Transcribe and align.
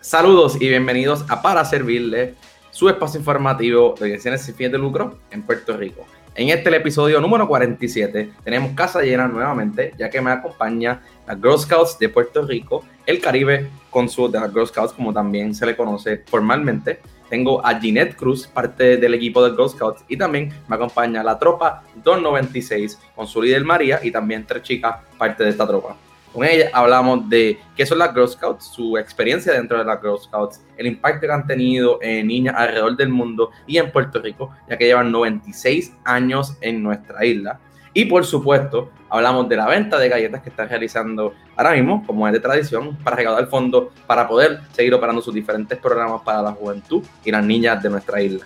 Saludos 0.00 0.56
y 0.60 0.68
bienvenidos 0.68 1.24
a 1.30 1.40
Para 1.40 1.64
Servirle, 1.64 2.34
su 2.70 2.90
espacio 2.90 3.20
informativo 3.20 3.94
de 3.96 4.04
organizaciones 4.04 4.42
sin 4.42 4.54
fines 4.54 4.72
de 4.72 4.78
lucro 4.78 5.18
en 5.30 5.42
Puerto 5.44 5.74
Rico. 5.74 6.04
En 6.34 6.50
este 6.50 6.74
episodio 6.76 7.22
número 7.22 7.48
47 7.48 8.32
tenemos 8.44 8.72
casa 8.72 9.00
llena 9.00 9.28
nuevamente, 9.28 9.94
ya 9.96 10.10
que 10.10 10.20
me 10.20 10.30
acompaña 10.30 11.00
la 11.26 11.34
Girl 11.34 11.58
Scouts 11.58 11.98
de 11.98 12.10
Puerto 12.10 12.42
Rico, 12.42 12.84
el 13.06 13.20
Caribe 13.20 13.70
Consul 13.88 14.30
de 14.30 14.40
las 14.40 14.52
Girl 14.52 14.66
Scouts, 14.66 14.92
como 14.92 15.14
también 15.14 15.54
se 15.54 15.64
le 15.64 15.74
conoce 15.74 16.22
formalmente. 16.26 17.00
Tengo 17.28 17.64
a 17.64 17.78
Ginette 17.78 18.16
Cruz, 18.16 18.46
parte 18.46 18.96
del 18.96 19.14
equipo 19.14 19.44
de 19.44 19.50
Girl 19.50 19.68
Scouts, 19.68 20.04
y 20.08 20.16
también 20.16 20.52
me 20.66 20.76
acompaña 20.76 21.22
la 21.22 21.38
tropa 21.38 21.82
296 21.96 22.98
con 23.14 23.26
su 23.26 23.42
líder 23.42 23.64
María 23.64 24.00
y 24.02 24.10
también 24.10 24.46
tres 24.46 24.62
chicas, 24.62 24.96
parte 25.16 25.44
de 25.44 25.50
esta 25.50 25.66
tropa. 25.66 25.96
Con 26.32 26.44
ella 26.44 26.70
hablamos 26.72 27.28
de 27.28 27.58
qué 27.74 27.86
son 27.86 27.98
las 27.98 28.12
Girl 28.12 28.28
Scouts, 28.28 28.66
su 28.66 28.98
experiencia 28.98 29.52
dentro 29.52 29.78
de 29.78 29.84
las 29.84 30.00
Girl 30.00 30.18
Scouts, 30.18 30.60
el 30.76 30.86
impacto 30.86 31.26
que 31.26 31.32
han 31.32 31.46
tenido 31.46 31.98
en 32.02 32.26
niñas 32.26 32.54
alrededor 32.56 32.96
del 32.96 33.08
mundo 33.08 33.50
y 33.66 33.78
en 33.78 33.90
Puerto 33.90 34.20
Rico, 34.20 34.50
ya 34.68 34.76
que 34.76 34.84
llevan 34.84 35.10
96 35.10 35.94
años 36.04 36.56
en 36.60 36.82
nuestra 36.82 37.24
isla. 37.24 37.58
Y 37.92 38.04
por 38.04 38.24
supuesto, 38.24 38.90
hablamos 39.08 39.48
de 39.48 39.56
la 39.56 39.66
venta 39.66 39.98
de 39.98 40.08
galletas 40.08 40.42
que 40.42 40.50
están 40.50 40.68
realizando 40.68 41.34
ahora 41.56 41.72
mismo, 41.72 42.04
como 42.06 42.26
es 42.26 42.32
de 42.32 42.40
tradición, 42.40 42.96
para 43.02 43.16
recaudar 43.16 43.46
fondos 43.46 43.88
para 44.06 44.28
poder 44.28 44.60
seguir 44.72 44.94
operando 44.94 45.22
sus 45.22 45.34
diferentes 45.34 45.78
programas 45.78 46.22
para 46.22 46.42
la 46.42 46.52
juventud 46.52 47.02
y 47.24 47.30
las 47.30 47.44
niñas 47.44 47.82
de 47.82 47.90
nuestra 47.90 48.20
isla. 48.20 48.44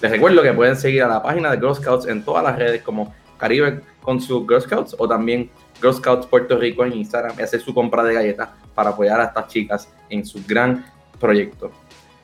Les 0.00 0.10
recuerdo 0.10 0.42
que 0.42 0.52
pueden 0.52 0.76
seguir 0.76 1.02
a 1.02 1.08
la 1.08 1.22
página 1.22 1.50
de 1.50 1.58
Girl 1.58 1.74
Scouts 1.74 2.06
en 2.06 2.24
todas 2.24 2.42
las 2.42 2.58
redes 2.58 2.82
como 2.82 3.14
Caribe 3.38 3.80
con 4.02 4.20
sus 4.20 4.46
Girl 4.46 4.60
Scouts 4.60 4.96
o 4.98 5.08
también 5.08 5.50
Girl 5.80 5.94
Scouts 5.94 6.26
Puerto 6.26 6.58
Rico 6.58 6.84
en 6.84 6.94
Instagram 6.94 7.36
y 7.38 7.42
hacer 7.42 7.60
su 7.60 7.72
compra 7.72 8.02
de 8.02 8.14
galletas 8.14 8.48
para 8.74 8.90
apoyar 8.90 9.20
a 9.20 9.24
estas 9.24 9.48
chicas 9.48 9.88
en 10.08 10.24
su 10.24 10.42
gran 10.46 10.84
proyecto. 11.18 11.70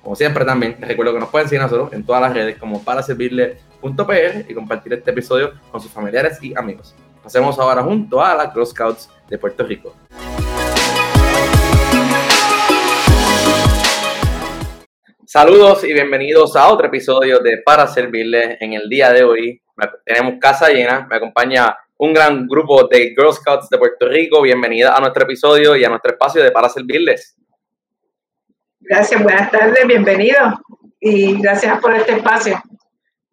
Como 0.02 0.16
siempre 0.16 0.44
también, 0.44 0.76
les 0.78 0.88
recuerdo 0.88 1.12
que 1.12 1.20
nos 1.20 1.28
pueden 1.28 1.48
seguir 1.48 1.60
a 1.60 1.64
nosotros 1.64 1.92
en 1.92 2.04
todas 2.04 2.22
las 2.22 2.32
redes 2.32 2.58
como 2.58 2.82
para 2.82 3.02
servirle.pr 3.02 3.65
y 4.48 4.54
compartir 4.54 4.92
este 4.94 5.10
episodio 5.10 5.52
con 5.70 5.80
sus 5.80 5.90
familiares 5.90 6.42
y 6.42 6.56
amigos. 6.56 6.94
Pasemos 7.22 7.58
ahora 7.58 7.82
junto 7.82 8.22
a 8.22 8.34
las 8.34 8.52
Girl 8.52 8.66
Scouts 8.66 9.10
de 9.28 9.38
Puerto 9.38 9.64
Rico. 9.64 9.94
Saludos 15.24 15.84
y 15.84 15.92
bienvenidos 15.92 16.56
a 16.56 16.68
otro 16.68 16.86
episodio 16.86 17.40
de 17.40 17.58
Para 17.64 17.86
Servirle. 17.86 18.56
En 18.60 18.72
el 18.72 18.88
día 18.88 19.12
de 19.12 19.24
hoy 19.24 19.62
tenemos 20.04 20.34
casa 20.40 20.68
llena, 20.68 21.06
me 21.10 21.16
acompaña 21.16 21.76
un 21.98 22.12
gran 22.12 22.46
grupo 22.46 22.86
de 22.88 23.14
Girl 23.16 23.32
Scouts 23.32 23.68
de 23.68 23.78
Puerto 23.78 24.08
Rico. 24.08 24.42
Bienvenida 24.42 24.96
a 24.96 25.00
nuestro 25.00 25.24
episodio 25.24 25.76
y 25.76 25.84
a 25.84 25.88
nuestro 25.88 26.12
espacio 26.12 26.42
de 26.42 26.50
Para 26.50 26.68
Servirles. 26.68 27.36
Gracias, 28.80 29.22
buenas 29.22 29.50
tardes, 29.50 29.86
bienvenido 29.86 30.60
y 31.00 31.40
gracias 31.40 31.80
por 31.80 31.94
este 31.94 32.12
espacio. 32.12 32.62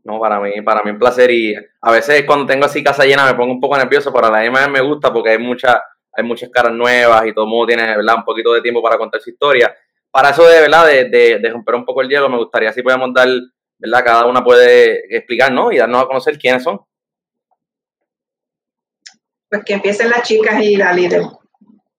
No, 0.04 0.20
para 0.20 0.40
mí, 0.40 0.62
para 0.62 0.84
mí 0.84 0.92
un 0.92 1.00
placer 1.00 1.32
y 1.32 1.56
a 1.56 1.92
veces 1.92 2.26
cuando 2.26 2.46
tengo 2.46 2.66
así 2.66 2.84
casa 2.84 3.06
llena 3.06 3.26
me 3.26 3.36
pongo 3.36 3.54
un 3.54 3.62
poco 3.62 3.78
nervioso, 3.78 4.12
pero 4.14 4.28
a 4.28 4.32
la 4.32 4.40
vez 4.40 4.70
me 4.70 4.82
gusta 4.82 5.14
porque 5.14 5.30
hay, 5.30 5.38
mucha, 5.38 5.82
hay 6.12 6.24
muchas 6.26 6.50
caras 6.50 6.74
nuevas 6.74 7.26
y 7.26 7.34
todo 7.34 7.46
el 7.46 7.50
mundo 7.50 7.68
tiene 7.68 7.96
¿verdad? 7.96 8.16
un 8.18 8.26
poquito 8.26 8.52
de 8.54 8.62
tiempo 8.62 8.84
para 8.84 8.98
contar 8.98 9.22
su 9.22 9.30
historia. 9.30 9.74
Para 10.12 10.32
eso 10.32 10.46
de, 10.46 10.62
¿verdad? 10.62 10.86
De, 10.86 11.06
de, 11.06 11.40
de 11.40 11.50
romper 11.50 11.76
un 11.76 11.86
poco 11.86 12.02
el 12.02 12.10
hielo, 12.10 12.30
me 12.30 12.38
gustaría 12.38 12.74
si 12.74 12.84
podemos 12.84 13.14
dar, 13.14 13.30
¿verdad? 13.80 14.04
Cada 14.04 14.26
una 14.26 14.44
puede 14.44 15.16
explicar, 15.16 15.52
¿no? 15.52 15.72
Y 15.72 15.78
darnos 15.78 16.04
a 16.04 16.08
conocer 16.08 16.38
quiénes 16.38 16.64
son. 16.64 16.82
Pues 19.50 19.64
que 19.64 19.74
empiecen 19.74 20.10
las 20.10 20.24
chicas 20.24 20.62
y 20.62 20.76
la 20.76 20.92
líder. 20.94 21.22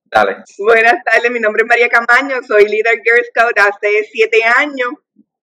Dale. 0.04 0.44
Buenas 0.58 1.02
tardes, 1.04 1.30
mi 1.30 1.40
nombre 1.40 1.62
es 1.62 1.68
María 1.68 1.88
Camaño, 1.88 2.36
soy 2.46 2.68
líder 2.68 3.00
Girl 3.02 3.24
Scout 3.24 3.58
hace 3.58 4.04
siete 4.12 4.44
años. 4.44 4.90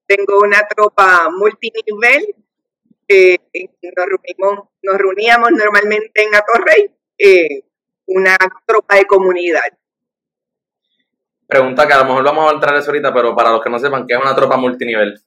Tengo 0.05 0.39
una 0.39 0.65
tropa 0.67 1.29
multinivel. 1.29 2.35
Eh, 3.13 3.37
nos, 3.83 4.05
reunimos, 4.05 4.69
nos 4.83 4.97
reuníamos 4.97 5.51
normalmente 5.51 6.23
en 6.23 6.33
Atorrey, 6.33 6.95
eh, 7.17 7.63
una 8.05 8.37
tropa 8.65 8.95
de 8.95 9.05
comunidad. 9.05 9.67
Pregunta 11.45 11.85
que 11.85 11.93
a 11.93 11.97
lo 11.97 12.05
mejor 12.05 12.23
vamos 12.23 12.49
a 12.49 12.53
entrar 12.53 12.73
en 12.73 12.79
eso 12.79 12.91
ahorita, 12.91 13.13
pero 13.13 13.35
para 13.35 13.51
los 13.51 13.61
que 13.61 13.69
no 13.69 13.79
sepan, 13.79 14.07
¿qué 14.07 14.13
es 14.13 14.21
una 14.21 14.33
tropa 14.33 14.55
multinivel? 14.55 15.21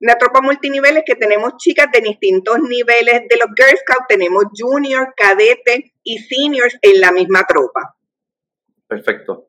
Una 0.00 0.16
tropa 0.16 0.40
multinivel 0.40 0.98
es 0.98 1.02
que 1.04 1.16
tenemos 1.16 1.56
chicas 1.56 1.88
de 1.92 2.00
distintos 2.00 2.60
niveles 2.60 3.22
de 3.28 3.36
los 3.38 3.48
Girl 3.56 3.76
Scouts, 3.76 4.06
tenemos 4.08 4.44
junior, 4.56 5.14
cadete 5.16 5.94
y 6.04 6.18
seniors 6.18 6.78
en 6.80 7.00
la 7.00 7.10
misma 7.10 7.44
tropa. 7.44 7.96
Perfecto. 8.86 9.48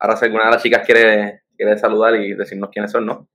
Ahora 0.00 0.16
si 0.16 0.24
alguna 0.24 0.46
de 0.46 0.50
las 0.50 0.62
chicas 0.64 0.84
quiere, 0.84 1.42
quiere 1.56 1.78
saludar 1.78 2.16
y 2.16 2.34
decirnos 2.34 2.70
quiénes 2.72 2.90
son, 2.90 3.06
¿no? 3.06 3.28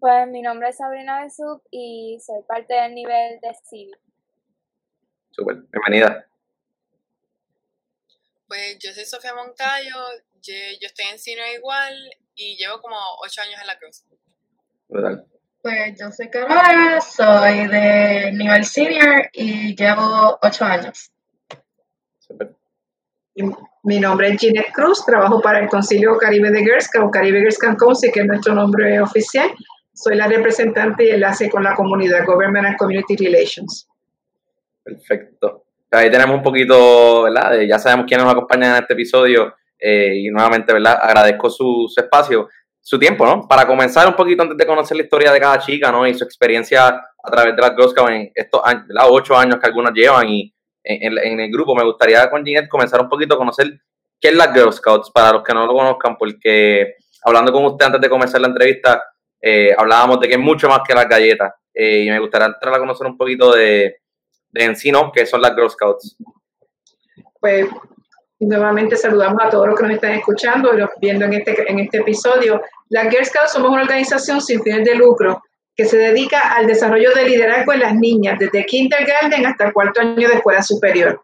Pues 0.00 0.26
mi 0.28 0.40
nombre 0.40 0.70
es 0.70 0.78
Sabrina 0.78 1.22
Besub 1.22 1.62
y 1.70 2.18
soy 2.24 2.42
parte 2.48 2.72
del 2.72 2.94
nivel 2.94 3.38
de 3.42 3.54
civil. 3.68 3.94
Súper, 5.30 5.56
bienvenida. 5.70 6.26
Pues 8.48 8.78
yo 8.78 8.92
soy 8.94 9.04
Sofía 9.04 9.34
Moncayo, 9.34 9.94
yo, 10.40 10.54
yo 10.80 10.86
estoy 10.86 11.04
en 11.12 11.18
Sino 11.18 11.42
igual 11.54 11.94
y 12.34 12.56
llevo 12.56 12.80
como 12.80 12.96
ocho 13.22 13.42
años 13.42 13.60
en 13.60 13.66
la 13.66 13.78
cruz. 13.78 14.02
¿Verdad? 14.88 15.26
Pues 15.60 16.00
yo 16.00 16.10
soy 16.10 16.30
Carola, 16.30 16.98
soy 17.02 17.68
de 17.68 18.32
nivel 18.32 18.64
senior 18.64 19.28
y 19.34 19.76
llevo 19.76 20.38
ocho 20.40 20.64
años. 20.64 21.12
Súper. 22.20 22.56
Y 23.34 23.42
mi 23.82 24.00
nombre 24.00 24.30
es 24.30 24.40
Ginette 24.40 24.72
Cruz, 24.72 25.04
trabajo 25.04 25.42
para 25.42 25.58
el 25.58 25.68
Concilio 25.68 26.16
Caribe 26.16 26.50
de 26.50 26.60
Girl 26.60 26.80
Scouts, 26.80 27.12
Caribe 27.12 27.40
Girl 27.40 27.52
Scouts 27.52 27.78
Council, 27.78 28.10
que 28.10 28.20
es 28.20 28.26
nuestro 28.26 28.54
nombre 28.54 28.98
oficial. 28.98 29.50
Soy 30.02 30.16
la 30.16 30.26
representante 30.28 31.04
y 31.04 31.10
enlace 31.10 31.50
con 31.50 31.62
la 31.62 31.74
comunidad, 31.74 32.24
Government 32.24 32.66
and 32.68 32.76
Community 32.78 33.16
Relations. 33.16 33.86
Perfecto. 34.82 35.64
Ahí 35.90 36.10
tenemos 36.10 36.36
un 36.36 36.42
poquito, 36.42 37.24
¿verdad? 37.24 37.50
De- 37.52 37.68
ya 37.68 37.78
sabemos 37.78 38.06
quiénes 38.06 38.24
nos 38.24 38.32
acompañan 38.32 38.76
en 38.76 38.82
este 38.82 38.94
episodio 38.94 39.54
eh, 39.78 40.14
y 40.16 40.30
nuevamente, 40.30 40.72
¿verdad? 40.72 40.98
Agradezco 41.02 41.50
su, 41.50 41.92
espacio, 41.96 42.48
su 42.80 42.98
tiempo, 42.98 43.26
¿no? 43.26 43.46
Para 43.48 43.66
comenzar 43.66 44.06
un 44.08 44.14
poquito 44.14 44.42
antes 44.42 44.56
de 44.56 44.66
conocer 44.66 44.96
la 44.96 45.02
historia 45.02 45.32
de 45.32 45.40
cada 45.40 45.58
chica, 45.58 45.90
¿no? 45.90 46.06
Y 46.06 46.14
su 46.14 46.24
experiencia 46.24 46.86
a 46.88 47.30
través 47.30 47.54
de 47.56 47.60
las 47.62 47.72
Girl 47.72 47.88
Scouts 47.90 48.10
en 48.12 48.30
estos 48.34 48.60
años, 48.64 48.86
¿verdad? 48.86 49.06
Ocho 49.10 49.36
años 49.36 49.58
que 49.60 49.66
algunas 49.66 49.92
llevan 49.92 50.28
y 50.28 50.54
en, 50.84 51.12
en- 51.12 51.18
en 51.32 51.40
el 51.40 51.50
grupo. 51.50 51.74
Me 51.74 51.84
gustaría 51.84 52.30
con 52.30 52.44
Ginette 52.44 52.68
comenzar 52.68 53.00
un 53.00 53.08
poquito 53.08 53.34
a 53.34 53.38
conocer 53.38 53.66
qué 54.20 54.28
es 54.28 54.34
las 54.36 54.52
Girl 54.54 54.72
Scouts 54.72 55.10
para 55.10 55.32
los 55.32 55.42
que 55.42 55.52
no 55.52 55.66
lo 55.66 55.72
conozcan, 55.74 56.16
porque 56.16 56.94
hablando 57.24 57.52
con 57.52 57.64
usted 57.66 57.86
antes 57.86 58.00
de 58.00 58.08
comenzar 58.08 58.40
la 58.40 58.48
entrevista, 58.48 59.02
eh, 59.40 59.74
hablábamos 59.76 60.20
de 60.20 60.28
que 60.28 60.34
es 60.34 60.40
mucho 60.40 60.68
más 60.68 60.80
que 60.86 60.94
las 60.94 61.08
galletas. 61.08 61.52
eh, 61.74 62.04
y 62.04 62.10
me 62.10 62.18
gustaría 62.18 62.48
entrar 62.48 62.74
a 62.74 62.78
conocer 62.78 63.06
un 63.06 63.16
poquito 63.16 63.52
de, 63.52 63.96
de 64.50 64.64
en. 64.64 65.10
Que 65.12 65.26
son 65.26 65.40
las 65.40 65.54
Girl 65.54 65.70
Scouts. 65.70 66.16
Pues 67.40 67.66
nuevamente 68.38 68.96
saludamos 68.96 69.42
a 69.42 69.50
todos 69.50 69.66
los 69.68 69.76
que 69.78 69.82
nos 69.84 69.94
están 69.94 70.12
escuchando 70.12 70.74
y 70.74 70.78
los 70.78 70.90
viendo 71.00 71.24
en 71.26 71.34
este, 71.34 71.70
en 71.70 71.78
este 71.78 71.98
episodio. 71.98 72.60
Las 72.88 73.08
Girl 73.08 73.24
Scouts 73.24 73.52
somos 73.52 73.70
una 73.70 73.82
organización 73.82 74.40
sin 74.40 74.62
fines 74.62 74.84
de 74.84 74.94
lucro 74.94 75.42
que 75.76 75.84
se 75.86 75.96
dedica 75.96 76.54
al 76.54 76.66
desarrollo 76.66 77.12
de 77.14 77.24
liderazgo 77.28 77.72
en 77.72 77.80
las 77.80 77.94
niñas, 77.94 78.38
desde 78.38 78.66
kindergarten 78.66 79.46
hasta 79.46 79.66
el 79.66 79.72
cuarto 79.72 80.00
año 80.02 80.28
de 80.28 80.34
escuela 80.34 80.62
superior. 80.62 81.22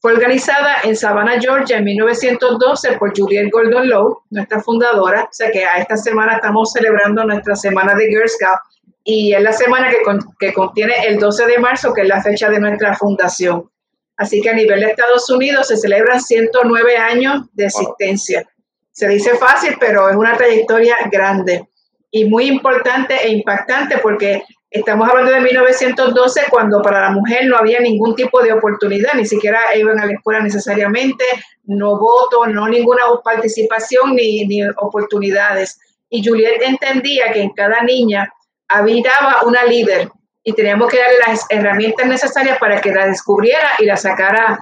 Fue 0.00 0.12
organizada 0.12 0.76
en 0.84 0.94
Savannah, 0.94 1.40
Georgia, 1.40 1.78
en 1.78 1.84
1912 1.84 2.98
por 2.98 3.12
Juliette 3.18 3.50
Gordon 3.50 3.88
Lowe, 3.88 4.22
nuestra 4.30 4.60
fundadora. 4.60 5.24
O 5.24 5.28
sea 5.32 5.50
que 5.50 5.64
a 5.64 5.78
esta 5.78 5.96
semana 5.96 6.36
estamos 6.36 6.70
celebrando 6.72 7.24
nuestra 7.24 7.56
semana 7.56 7.94
de 7.94 8.06
Girl 8.06 8.28
Scout 8.28 8.60
y 9.02 9.32
es 9.34 9.42
la 9.42 9.52
semana 9.52 9.90
que, 9.90 10.02
con- 10.02 10.20
que 10.38 10.52
contiene 10.52 10.94
el 11.06 11.18
12 11.18 11.46
de 11.46 11.58
marzo, 11.58 11.92
que 11.92 12.02
es 12.02 12.08
la 12.08 12.22
fecha 12.22 12.48
de 12.48 12.60
nuestra 12.60 12.94
fundación. 12.94 13.68
Así 14.16 14.40
que 14.40 14.50
a 14.50 14.54
nivel 14.54 14.80
de 14.80 14.90
Estados 14.90 15.28
Unidos 15.30 15.68
se 15.68 15.76
celebran 15.76 16.20
109 16.20 16.96
años 16.96 17.42
de 17.52 17.66
existencia. 17.66 18.48
Se 18.92 19.08
dice 19.08 19.36
fácil, 19.36 19.76
pero 19.80 20.08
es 20.10 20.16
una 20.16 20.36
trayectoria 20.36 20.96
grande 21.10 21.68
y 22.10 22.24
muy 22.24 22.46
importante 22.46 23.14
e 23.14 23.28
impactante 23.30 23.98
porque 23.98 24.42
estamos 24.70 25.08
hablando 25.08 25.32
de 25.32 25.40
1912 25.40 26.42
cuando 26.50 26.82
para 26.82 27.00
la 27.02 27.10
mujer 27.10 27.46
no 27.46 27.56
había 27.56 27.80
ningún 27.80 28.14
tipo 28.14 28.42
de 28.42 28.52
oportunidad, 28.52 29.14
ni 29.14 29.24
siquiera 29.24 29.60
iban 29.76 29.98
a 29.98 30.06
la 30.06 30.12
escuela 30.12 30.40
necesariamente, 30.40 31.24
no 31.64 31.98
voto, 31.98 32.46
no 32.46 32.68
ninguna 32.68 33.02
participación 33.24 34.14
ni, 34.14 34.44
ni 34.46 34.62
oportunidades. 34.68 35.78
Y 36.10 36.26
Juliet 36.26 36.62
entendía 36.62 37.32
que 37.32 37.42
en 37.42 37.50
cada 37.50 37.82
niña 37.82 38.32
habitaba 38.68 39.42
una 39.46 39.64
líder 39.64 40.10
y 40.42 40.52
teníamos 40.52 40.90
que 40.90 40.98
darle 40.98 41.16
las 41.26 41.46
herramientas 41.50 42.06
necesarias 42.06 42.58
para 42.58 42.80
que 42.80 42.92
la 42.92 43.06
descubriera 43.06 43.70
y 43.78 43.84
la 43.84 43.96
sacara 43.96 44.58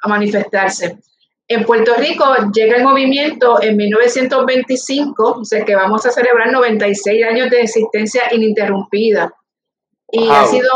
a 0.00 0.08
manifestarse. 0.08 0.98
En 1.50 1.64
Puerto 1.64 1.94
Rico 1.94 2.26
llega 2.52 2.76
el 2.76 2.84
movimiento 2.84 3.60
en 3.62 3.76
1925, 3.76 5.38
o 5.40 5.44
sea 5.46 5.64
que 5.64 5.74
vamos 5.74 6.04
a 6.04 6.10
celebrar 6.10 6.52
96 6.52 7.24
años 7.24 7.48
de 7.48 7.62
existencia 7.62 8.22
ininterrumpida. 8.30 9.32
Y 10.10 10.28
ha 10.28 10.44
sido, 10.44 10.70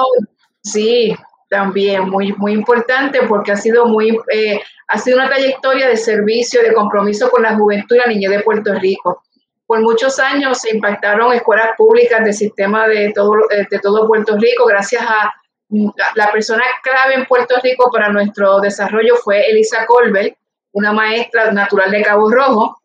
sí, 0.63 1.15
también 1.53 2.09
muy, 2.09 2.33
muy 2.33 2.53
importante 2.53 3.21
porque 3.29 3.53
ha 3.53 3.57
sido, 3.57 3.85
muy, 3.85 4.19
eh, 4.33 4.63
ha 4.89 4.99
sido 4.99 5.19
una 5.19 5.29
trayectoria 5.29 5.87
de 5.87 5.99
servicio, 5.99 6.63
de 6.63 6.73
compromiso 6.73 7.31
con 7.31 7.43
la 7.43 7.55
juventud 7.55 7.97
y 7.97 7.99
la 7.99 8.07
niñez 8.07 8.31
de 8.31 8.41
Puerto 8.41 8.75
Rico. 8.75 9.23
Por 9.67 9.83
muchos 9.83 10.19
años 10.19 10.59
se 10.59 10.75
impactaron 10.75 11.35
escuelas 11.35 11.73
públicas 11.77 12.25
del 12.25 12.33
sistema 12.33 12.89
de 12.89 13.13
todo, 13.15 13.35
eh, 13.51 13.67
de 13.71 13.79
todo 13.79 14.07
Puerto 14.07 14.39
Rico 14.39 14.65
gracias 14.65 15.03
a 15.03 15.31
mm, 15.69 15.91
la, 16.15 16.33
persona 16.33 16.65
clave 16.83 17.15
en 17.15 17.27
Puerto 17.27 17.57
Rico 17.63 17.91
para 17.93 18.09
nuestro 18.09 18.61
desarrollo 18.61 19.17
fue 19.17 19.51
Elisa 19.51 19.85
Colbert, 19.87 20.35
una 20.73 20.93
maestra 20.93 21.53
natural 21.53 21.91
de 21.91 22.03
Cabo 22.03 22.31
Rojo 22.31 22.83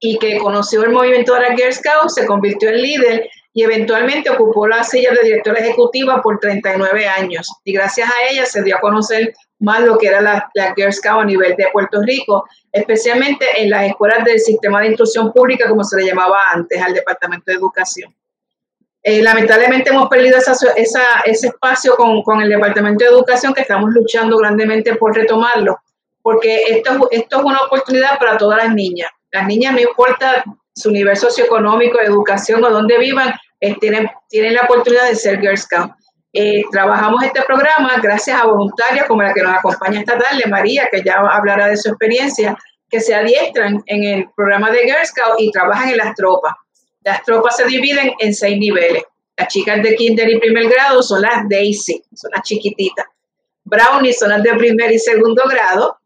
y 0.00 0.18
que 0.18 0.38
conoció 0.38 0.82
el 0.84 0.90
movimiento 0.90 1.34
de 1.34 1.40
la 1.40 1.56
Girl 1.56 1.72
Scout, 1.72 2.10
se 2.10 2.26
convirtió 2.26 2.68
en 2.68 2.82
líder 2.82 3.30
y 3.52 3.62
eventualmente 3.62 4.30
ocupó 4.30 4.68
la 4.68 4.84
silla 4.84 5.10
de 5.10 5.26
directora 5.26 5.60
ejecutiva 5.60 6.22
por 6.22 6.38
39 6.38 7.08
años. 7.08 7.48
Y 7.64 7.72
gracias 7.72 8.08
a 8.08 8.30
ella 8.30 8.46
se 8.46 8.62
dio 8.62 8.76
a 8.76 8.80
conocer 8.80 9.34
más 9.58 9.80
lo 9.80 9.98
que 9.98 10.06
era 10.06 10.20
la, 10.20 10.48
la 10.54 10.74
Girl 10.74 10.92
Scout 10.92 11.22
a 11.22 11.24
nivel 11.24 11.56
de 11.56 11.66
Puerto 11.72 12.00
Rico, 12.02 12.44
especialmente 12.70 13.44
en 13.56 13.70
las 13.70 13.86
escuelas 13.86 14.24
del 14.24 14.38
sistema 14.38 14.80
de 14.80 14.88
instrucción 14.88 15.32
pública, 15.32 15.68
como 15.68 15.82
se 15.82 15.96
le 15.96 16.06
llamaba 16.06 16.38
antes 16.52 16.80
al 16.80 16.94
Departamento 16.94 17.44
de 17.46 17.54
Educación. 17.54 18.14
Eh, 19.02 19.22
lamentablemente 19.22 19.90
hemos 19.90 20.08
perdido 20.08 20.38
esa, 20.38 20.52
ese 21.24 21.46
espacio 21.46 21.94
con, 21.96 22.22
con, 22.22 22.42
el 22.42 22.48
Departamento 22.48 23.04
de 23.04 23.10
Educación 23.10 23.54
que 23.54 23.62
estamos 23.62 23.90
luchando 23.90 24.36
grandemente 24.36 24.96
por 24.96 25.14
retomarlo, 25.14 25.78
porque 26.28 26.62
esto, 26.68 27.08
es 27.10 27.24
una 27.42 27.60
oportunidad 27.60 28.18
para 28.18 28.36
todas 28.36 28.62
las 28.62 28.74
niñas. 28.74 29.08
Las 29.32 29.46
niñas, 29.46 29.72
no 29.72 29.80
importa 29.80 30.44
su 30.74 30.90
nivel 30.90 31.16
socioeconómico, 31.16 31.98
educación 32.02 32.62
o 32.62 32.68
donde 32.68 32.98
vivan, 32.98 33.32
tienen, 33.80 34.10
tienen 34.28 34.52
la 34.52 34.60
oportunidad 34.60 35.08
de 35.08 35.14
ser 35.16 35.40
Girl 35.40 35.56
Scout. 35.56 35.90
Eh, 36.34 36.64
trabajamos 36.70 37.22
este 37.22 37.40
programa 37.44 37.96
gracias 38.02 38.38
a 38.38 38.44
voluntarias 38.44 39.06
como 39.06 39.22
la 39.22 39.32
que 39.32 39.40
nos 39.40 39.54
acompaña 39.54 40.00
esta 40.00 40.18
tarde, 40.18 40.42
María, 40.50 40.86
que 40.92 41.02
ya 41.02 41.14
hablará 41.14 41.68
de 41.68 41.78
su 41.78 41.88
experiencia, 41.88 42.58
que 42.90 43.00
se 43.00 43.14
adiestran 43.14 43.82
en 43.86 44.04
el 44.04 44.28
programa 44.36 44.70
de 44.70 44.80
Girl 44.80 45.06
Scout 45.06 45.36
y 45.38 45.50
trabajan 45.50 45.88
en 45.88 45.96
las 45.96 46.14
tropas. 46.14 46.52
Las 47.04 47.22
tropas 47.22 47.56
se 47.56 47.64
dividen 47.64 48.12
en 48.18 48.34
seis 48.34 48.58
niveles. 48.58 49.02
Las 49.34 49.48
chicas 49.48 49.82
de 49.82 49.94
kinder 49.94 50.28
y 50.28 50.38
primer 50.38 50.68
grado 50.68 51.02
son 51.02 51.22
las 51.22 51.48
Daisy, 51.48 52.04
son 52.14 52.32
las 52.34 52.42
chiquititas. 52.42 53.06
Brownie 53.64 54.12
son 54.12 54.30
las 54.30 54.42
de 54.42 54.54
primer 54.54 54.92
y 54.92 54.98
segundo 54.98 55.42
grado. 55.48 55.97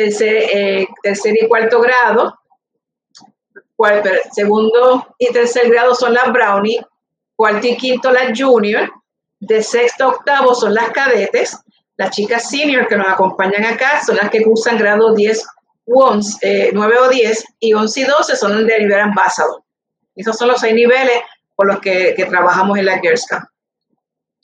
Tercer, 0.00 0.44
eh, 0.50 0.88
tercer 1.02 1.34
y 1.42 1.46
cuarto 1.46 1.78
grado 1.78 2.40
segundo 4.32 5.14
y 5.18 5.32
tercer 5.32 5.70
grado 5.70 5.94
son 5.94 6.14
las 6.14 6.32
brownie, 6.32 6.80
cuarto 7.36 7.66
y 7.66 7.76
quinto 7.76 8.10
las 8.10 8.38
junior, 8.38 8.90
de 9.38 9.62
sexto 9.62 10.04
a 10.04 10.08
octavo 10.08 10.54
son 10.54 10.74
las 10.74 10.90
cadetes, 10.90 11.58
las 11.96 12.10
chicas 12.10 12.48
senior 12.48 12.86
que 12.88 12.96
nos 12.96 13.08
acompañan 13.08 13.64
acá 13.64 14.02
son 14.02 14.16
las 14.16 14.30
que 14.30 14.42
cursan 14.42 14.78
grado 14.78 15.14
10, 15.14 15.46
11, 15.86 16.70
9 16.72 16.98
o 16.98 17.08
10 17.08 17.44
y 17.60 17.74
11 17.74 18.00
y 18.00 18.04
12 18.04 18.36
son 18.36 18.52
el 18.52 18.66
de 18.66 18.78
nivel 18.78 19.00
ambassador. 19.00 19.62
Esos 20.16 20.36
son 20.36 20.48
los 20.48 20.60
seis 20.60 20.74
niveles 20.74 21.20
por 21.54 21.66
los 21.66 21.80
que, 21.80 22.14
trabajamos 22.28 22.78
en 22.78 22.86
la 22.86 22.98
Girls 23.00 23.26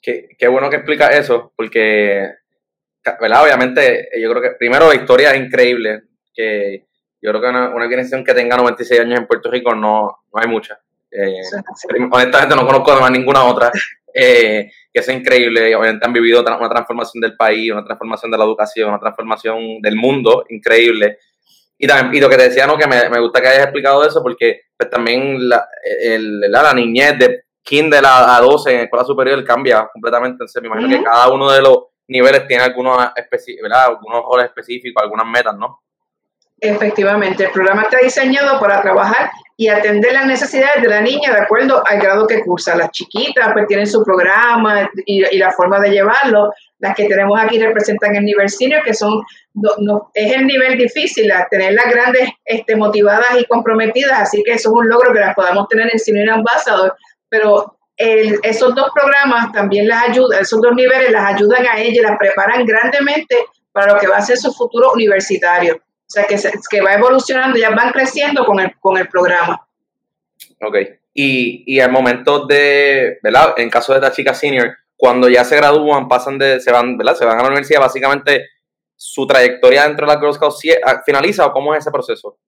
Qué, 0.00 0.28
qué, 0.38 0.48
bueno 0.48 0.70
que 0.70 0.76
explica 0.76 1.08
eso, 1.08 1.52
porque, 1.56 2.30
¿verdad? 3.20 3.44
Obviamente, 3.44 4.08
yo 4.20 4.30
creo 4.30 4.42
que 4.42 4.50
primero 4.58 4.88
la 4.88 4.94
historia 4.94 5.30
es 5.30 5.40
increíble, 5.40 6.02
que 6.34 6.86
yo 7.20 7.30
creo 7.30 7.40
que 7.40 7.48
una, 7.48 7.68
una 7.70 7.84
organización 7.84 8.24
que 8.24 8.34
tenga 8.34 8.56
96 8.56 9.00
años 9.00 9.20
en 9.20 9.26
Puerto 9.26 9.50
Rico 9.50 9.74
no, 9.74 10.18
no 10.32 10.40
hay 10.40 10.48
mucha. 10.48 10.78
Eh, 11.10 11.40
honestamente 12.10 12.56
no 12.56 12.66
conozco 12.66 12.92
además 12.92 13.10
ninguna 13.10 13.44
otra. 13.44 13.70
Eh, 14.18 14.70
que 14.90 15.00
es 15.00 15.08
increíble. 15.10 15.76
Obviamente 15.76 16.06
han 16.06 16.12
vivido 16.14 16.40
una 16.40 16.70
transformación 16.70 17.20
del 17.20 17.36
país, 17.36 17.70
una 17.70 17.84
transformación 17.84 18.30
de 18.30 18.38
la 18.38 18.44
educación, 18.44 18.88
una 18.88 18.98
transformación 18.98 19.82
del 19.82 19.94
mundo 19.94 20.46
increíble. 20.48 21.18
Y, 21.76 21.86
también, 21.86 22.14
y 22.14 22.20
lo 22.20 22.30
que 22.30 22.38
te 22.38 22.44
decía, 22.44 22.66
¿no? 22.66 22.78
que 22.78 22.86
me, 22.86 23.10
me 23.10 23.20
gusta 23.20 23.42
que 23.42 23.48
hayas 23.48 23.64
explicado 23.64 24.06
eso, 24.06 24.22
porque 24.22 24.62
pues, 24.74 24.88
también 24.88 25.46
la, 25.46 25.68
el, 26.00 26.40
la, 26.40 26.72
niñez 26.72 27.18
de 27.18 27.44
kinder 27.62 28.06
a, 28.06 28.38
a 28.38 28.40
12 28.40 28.72
en 28.72 28.80
escuela 28.80 29.04
superior 29.04 29.44
cambia 29.44 29.86
completamente. 29.92 30.36
Entonces, 30.36 30.62
me 30.62 30.68
imagino 30.68 30.88
que 30.88 31.04
cada 31.04 31.28
uno 31.28 31.52
de 31.52 31.60
los 31.60 31.78
niveles 32.08 32.46
tiene 32.46 32.64
algunos, 32.64 32.98
algunos 32.98 34.24
roles 34.24 34.46
específicos, 34.46 35.02
algunas 35.02 35.26
metas, 35.26 35.56
¿no? 35.56 35.80
Efectivamente, 36.58 37.44
el 37.44 37.50
programa 37.50 37.82
está 37.82 37.98
diseñado 37.98 38.58
para 38.58 38.80
trabajar 38.80 39.30
y 39.58 39.68
atender 39.68 40.12
las 40.14 40.26
necesidades 40.26 40.82
de 40.82 40.88
la 40.88 41.02
niña 41.02 41.32
de 41.32 41.40
acuerdo 41.40 41.82
al 41.86 42.00
grado 42.00 42.26
que 42.26 42.42
cursa. 42.42 42.74
Las 42.76 42.90
chiquitas 42.92 43.52
pues 43.52 43.66
tienen 43.66 43.86
su 43.86 44.02
programa 44.02 44.88
y, 45.04 45.36
la 45.36 45.52
forma 45.52 45.80
de 45.80 45.90
llevarlo. 45.90 46.52
Las 46.78 46.94
que 46.94 47.08
tenemos 47.08 47.38
aquí 47.38 47.58
representan 47.58 48.16
el 48.16 48.24
nivel 48.24 48.48
senior, 48.48 48.82
que 48.82 48.94
son 48.94 49.22
no, 49.54 50.10
es 50.14 50.32
el 50.32 50.46
nivel 50.46 50.78
difícil, 50.78 51.30
tenerlas 51.50 51.90
grandes, 51.90 52.30
este, 52.44 52.74
motivadas 52.76 53.38
y 53.38 53.44
comprometidas, 53.46 54.20
así 54.20 54.42
que 54.42 54.52
eso 54.52 54.70
es 54.70 54.74
un 54.74 54.88
logro 54.88 55.12
que 55.12 55.20
las 55.20 55.34
podamos 55.34 55.68
tener 55.68 55.88
en 55.90 55.98
Senior 55.98 56.30
Ambassador, 56.30 56.94
pero 57.28 57.78
esos 57.96 58.75
dos 58.75 58.90
programas 58.94 59.52
también 59.52 59.88
las 59.88 60.10
ayudan, 60.10 60.43
esos 60.43 60.60
dos 60.60 60.75
niveles 60.75 61.10
las 61.10 61.34
ayudan 61.34 61.66
a 61.66 61.81
ellas, 61.81 62.04
las 62.04 62.19
preparan 62.19 62.64
grandemente 62.64 63.37
para 63.72 63.94
lo 63.94 63.98
que 63.98 64.06
va 64.06 64.19
a 64.19 64.22
ser 64.22 64.37
su 64.37 64.52
futuro 64.52 64.93
universitario. 64.93 65.76
O 65.76 66.08
sea, 66.08 66.25
que, 66.25 66.37
que 66.70 66.81
va 66.81 66.94
evolucionando, 66.94 67.58
ya 67.58 67.70
van 67.70 67.90
creciendo 67.93 68.44
con 68.44 68.60
el, 68.60 68.72
con 68.78 68.96
el 68.96 69.08
programa. 69.08 69.66
Ok. 70.62 70.76
Y, 71.14 71.64
y 71.66 71.81
al 71.81 71.90
momento 71.90 72.46
de, 72.46 73.19
¿verdad? 73.22 73.54
En 73.56 73.70
caso 73.70 73.93
de 73.93 73.99
esta 73.99 74.12
chica 74.12 74.34
senior, 74.34 74.76
cuando 74.96 75.28
ya 75.28 75.44
se 75.44 75.56
gradúan, 75.56 76.08
pasan 76.08 76.38
de, 76.38 76.60
se 76.60 76.70
van, 76.70 76.96
¿verdad? 76.96 77.16
Se 77.16 77.25
van 77.25 77.38
a 77.38 77.42
la 77.42 77.49
universidad, 77.49 77.81
básicamente 77.81 78.46
su 78.96 79.26
trayectoria 79.26 79.87
dentro 79.87 80.06
de 80.06 80.14
la 80.14 80.19
Girl 80.19 80.32
Scouts 80.32 80.60
ah, 80.84 81.02
finaliza 81.04 81.46
o 81.46 81.52
cómo 81.52 81.75
es 81.75 81.81
ese 81.81 81.90
proceso? 81.90 82.38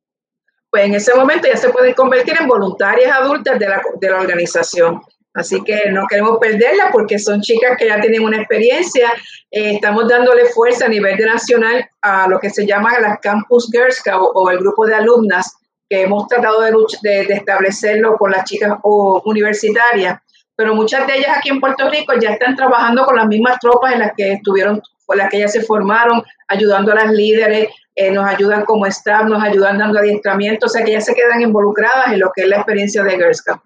Pues 0.70 0.84
en 0.84 0.94
ese 0.94 1.14
momento 1.14 1.46
ya 1.46 1.56
se 1.56 1.70
pueden 1.70 1.94
convertir 1.94 2.34
en 2.38 2.46
voluntarias 2.46 3.12
adultas 3.16 3.58
de 3.58 3.68
la, 3.68 3.82
de 4.00 4.10
la 4.10 4.20
organización. 4.20 5.00
Así 5.34 5.62
que 5.62 5.90
no 5.90 6.06
queremos 6.08 6.38
perderla 6.38 6.90
porque 6.92 7.18
son 7.18 7.40
chicas 7.40 7.76
que 7.78 7.86
ya 7.86 8.00
tienen 8.00 8.22
una 8.22 8.38
experiencia. 8.38 9.12
Eh, 9.50 9.74
estamos 9.74 10.08
dándole 10.08 10.46
fuerza 10.46 10.86
a 10.86 10.88
nivel 10.88 11.16
de 11.16 11.26
nacional 11.26 11.88
a 12.02 12.26
lo 12.28 12.40
que 12.40 12.50
se 12.50 12.66
llama 12.66 12.98
las 12.98 13.18
Campus 13.20 13.70
Girls 13.70 14.02
o, 14.34 14.50
el 14.50 14.58
grupo 14.58 14.86
de 14.86 14.94
alumnas 14.94 15.54
que 15.88 16.02
hemos 16.02 16.26
tratado 16.28 16.60
de, 16.62 16.72
de, 17.02 17.34
establecerlo 17.34 18.16
con 18.16 18.30
las 18.30 18.44
chicas 18.44 18.78
universitarias. 18.82 20.18
Pero 20.56 20.74
muchas 20.74 21.06
de 21.06 21.18
ellas 21.18 21.38
aquí 21.38 21.50
en 21.50 21.60
Puerto 21.60 21.88
Rico 21.88 22.14
ya 22.20 22.30
están 22.30 22.56
trabajando 22.56 23.04
con 23.04 23.16
las 23.16 23.26
mismas 23.26 23.58
tropas 23.60 23.92
en 23.92 24.00
las 24.00 24.12
que 24.16 24.32
estuvieron, 24.32 24.82
con 25.06 25.18
las 25.18 25.30
que 25.30 25.36
ellas 25.36 25.52
se 25.52 25.62
formaron, 25.62 26.22
ayudando 26.48 26.92
a 26.92 26.96
las 26.96 27.12
líderes, 27.12 27.68
eh, 27.94 28.10
nos 28.10 28.26
ayudan 28.26 28.64
como 28.64 28.86
staff, 28.86 29.24
nos 29.24 29.42
ayudan 29.42 29.78
dando 29.78 30.00
adiestramiento, 30.00 30.66
o 30.66 30.68
sea 30.68 30.84
que 30.84 30.92
ya 30.92 31.00
se 31.00 31.14
quedan 31.14 31.40
involucradas 31.42 32.12
en 32.12 32.20
lo 32.20 32.32
que 32.34 32.42
es 32.42 32.48
la 32.48 32.56
experiencia 32.56 33.04
de 33.04 33.12
Girls 33.12 33.42
Camp. 33.42 33.62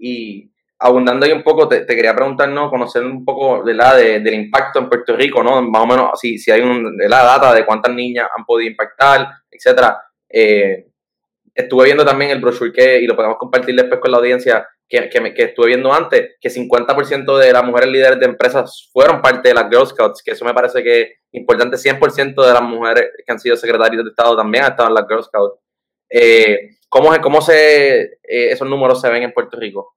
Y 0.00 0.50
abundando 0.80 1.26
ahí 1.26 1.32
un 1.32 1.42
poco, 1.42 1.68
te, 1.68 1.86
quería 1.86 2.14
preguntar, 2.14 2.48
¿no? 2.48 2.70
Conocer 2.70 3.04
un 3.04 3.24
poco 3.24 3.62
de 3.62 3.74
del 4.20 4.34
impacto 4.34 4.78
en 4.78 4.88
Puerto 4.88 5.14
Rico, 5.14 5.42
¿no? 5.42 5.60
Más 5.62 5.82
o 5.82 5.86
menos, 5.86 6.18
si, 6.18 6.38
si 6.38 6.50
hay 6.50 6.62
un, 6.62 6.96
la 6.96 7.22
data 7.22 7.54
de 7.54 7.66
cuántas 7.66 7.94
niñas 7.94 8.28
han 8.36 8.44
podido 8.44 8.70
impactar, 8.70 9.28
etcétera. 9.50 10.02
Eh, 10.28 10.86
estuve 11.54 11.84
viendo 11.84 12.04
también 12.04 12.30
el 12.30 12.40
brochure 12.40 12.72
que, 12.72 13.00
y 13.00 13.06
lo 13.06 13.14
podemos 13.14 13.36
compartir 13.36 13.74
después 13.76 14.00
con 14.00 14.10
la 14.10 14.18
audiencia, 14.18 14.66
que, 14.88 15.08
que, 15.10 15.34
que 15.34 15.42
estuve 15.42 15.68
viendo 15.68 15.92
antes, 15.92 16.36
que 16.40 16.48
50% 16.48 17.38
de 17.38 17.52
las 17.52 17.64
mujeres 17.64 17.90
líderes 17.90 18.18
de 18.18 18.26
empresas 18.26 18.88
fueron 18.92 19.20
parte 19.20 19.50
de 19.50 19.54
las 19.54 19.68
Girl 19.68 19.86
Scouts, 19.86 20.22
que 20.22 20.32
eso 20.32 20.46
me 20.46 20.54
parece 20.54 20.82
que 20.82 21.02
es 21.02 21.10
importante, 21.32 21.76
100% 21.76 22.46
de 22.46 22.52
las 22.52 22.62
mujeres 22.62 23.10
que 23.24 23.30
han 23.30 23.38
sido 23.38 23.56
secretarias 23.56 24.02
de 24.02 24.10
Estado 24.10 24.36
también 24.36 24.64
han 24.64 24.70
estado 24.70 24.88
en 24.88 24.94
las 24.94 25.06
Girl 25.06 25.22
Scouts. 25.22 25.60
Eh, 26.08 26.70
¿Cómo, 26.90 27.12
cómo 27.22 27.40
se, 27.40 28.00
eh, 28.02 28.18
esos 28.24 28.68
números 28.68 29.00
se 29.00 29.08
ven 29.08 29.22
en 29.22 29.32
Puerto 29.32 29.56
Rico? 29.56 29.94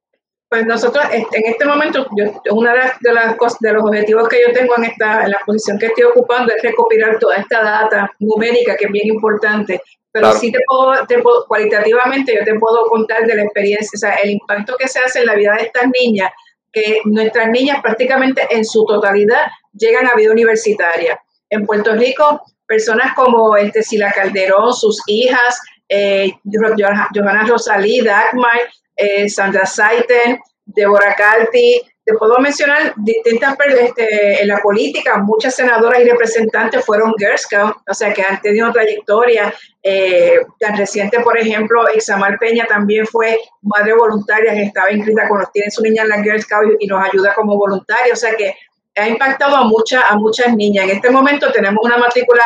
Pues 0.47 0.67
nosotros, 0.67 1.03
en 1.11 1.25
este 1.31 1.65
momento, 1.65 2.05
yo, 2.15 2.25
una 2.51 2.73
de 2.73 2.77
las, 2.77 2.99
de 2.99 3.11
las 3.11 3.35
cosas, 3.37 3.57
de 3.59 3.73
los 3.73 3.83
objetivos 3.83 4.29
que 4.29 4.39
yo 4.45 4.53
tengo 4.53 4.77
en 4.77 4.83
esta, 4.83 5.23
en 5.23 5.31
la 5.31 5.39
posición 5.43 5.79
que 5.79 5.87
estoy 5.87 6.03
ocupando 6.03 6.53
es 6.55 6.61
recopilar 6.61 7.17
toda 7.17 7.37
esta 7.37 7.63
data 7.63 8.11
numérica 8.19 8.75
que 8.77 8.85
es 8.85 8.91
bien 8.91 9.07
importante. 9.07 9.81
Pero 10.11 10.31
sí 10.33 10.51
te 10.51 10.59
puedo, 10.67 11.07
te 11.07 11.17
puedo, 11.23 11.47
cualitativamente, 11.47 12.35
yo 12.35 12.45
te 12.45 12.59
puedo 12.59 12.85
contar 12.85 13.25
de 13.25 13.33
la 13.33 13.43
experiencia, 13.45 13.89
o 13.95 13.97
sea, 13.97 14.13
el 14.17 14.29
impacto 14.29 14.75
que 14.77 14.87
se 14.87 14.99
hace 14.99 15.21
en 15.21 15.25
la 15.25 15.33
vida 15.33 15.53
de 15.57 15.63
estas 15.63 15.89
niñas, 15.99 16.31
que 16.71 16.99
nuestras 17.05 17.49
niñas 17.49 17.81
prácticamente 17.81 18.45
en 18.51 18.63
su 18.63 18.85
totalidad 18.85 19.47
llegan 19.71 20.05
a 20.05 20.13
vida 20.13 20.31
universitaria. 20.31 21.19
En 21.49 21.65
Puerto 21.65 21.93
Rico, 21.93 22.43
personas 22.67 23.15
como 23.15 23.57
este 23.57 23.81
Sila 23.81 24.11
Calderón, 24.11 24.71
sus 24.71 25.01
hijas, 25.07 25.59
eh, 25.93 26.31
Johanna 26.43 27.45
Rosalí, 27.47 28.01
Dagmar, 28.01 28.59
eh, 28.95 29.29
Sandra 29.29 29.65
Saiten, 29.65 30.39
Deborah 30.65 31.15
Calti, 31.15 31.81
te 32.05 32.13
puedo 32.15 32.37
mencionar 32.39 32.93
distintas, 32.97 33.55
este, 33.79 34.41
en 34.41 34.47
la 34.49 34.57
política, 34.57 35.19
muchas 35.19 35.55
senadoras 35.55 36.01
y 36.01 36.09
representantes 36.09 36.85
fueron 36.85 37.13
Girl 37.17 37.37
Scouts, 37.37 37.77
o 37.89 37.93
sea, 37.93 38.13
que 38.13 38.21
han 38.21 38.41
tenido 38.41 38.71
trayectoria. 38.73 39.53
Eh, 39.81 40.41
tan 40.59 40.77
reciente, 40.77 41.19
por 41.21 41.37
ejemplo, 41.37 41.85
Isamar 41.95 42.37
Peña 42.39 42.65
también 42.65 43.05
fue 43.07 43.39
madre 43.61 43.93
voluntaria 43.93 44.53
que 44.53 44.63
estaba 44.63 44.91
inscrita 44.91 45.27
cuando 45.29 45.49
tiene 45.53 45.71
su 45.71 45.81
niña 45.81 46.03
en 46.03 46.09
la 46.09 46.23
Girl 46.23 46.41
Scout 46.41 46.75
y 46.79 46.87
nos 46.87 47.05
ayuda 47.05 47.33
como 47.33 47.57
voluntaria, 47.57 48.13
o 48.13 48.17
sea 48.17 48.35
que 48.35 48.53
ha 48.95 49.07
impactado 49.07 49.55
a, 49.55 49.61
a 49.61 50.15
muchas 50.15 50.55
niñas. 50.55 50.85
En 50.85 50.97
este 50.97 51.09
momento 51.09 51.51
tenemos 51.51 51.83
una 51.83 51.97
matrícula 51.97 52.43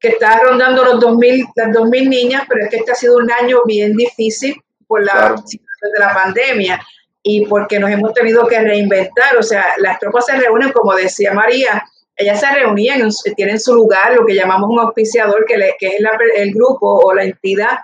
que 0.00 0.08
está 0.08 0.40
rondando 0.40 0.84
los 0.84 0.98
2000, 0.98 1.46
las 1.54 1.68
2.000 1.68 2.08
niñas, 2.08 2.42
pero 2.48 2.64
es 2.64 2.70
que 2.70 2.76
este 2.76 2.92
ha 2.92 2.94
sido 2.94 3.16
un 3.18 3.30
año 3.30 3.58
bien 3.66 3.94
difícil 3.94 4.56
por 4.86 5.04
la 5.04 5.36
situación 5.36 5.92
de 5.94 6.00
la 6.00 6.14
pandemia 6.14 6.80
y 7.22 7.44
porque 7.46 7.78
nos 7.78 7.90
hemos 7.90 8.14
tenido 8.14 8.46
que 8.46 8.58
reinventar. 8.58 9.36
O 9.36 9.42
sea, 9.42 9.66
las 9.76 9.98
tropas 9.98 10.26
se 10.26 10.36
reúnen, 10.36 10.72
como 10.72 10.94
decía 10.94 11.34
María, 11.34 11.84
ellas 12.16 12.40
se 12.40 12.50
reunían, 12.50 13.08
tienen 13.36 13.60
su 13.60 13.74
lugar, 13.74 14.14
lo 14.14 14.24
que 14.24 14.34
llamamos 14.34 14.70
un 14.70 14.80
auspiciador, 14.80 15.44
que, 15.46 15.74
que 15.78 15.86
es 15.88 16.02
el 16.36 16.52
grupo 16.52 17.00
o 17.04 17.14
la 17.14 17.24
entidad 17.24 17.78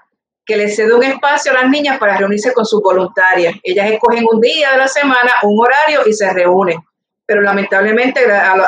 que 0.46 0.56
le 0.56 0.68
cede 0.68 0.94
un 0.94 1.02
espacio 1.02 1.50
a 1.50 1.62
las 1.62 1.68
niñas 1.68 1.98
para 1.98 2.16
reunirse 2.16 2.52
con 2.52 2.64
sus 2.64 2.80
voluntarias. 2.80 3.56
Ellas 3.64 3.90
escogen 3.90 4.24
un 4.30 4.40
día 4.40 4.70
de 4.72 4.78
la 4.78 4.88
semana, 4.88 5.32
un 5.42 5.58
horario 5.60 6.06
y 6.06 6.12
se 6.12 6.32
reúnen. 6.32 6.78
Pero 7.26 7.42
lamentablemente, 7.42 8.20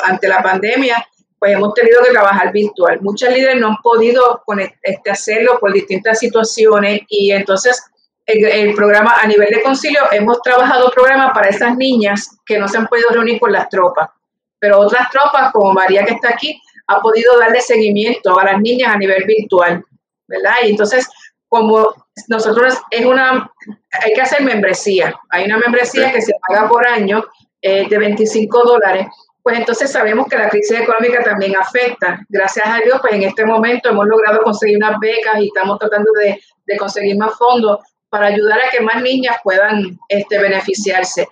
ante 0.03 0.27
la 0.27 0.43
pandemia, 0.43 1.07
pues 1.39 1.53
hemos 1.53 1.75
tenido 1.75 2.03
que 2.03 2.11
trabajar 2.11 2.53
virtual. 2.53 2.99
Muchas 3.01 3.33
líderes 3.33 3.61
no 3.61 3.69
han 3.69 3.77
podido 3.83 4.43
este, 4.83 5.11
hacerlo 5.11 5.59
por 5.61 5.73
distintas 5.73 6.19
situaciones 6.19 7.03
y 7.09 7.31
entonces 7.31 7.83
el, 8.29 8.75
programa 8.75 9.15
a 9.21 9.27
nivel 9.27 9.49
de 9.49 9.63
concilio, 9.63 10.03
hemos 10.13 10.43
trabajado 10.43 10.91
programas 10.91 11.33
para 11.33 11.49
esas 11.49 11.77
niñas 11.77 12.37
que 12.45 12.59
no 12.59 12.69
se 12.69 12.77
han 12.77 12.87
podido 12.87 13.09
reunir 13.11 13.41
con 13.41 13.53
las 13.53 13.69
tropas, 13.71 14.11
pero 14.59 14.81
otras 14.81 15.11
tropas, 15.11 15.51
como 15.53 15.73
María 15.73 16.05
que 16.05 16.15
está 16.15 16.29
aquí, 16.31 16.61
ha 16.89 17.01
podido 17.01 17.39
darle 17.39 17.61
seguimiento 17.61 18.39
a 18.39 18.45
las 18.45 18.61
niñas 18.61 18.95
a 18.95 18.99
nivel 18.99 19.25
virtual, 19.25 19.83
¿verdad? 20.27 20.55
Y 20.65 20.71
entonces, 20.71 21.09
como 21.49 21.89
nosotros 22.29 22.75
es 22.91 23.07
una, 23.07 23.51
hay 24.03 24.13
que 24.13 24.21
hacer 24.21 24.43
membresía, 24.43 25.19
hay 25.31 25.45
una 25.47 25.59
membresía 25.59 26.13
que 26.13 26.21
se 26.21 26.33
paga 26.47 26.69
por 26.69 26.87
año 26.87 27.25
eh, 27.63 27.89
de 27.89 27.99
25 27.99 28.63
dólares, 28.65 29.07
pues 29.49 29.61
entonces 29.61 29.91
sabemos 29.91 30.27
que 30.29 30.37
la 30.37 30.51
crisis 30.51 30.79
económica 30.79 31.25
también 31.25 31.57
afecta. 31.57 32.21
Gracias 32.29 32.67
a 32.69 32.81
Dios, 32.85 32.99
pues 33.01 33.15
en 33.15 33.23
este 33.23 33.47
momento 33.47 33.89
hemos 33.89 34.07
logrado 34.07 34.43
conseguir 34.43 34.77
unas 34.77 35.01
becas 35.01 35.41
y 35.41 35.47
estamos 35.47 35.79
tratando 35.79 36.11
de, 36.21 36.77
conseguir 36.77 37.17
más 37.17 37.33
fondos 37.39 37.79
para 38.11 38.27
ayudar 38.27 38.59
a 38.59 38.69
que 38.71 38.83
más 38.83 39.01
niñas 39.01 39.39
puedan 39.43 39.99
este, 40.11 40.39
beneficiarse. 40.39 41.27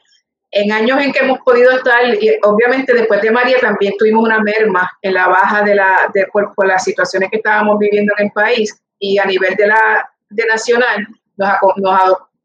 En 0.51 0.73
años 0.73 0.99
en 1.03 1.13
que 1.13 1.19
hemos 1.19 1.41
podido 1.41 1.71
estar, 1.73 2.07
y 2.07 2.39
obviamente 2.43 2.95
después 2.95 3.21
de 3.21 3.31
María 3.31 3.59
también 3.61 3.93
tuvimos 3.99 4.25
una 4.25 4.41
merma 4.41 4.91
en 5.03 5.13
la 5.13 5.29
baja 5.29 5.61
de 5.61 5.75
la, 5.75 6.11
de, 6.15 6.27
por, 6.33 6.67
las 6.67 6.85
situaciones 6.85 7.29
que 7.29 7.37
estábamos 7.37 7.79
viviendo 7.79 8.15
en 8.17 8.29
el 8.29 8.33
país 8.33 8.83
y 8.99 9.19
a 9.19 9.27
nivel 9.27 9.55
de 9.57 9.67
la 9.67 10.11
de 10.31 10.47
nacional 10.47 11.07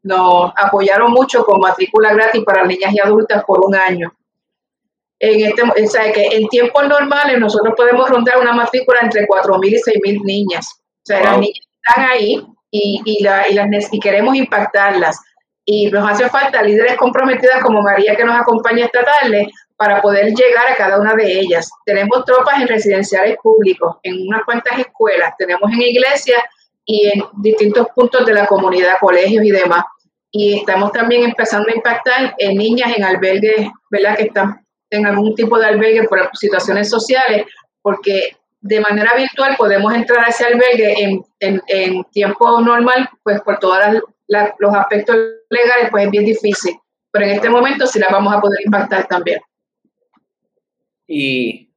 nos 0.02 0.52
apoyaron 0.54 1.12
mucho 1.12 1.42
con 1.46 1.60
matrícula 1.60 2.12
gratis 2.12 2.44
para 2.44 2.62
niñas 2.66 2.92
y 2.92 3.00
adultas 3.00 3.42
por 3.46 3.64
un 3.64 3.74
año. 3.74 4.12
En, 5.22 5.40
este, 5.40 5.62
o 5.62 5.86
sea, 5.88 6.12
que 6.12 6.26
en 6.32 6.48
tiempos 6.48 6.88
normales 6.88 7.38
nosotros 7.38 7.74
podemos 7.76 8.10
rondar 8.10 8.40
una 8.40 8.52
matrícula 8.52 8.98
entre 9.02 9.24
4.000 9.24 9.68
y 9.68 9.76
6.000 9.76 10.24
niñas. 10.24 10.66
O 10.76 11.04
sea, 11.04 11.22
las 11.22 11.38
niñas 11.38 11.64
están 11.86 12.10
ahí 12.10 12.44
y, 12.72 13.00
y, 13.04 13.22
la, 13.22 13.48
y, 13.48 13.54
las, 13.54 13.68
y 13.92 14.00
queremos 14.00 14.34
impactarlas. 14.34 15.20
Y 15.64 15.86
nos 15.92 16.10
hace 16.10 16.28
falta 16.28 16.60
líderes 16.60 16.96
comprometidas 16.96 17.62
como 17.62 17.82
María 17.82 18.16
que 18.16 18.24
nos 18.24 18.34
acompaña 18.34 18.86
esta 18.86 19.04
tarde 19.04 19.48
para 19.76 20.02
poder 20.02 20.34
llegar 20.34 20.66
a 20.68 20.74
cada 20.74 20.98
una 20.98 21.14
de 21.14 21.38
ellas. 21.38 21.70
Tenemos 21.86 22.24
tropas 22.24 22.60
en 22.60 22.66
residenciales 22.66 23.36
públicos, 23.40 23.98
en 24.02 24.26
unas 24.26 24.42
cuantas 24.44 24.76
escuelas, 24.80 25.34
tenemos 25.38 25.70
en 25.72 25.82
iglesias 25.82 26.42
y 26.84 27.06
en 27.06 27.22
distintos 27.34 27.86
puntos 27.94 28.26
de 28.26 28.34
la 28.34 28.46
comunidad, 28.46 28.94
colegios 29.00 29.44
y 29.44 29.52
demás. 29.52 29.84
Y 30.32 30.58
estamos 30.58 30.90
también 30.90 31.22
empezando 31.22 31.68
a 31.70 31.76
impactar 31.76 32.34
en 32.38 32.56
niñas 32.56 32.96
en 32.96 33.04
albergues, 33.04 33.68
¿verdad? 33.88 34.16
Que 34.16 34.24
están 34.24 34.61
en 34.92 35.06
algún 35.06 35.34
tipo 35.34 35.58
de 35.58 35.66
albergue 35.66 36.04
por 36.04 36.30
situaciones 36.34 36.88
sociales, 36.88 37.46
porque 37.80 38.36
de 38.60 38.80
manera 38.80 39.14
virtual 39.16 39.56
podemos 39.56 39.92
entrar 39.92 40.24
a 40.24 40.28
ese 40.28 40.44
albergue 40.44 41.20
en, 41.40 42.04
tiempo 42.12 42.60
normal, 42.60 43.08
pues 43.22 43.40
por 43.40 43.58
todos 43.58 43.78
los 44.58 44.74
aspectos 44.74 45.16
legales, 45.50 45.90
pues 45.90 46.04
es 46.04 46.10
bien 46.10 46.24
difícil. 46.24 46.74
Pero 47.10 47.26
en 47.26 47.32
este 47.32 47.50
momento 47.50 47.86
sí 47.86 47.98
la 47.98 48.08
vamos 48.10 48.32
a 48.32 48.40
poder 48.40 48.60
impactar 48.64 49.06
también. 49.06 49.40
Y, 51.06 51.68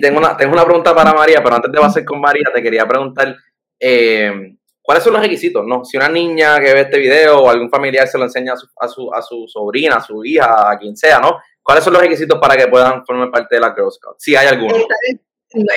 tengo, 0.00 0.18
una, 0.18 0.36
tengo 0.36 0.52
una 0.52 0.64
pregunta 0.64 0.94
para 0.94 1.14
María, 1.14 1.42
pero 1.42 1.56
antes 1.56 1.72
de 1.72 1.80
hacer 1.80 2.04
con 2.04 2.20
María, 2.20 2.44
te 2.54 2.62
quería 2.62 2.86
preguntar, 2.86 3.34
eh, 3.80 4.56
¿cuáles 4.82 5.02
son 5.02 5.14
los 5.14 5.22
requisitos? 5.22 5.64
No? 5.66 5.84
Si 5.84 5.96
una 5.96 6.08
niña 6.08 6.60
que 6.60 6.74
ve 6.74 6.80
este 6.82 6.98
video 6.98 7.38
o 7.38 7.48
algún 7.48 7.70
familiar 7.70 8.06
se 8.06 8.18
lo 8.18 8.24
enseña 8.24 8.52
a 8.52 8.56
su, 8.56 8.68
a 8.78 8.88
su, 8.88 9.14
a 9.14 9.22
su 9.22 9.48
sobrina, 9.48 9.96
a 9.96 10.00
su 10.00 10.22
hija, 10.24 10.70
a 10.70 10.78
quien 10.78 10.96
sea, 10.96 11.18
¿no? 11.18 11.38
¿Cuáles 11.66 11.82
son 11.82 11.94
los 11.94 12.02
requisitos 12.02 12.38
para 12.38 12.56
que 12.56 12.68
puedan 12.68 13.04
formar 13.04 13.28
parte 13.28 13.56
de 13.56 13.60
la 13.60 13.74
Girl 13.74 13.90
Scout? 13.90 14.14
Si 14.18 14.36
hay 14.36 14.46
alguno 14.46 14.72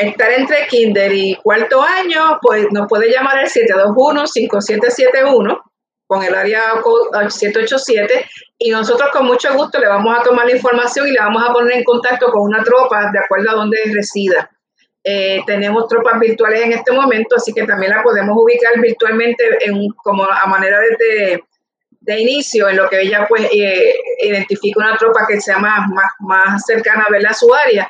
estar 0.01 0.31
entre 0.31 0.67
kinder 0.67 1.11
y 1.11 1.33
cuarto 1.35 1.81
año, 1.81 2.37
pues 2.41 2.67
nos 2.71 2.87
puede 2.87 3.11
llamar 3.11 3.39
al 3.39 3.47
721-5771 3.47 5.63
con 6.05 6.21
el 6.21 6.35
área 6.35 6.61
787 7.27 8.29
y 8.59 8.69
nosotros 8.69 9.09
con 9.11 9.25
mucho 9.25 9.51
gusto 9.55 9.79
le 9.79 9.87
vamos 9.87 10.15
a 10.15 10.21
tomar 10.21 10.45
la 10.45 10.55
información 10.55 11.07
y 11.07 11.11
le 11.11 11.19
vamos 11.19 11.43
a 11.47 11.53
poner 11.53 11.77
en 11.77 11.83
contacto 11.83 12.27
con 12.27 12.43
una 12.43 12.63
tropa 12.63 13.09
de 13.11 13.19
acuerdo 13.19 13.49
a 13.49 13.53
donde 13.53 13.79
resida. 13.91 14.47
Eh, 15.03 15.41
tenemos 15.47 15.87
tropas 15.87 16.19
virtuales 16.19 16.61
en 16.61 16.73
este 16.73 16.91
momento, 16.91 17.37
así 17.37 17.51
que 17.51 17.63
también 17.63 17.95
la 17.95 18.03
podemos 18.03 18.37
ubicar 18.39 18.79
virtualmente 18.79 19.43
en, 19.61 19.87
como 20.03 20.25
a 20.25 20.45
manera 20.45 20.79
de, 20.79 21.43
de, 22.09 22.19
inicio, 22.19 22.69
en 22.69 22.77
lo 22.77 22.89
que 22.89 23.01
ella 23.01 23.25
pues 23.27 23.47
eh, 23.51 23.95
identifica 24.21 24.79
una 24.79 24.97
tropa 24.97 25.25
que 25.27 25.39
sea 25.39 25.57
más, 25.57 25.87
más, 25.89 26.11
más 26.19 26.65
cercana 26.65 27.05
a 27.29 27.33
su 27.33 27.53
área 27.53 27.89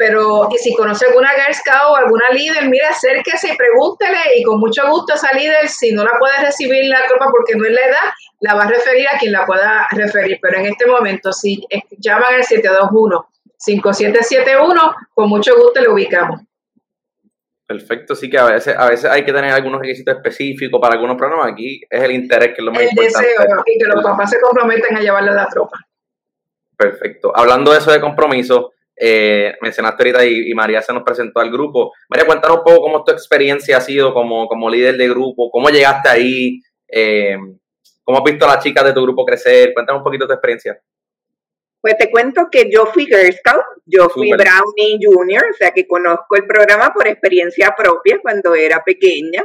pero 0.00 0.48
y 0.50 0.56
si 0.56 0.74
conoce 0.74 1.04
alguna 1.04 1.28
Girl 1.28 1.54
Scout 1.54 1.90
o 1.90 1.96
alguna 1.96 2.30
líder, 2.32 2.70
mire, 2.70 2.86
acérquese 2.86 3.52
y 3.52 3.54
pregúntele 3.54 4.18
y 4.34 4.42
con 4.42 4.58
mucho 4.58 4.88
gusto 4.88 5.12
esa 5.12 5.30
líder, 5.34 5.68
si 5.68 5.92
no 5.92 6.02
la 6.02 6.12
puede 6.18 6.38
recibir 6.38 6.86
la 6.86 7.04
tropa 7.06 7.26
porque 7.30 7.54
no 7.54 7.66
es 7.66 7.72
la 7.72 7.82
edad, 7.82 8.10
la 8.40 8.54
va 8.54 8.62
a 8.62 8.68
referir 8.68 9.06
a 9.08 9.18
quien 9.18 9.32
la 9.32 9.44
pueda 9.44 9.86
referir. 9.90 10.38
Pero 10.40 10.56
en 10.56 10.68
este 10.68 10.86
momento, 10.86 11.34
si 11.34 11.62
llaman 11.98 12.36
al 12.36 12.44
721-5771, 12.44 14.94
con 15.12 15.28
mucho 15.28 15.54
gusto 15.60 15.82
le 15.82 15.90
ubicamos. 15.90 16.40
Perfecto, 17.70 18.16
sí 18.16 18.28
que 18.28 18.36
a 18.36 18.46
veces, 18.46 18.74
a 18.76 18.88
veces 18.88 19.08
hay 19.08 19.24
que 19.24 19.32
tener 19.32 19.52
algunos 19.52 19.80
requisitos 19.80 20.16
específicos 20.16 20.80
para 20.80 20.94
algunos 20.94 21.16
programas. 21.16 21.52
Aquí 21.52 21.80
es 21.88 22.02
el 22.02 22.10
interés 22.10 22.48
que 22.48 22.54
es 22.54 22.64
lo 22.64 22.72
más 22.72 22.82
importante. 22.82 23.28
El 23.28 23.36
deseo 23.38 23.62
y 23.64 23.78
que 23.78 23.84
los 23.84 24.02
papás 24.02 24.28
se 24.28 24.40
comprometen 24.40 24.96
a 24.96 25.00
llevarle 25.00 25.30
a 25.30 25.34
la 25.34 25.46
tropa. 25.46 25.78
Perfecto. 26.76 27.30
Hablando 27.32 27.70
de 27.70 27.78
eso 27.78 27.92
de 27.92 28.00
compromiso, 28.00 28.72
eh, 28.96 29.54
mencionaste 29.60 30.02
ahorita 30.02 30.24
y, 30.24 30.52
María 30.52 30.82
se 30.82 30.92
nos 30.92 31.04
presentó 31.04 31.38
al 31.38 31.52
grupo. 31.52 31.92
María, 32.08 32.26
cuéntanos 32.26 32.56
un 32.56 32.64
poco 32.64 32.82
cómo 32.82 33.04
tu 33.04 33.12
experiencia 33.12 33.76
ha 33.76 33.80
sido 33.80 34.12
como, 34.12 34.48
como 34.48 34.68
líder 34.68 34.96
de 34.96 35.08
grupo, 35.08 35.48
cómo 35.48 35.68
llegaste 35.68 36.08
ahí, 36.08 36.60
eh, 36.88 37.36
cómo 38.02 38.18
has 38.18 38.24
visto 38.24 38.46
a 38.46 38.56
las 38.56 38.64
chicas 38.64 38.84
de 38.84 38.92
tu 38.92 39.02
grupo 39.02 39.24
crecer. 39.24 39.72
Cuéntanos 39.74 40.00
un 40.00 40.04
poquito 40.04 40.26
tu 40.26 40.32
experiencia. 40.32 40.76
Pues 41.80 41.96
te 41.96 42.10
cuento 42.10 42.48
que 42.50 42.68
yo 42.68 42.86
fui 42.86 43.06
Girl 43.06 43.32
Scout, 43.32 43.64
yo 43.90 44.08
fui 44.08 44.30
Brownie 44.30 44.98
Junior, 45.02 45.44
o 45.50 45.54
sea 45.54 45.72
que 45.72 45.86
conozco 45.86 46.36
el 46.36 46.46
programa 46.46 46.92
por 46.92 47.08
experiencia 47.08 47.74
propia 47.76 48.18
cuando 48.22 48.54
era 48.54 48.82
pequeña. 48.84 49.44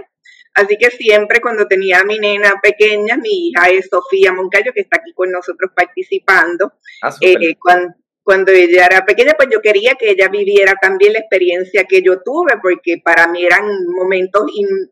Así 0.54 0.78
que 0.78 0.90
siempre 0.90 1.42
cuando 1.42 1.68
tenía 1.68 2.00
a 2.00 2.06
mi 2.06 2.18
nena 2.18 2.54
pequeña, 2.62 3.18
mi 3.18 3.50
hija 3.50 3.68
es 3.70 3.90
Sofía 3.90 4.32
Moncayo, 4.32 4.72
que 4.74 4.82
está 4.82 5.00
aquí 5.02 5.12
con 5.14 5.30
nosotros 5.30 5.72
participando, 5.76 6.74
ah, 7.02 7.14
eh, 7.20 7.56
cuando, 7.60 7.94
cuando 8.26 8.52
ella 8.52 8.88
era 8.88 9.06
pequeña, 9.06 9.34
pues 9.38 9.50
yo 9.52 9.62
quería 9.62 9.94
que 9.94 10.10
ella 10.10 10.30
viviera 10.30 10.74
también 10.82 11.14
la 11.14 11.20
experiencia 11.20 11.84
que 11.84 12.02
yo 12.02 12.22
tuve, 12.24 12.54
porque 12.60 13.00
para 13.04 13.28
mí 13.28 13.46
eran 13.46 13.66
momentos 13.86 14.46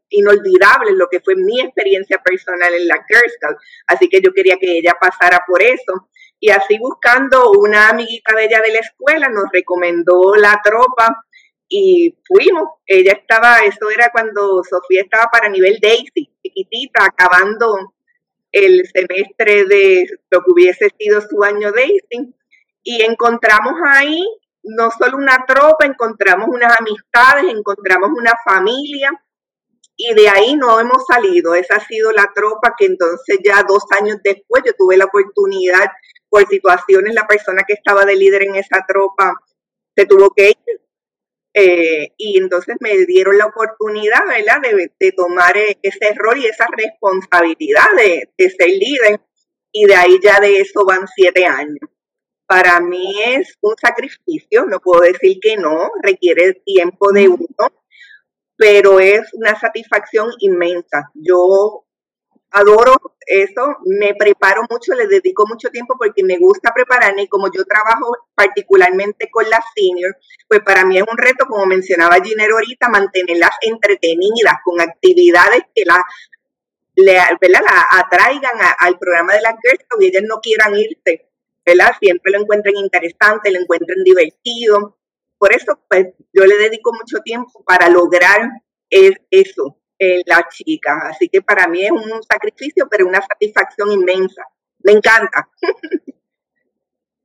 inolvidables 0.09 0.93
lo 0.93 1.07
que 1.09 1.19
fue 1.19 1.35
mi 1.35 1.59
experiencia 1.59 2.19
personal 2.19 2.71
en 2.75 2.87
la 2.87 3.03
Girl 3.07 3.31
Scout. 3.31 3.57
Así 3.87 4.07
que 4.07 4.21
yo 4.21 4.33
quería 4.33 4.57
que 4.57 4.77
ella 4.77 4.93
pasara 5.01 5.43
por 5.47 5.63
eso. 5.63 6.09
Y 6.45 6.49
así 6.49 6.77
buscando 6.77 7.51
una 7.51 7.87
amiguita 7.87 8.35
de 8.35 8.43
ella 8.43 8.59
de 8.59 8.73
la 8.73 8.79
escuela, 8.79 9.29
nos 9.29 9.45
recomendó 9.49 10.35
la 10.35 10.59
tropa 10.61 11.25
y 11.69 12.17
fuimos. 12.27 12.67
Ella 12.85 13.13
estaba, 13.13 13.59
eso 13.59 13.89
era 13.89 14.09
cuando 14.11 14.61
Sofía 14.61 15.03
estaba 15.03 15.27
para 15.31 15.47
nivel 15.47 15.79
Daisy, 15.81 16.29
chiquitita, 16.43 17.05
acabando 17.05 17.93
el 18.51 18.85
semestre 18.93 19.63
de 19.63 20.05
lo 20.31 20.43
que 20.43 20.51
hubiese 20.51 20.89
sido 20.99 21.21
su 21.21 21.41
año 21.45 21.71
Daisy 21.71 22.35
y 22.83 23.01
encontramos 23.03 23.75
ahí 23.85 24.21
no 24.63 24.91
solo 24.91 25.15
una 25.15 25.45
tropa, 25.47 25.85
encontramos 25.85 26.49
unas 26.49 26.77
amistades, 26.77 27.45
encontramos 27.53 28.09
una 28.17 28.33
familia 28.43 29.11
y 29.95 30.13
de 30.13 30.29
ahí 30.29 30.55
no 30.55 30.79
hemos 30.79 31.05
salido. 31.05 31.55
Esa 31.55 31.75
ha 31.75 31.85
sido 31.85 32.11
la 32.11 32.31
tropa 32.33 32.75
que 32.77 32.85
entonces 32.85 33.39
ya 33.43 33.63
dos 33.63 33.83
años 33.99 34.17
después 34.23 34.63
yo 34.65 34.73
tuve 34.73 34.97
la 34.97 35.05
oportunidad, 35.05 35.89
por 36.29 36.47
situaciones, 36.47 37.13
la 37.13 37.27
persona 37.27 37.63
que 37.67 37.73
estaba 37.73 38.05
de 38.05 38.15
líder 38.15 38.43
en 38.43 38.55
esa 38.55 38.83
tropa 38.87 39.33
se 39.95 40.05
tuvo 40.05 40.31
que 40.31 40.49
ir. 40.49 40.81
Eh, 41.55 42.13
y 42.17 42.39
entonces 42.39 42.77
me 42.79 42.97
dieron 43.05 43.37
la 43.37 43.45
oportunidad, 43.45 44.25
¿verdad?, 44.27 44.59
de, 44.99 45.11
tomar 45.11 45.55
eh, 45.55 45.77
ese 45.83 46.13
rol 46.15 46.39
y 46.39 46.47
esa 46.47 46.65
responsabilidad 46.75 47.85
de, 47.95 48.29
de 48.35 48.49
ser 48.49 48.69
líder. 48.69 49.21
Y 49.71 49.85
de 49.85 49.95
ahí 49.95 50.19
ya 50.23 50.39
de 50.39 50.57
eso 50.57 50.85
van 50.85 51.07
siete 51.07 51.45
años 51.45 51.79
para 52.53 52.79
mí 52.79 53.15
es 53.25 53.57
un 53.61 53.73
sacrificio, 53.81 54.65
no 54.65 54.79
puedo 54.79 55.01
decir 55.01 55.39
que 55.41 55.57
no, 55.57 55.89
requiere 56.03 56.53
tiempo 56.65 57.11
de 57.11 57.27
uno, 57.27 57.47
pero 58.55 58.99
es 58.99 59.33
una 59.33 59.59
satisfacción 59.59 60.29
inmensa. 60.39 61.09
Yo 61.13 61.85
adoro 62.51 62.95
eso, 63.25 63.77
me 63.85 64.13
preparo 64.13 64.61
mucho, 64.69 64.93
le 64.93 65.07
dedico 65.07 65.45
mucho 65.47 65.69
tiempo 65.69 65.95
porque 65.97 66.23
me 66.23 66.37
gusta 66.37 66.71
prepararme 66.73 67.23
y 67.23 67.27
como 67.27 67.51
yo 67.51 67.63
trabajo 67.65 68.15
particularmente 68.35 69.29
con 69.31 69.49
las 69.49 69.65
seniors, 69.75 70.15
pues 70.47 70.61
para 70.61 70.85
mí 70.85 70.97
es 70.97 71.03
un 71.09 71.17
reto, 71.17 71.45
como 71.47 71.65
mencionaba 71.65 72.21
Ginero 72.23 72.55
ahorita, 72.55 72.89
mantenerlas 72.89 73.51
entretenidas 73.61 74.55
con 74.63 74.79
actividades 74.79 75.63
que 75.73 75.83
las 75.85 75.99
la 76.95 77.37
atraigan 77.91 78.53
al 78.77 78.99
programa 78.99 79.33
de 79.33 79.41
la 79.41 79.57
Girls 79.59 79.85
y 79.99 80.05
ellas 80.05 80.23
no 80.27 80.39
quieran 80.41 80.75
irse, 80.75 81.27
¿verdad? 81.65 81.95
Siempre 81.99 82.31
lo 82.33 82.41
encuentren 82.41 82.75
interesante, 82.77 83.49
lo 83.49 83.59
encuentren 83.59 84.03
divertido 84.03 84.97
por 85.43 85.53
eso, 85.53 85.77
pues, 85.89 86.07
yo 86.31 86.45
le 86.45 86.55
dedico 86.55 86.93
mucho 86.93 87.21
tiempo 87.21 87.65
para 87.65 87.89
lograr 87.89 88.49
eso 88.89 89.77
en 89.99 90.21
la 90.25 90.47
chica. 90.49 91.09
Así 91.09 91.27
que 91.27 91.41
para 91.41 91.67
mí 91.67 91.83
es 91.83 91.91
un 91.91 92.23
sacrificio, 92.23 92.87
pero 92.89 93.05
una 93.05 93.19
satisfacción 93.19 93.91
inmensa. 93.91 94.41
Me 94.85 94.93
encanta. 94.93 95.49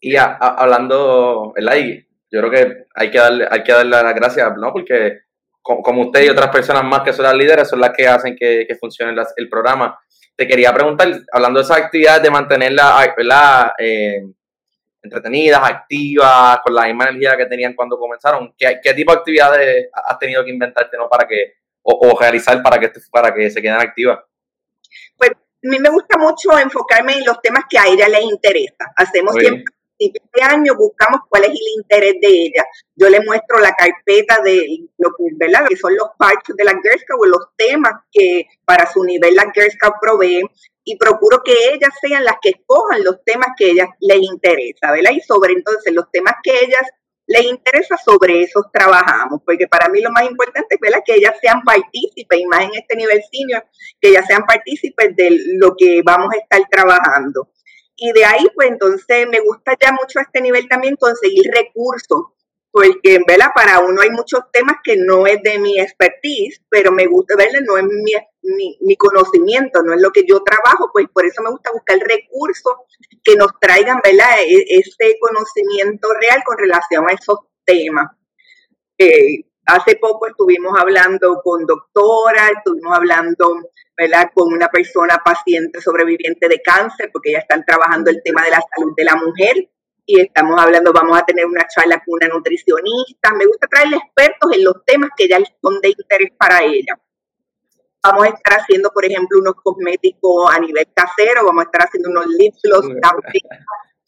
y 0.01 0.17
hablando, 0.17 1.53
¿verdad? 1.55 1.77
Y 1.77 2.09
yo 2.29 2.41
creo 2.41 2.51
que 2.51 2.87
hay 2.93 3.09
que 3.13 3.19
darle, 3.19 3.47
hay 3.49 3.63
que 3.63 3.71
darle 3.71 4.03
las 4.03 4.15
gracias, 4.17 4.53
¿no? 4.57 4.73
Porque 4.73 5.21
como 5.63 6.07
usted 6.07 6.25
y 6.25 6.29
otras 6.29 6.51
personas 6.51 6.83
más 6.83 7.03
que 7.03 7.13
son 7.13 7.23
las 7.25 7.35
líderes 7.35 7.69
son 7.69 7.81
las 7.81 7.93
que 7.97 8.09
hacen 8.09 8.35
que, 8.35 8.67
funcione 8.81 9.15
el 9.37 9.49
programa. 9.49 9.97
Te 10.35 10.49
quería 10.49 10.75
preguntar, 10.75 11.21
hablando 11.33 11.61
de 11.61 11.65
esa 11.65 11.77
actividad 11.77 12.21
de 12.21 12.33
mantenerla, 12.33 13.15
¿verdad? 13.17 13.71
Eh, 13.79 14.25
entretenidas, 15.03 15.61
activas, 15.63 16.59
con 16.65 16.75
la 16.75 16.87
misma 16.87 17.05
energía 17.05 17.37
que 17.37 17.47
tenían 17.47 17.75
cuando 17.75 17.99
comenzaron. 17.99 18.55
¿Qué, 18.57 18.81
qué 18.83 18.95
tipo 18.95 19.13
de 19.13 19.19
actividades 19.19 19.89
has 19.93 20.19
tenido 20.19 20.45
que 20.45 20.51
inventarte 20.51 20.97
¿no? 20.97 21.09
para 21.09 21.27
que, 21.27 21.55
o, 21.83 22.19
realizar 22.19 22.63
para 22.63 22.79
que, 22.79 22.93
para 23.11 23.33
que 23.35 23.51
se 23.51 23.63
queden 23.63 23.81
activas? 23.81 24.19
Pues 25.17 25.31
a 25.31 25.37
mí 25.63 25.79
me 25.79 25.91
gusta 25.91 26.19
mucho 26.19 26.59
enfocarme 26.59 27.15
en 27.15 27.25
los 27.25 27.41
temas 27.41 27.65
que 27.69 27.79
a 27.79 27.87
ella 27.87 28.09
les 28.09 28.23
interesa. 28.23 28.93
Hacemos 28.97 29.35
siempre 29.35 29.73
este 29.99 30.43
año 30.43 30.75
buscamos 30.77 31.23
cuál 31.29 31.45
es 31.45 31.51
el 31.51 31.81
interés 31.83 32.15
de 32.21 32.29
ella. 32.29 32.65
Yo 32.95 33.09
le 33.09 33.21
muestro 33.21 33.59
la 33.59 33.73
carpeta 33.73 34.41
de 34.43 34.89
lo 34.99 35.11
que, 35.11 35.25
¿verdad? 35.37 35.67
que 35.69 35.77
son 35.77 35.95
los 35.97 36.09
parches 36.17 36.57
de 36.57 36.65
la 36.65 36.73
Girl 36.73 36.99
Scout 36.99 37.21
o 37.21 37.27
los 37.27 37.49
temas 37.57 37.93
que 38.13 38.47
para 38.65 38.91
su 38.91 39.05
nivel 39.05 39.35
la 39.35 39.51
Girl 39.53 39.71
Scout 39.71 39.95
provee 40.01 40.43
y 40.91 40.97
procuro 40.97 41.43
que 41.45 41.53
ellas 41.75 41.91
sean 42.01 42.25
las 42.25 42.37
que 42.41 42.49
escojan 42.51 43.05
los 43.05 43.23
temas 43.23 43.49
que 43.59 43.73
ellas 43.73 43.89
les 44.01 44.23
interesa, 44.23 44.91
¿verdad? 44.91 45.11
Y 45.13 45.21
sobre 45.21 45.53
entonces 45.53 45.93
los 45.93 46.11
temas 46.11 46.35
que 46.43 46.51
ellas 46.65 46.83
les 47.27 47.43
interesa, 47.43 47.99
sobre 48.03 48.41
esos 48.41 48.65
trabajamos, 48.73 49.43
porque 49.45 49.69
para 49.69 49.91
mí 49.91 50.01
lo 50.01 50.11
más 50.11 50.25
importante 50.25 50.77
es 50.77 50.81
¿verdad? 50.81 51.03
que 51.05 51.17
ellas 51.17 51.35
sean 51.43 51.61
partícipes, 51.63 52.39
y 52.41 52.47
más 52.47 52.63
en 52.63 52.71
este 52.75 52.97
nivel 52.97 53.23
senior, 53.31 53.67
que 54.01 54.09
ellas 54.09 54.25
sean 54.27 54.47
partícipes 54.47 55.15
de 55.15 55.39
lo 55.61 55.75
que 55.77 56.01
vamos 56.03 56.33
a 56.33 56.39
estar 56.39 56.67
trabajando. 56.71 57.51
Y 57.95 58.13
de 58.13 58.25
ahí, 58.25 58.47
pues 58.55 58.71
entonces 58.71 59.29
me 59.29 59.41
gusta 59.41 59.77
ya 59.79 59.93
mucho 59.93 60.21
a 60.21 60.23
este 60.23 60.41
nivel 60.41 60.67
también 60.69 60.97
conseguir 60.97 61.51
recursos 61.53 62.29
porque 62.71 63.19
¿verdad? 63.27 63.49
para 63.55 63.81
uno 63.81 64.01
hay 64.03 64.11
muchos 64.11 64.41
temas 64.53 64.77
que 64.85 64.97
no 64.97 65.27
es 65.27 65.43
de 65.43 65.59
mi 65.59 65.79
expertise, 65.81 66.63
pero 66.69 66.93
me 66.93 67.07
gusta 67.07 67.35
verle, 67.37 67.61
no 67.63 67.77
es 67.77 67.85
mi, 67.85 68.13
mi, 68.43 68.97
conocimiento, 68.97 69.83
no 69.83 69.95
es 69.95 70.01
lo 70.01 70.11
que 70.11 70.25
yo 70.27 70.43
trabajo, 70.43 70.91
pues 70.93 71.07
por 71.13 71.25
eso 71.25 71.43
me 71.43 71.51
gusta 71.51 71.71
buscar 71.73 71.99
recursos 71.99 72.75
que 73.23 73.37
nos 73.37 73.51
traigan 73.61 74.01
¿verdad? 74.03 74.41
E, 74.41 74.65
ese 74.69 75.19
conocimiento 75.21 76.09
real 76.21 76.43
con 76.45 76.59
relación 76.59 77.09
a 77.09 77.13
esos 77.13 77.39
temas. 77.65 78.11
Eh, 78.97 79.45
hace 79.67 79.97
poco 79.97 80.27
estuvimos 80.27 80.73
hablando 80.79 81.41
con 81.43 81.67
doctora, 81.67 82.49
estuvimos 82.57 82.97
hablando 82.97 83.71
¿verdad? 83.97 84.31
con 84.35 84.53
una 84.53 84.69
persona 84.69 85.21
paciente 85.25 85.81
sobreviviente 85.81 86.49
de 86.49 86.61
cáncer, 86.63 87.11
porque 87.13 87.33
ya 87.33 87.39
están 87.39 87.65
trabajando 87.65 88.11
el 88.11 88.23
tema 88.23 88.43
de 88.45 88.51
la 88.51 88.61
salud 88.75 88.93
de 88.97 89.05
la 89.05 89.17
mujer 89.17 89.69
y 90.11 90.23
estamos 90.23 90.59
hablando, 90.59 90.91
vamos 90.91 91.19
a 91.19 91.25
tener 91.27 91.45
una 91.45 91.67
charla 91.69 92.03
con 92.03 92.15
una 92.15 92.29
nutricionista. 92.29 93.35
Me 93.35 93.45
gusta 93.45 93.67
traerle 93.67 93.99
expertos 93.99 94.51
en 94.55 94.65
los 94.65 94.83
temas 94.87 95.11
que 95.15 95.29
ya 95.29 95.39
son 95.61 95.83
de 95.83 95.91
interés 95.91 96.31
para 96.39 96.65
ella. 96.65 96.99
Vamos 98.03 98.25
a 98.25 98.29
estar 98.29 98.61
haciendo, 98.61 98.91
por 98.91 99.05
ejemplo, 99.05 99.39
unos 99.41 99.55
cosméticos 99.63 100.55
a 100.55 100.61
nivel 100.61 100.87
casero, 100.95 101.45
vamos 101.45 101.63
a 101.63 101.67
estar 101.67 101.87
haciendo 101.87 102.11
unos 102.11 102.27
lip 102.27 102.55
gloss 102.63 102.87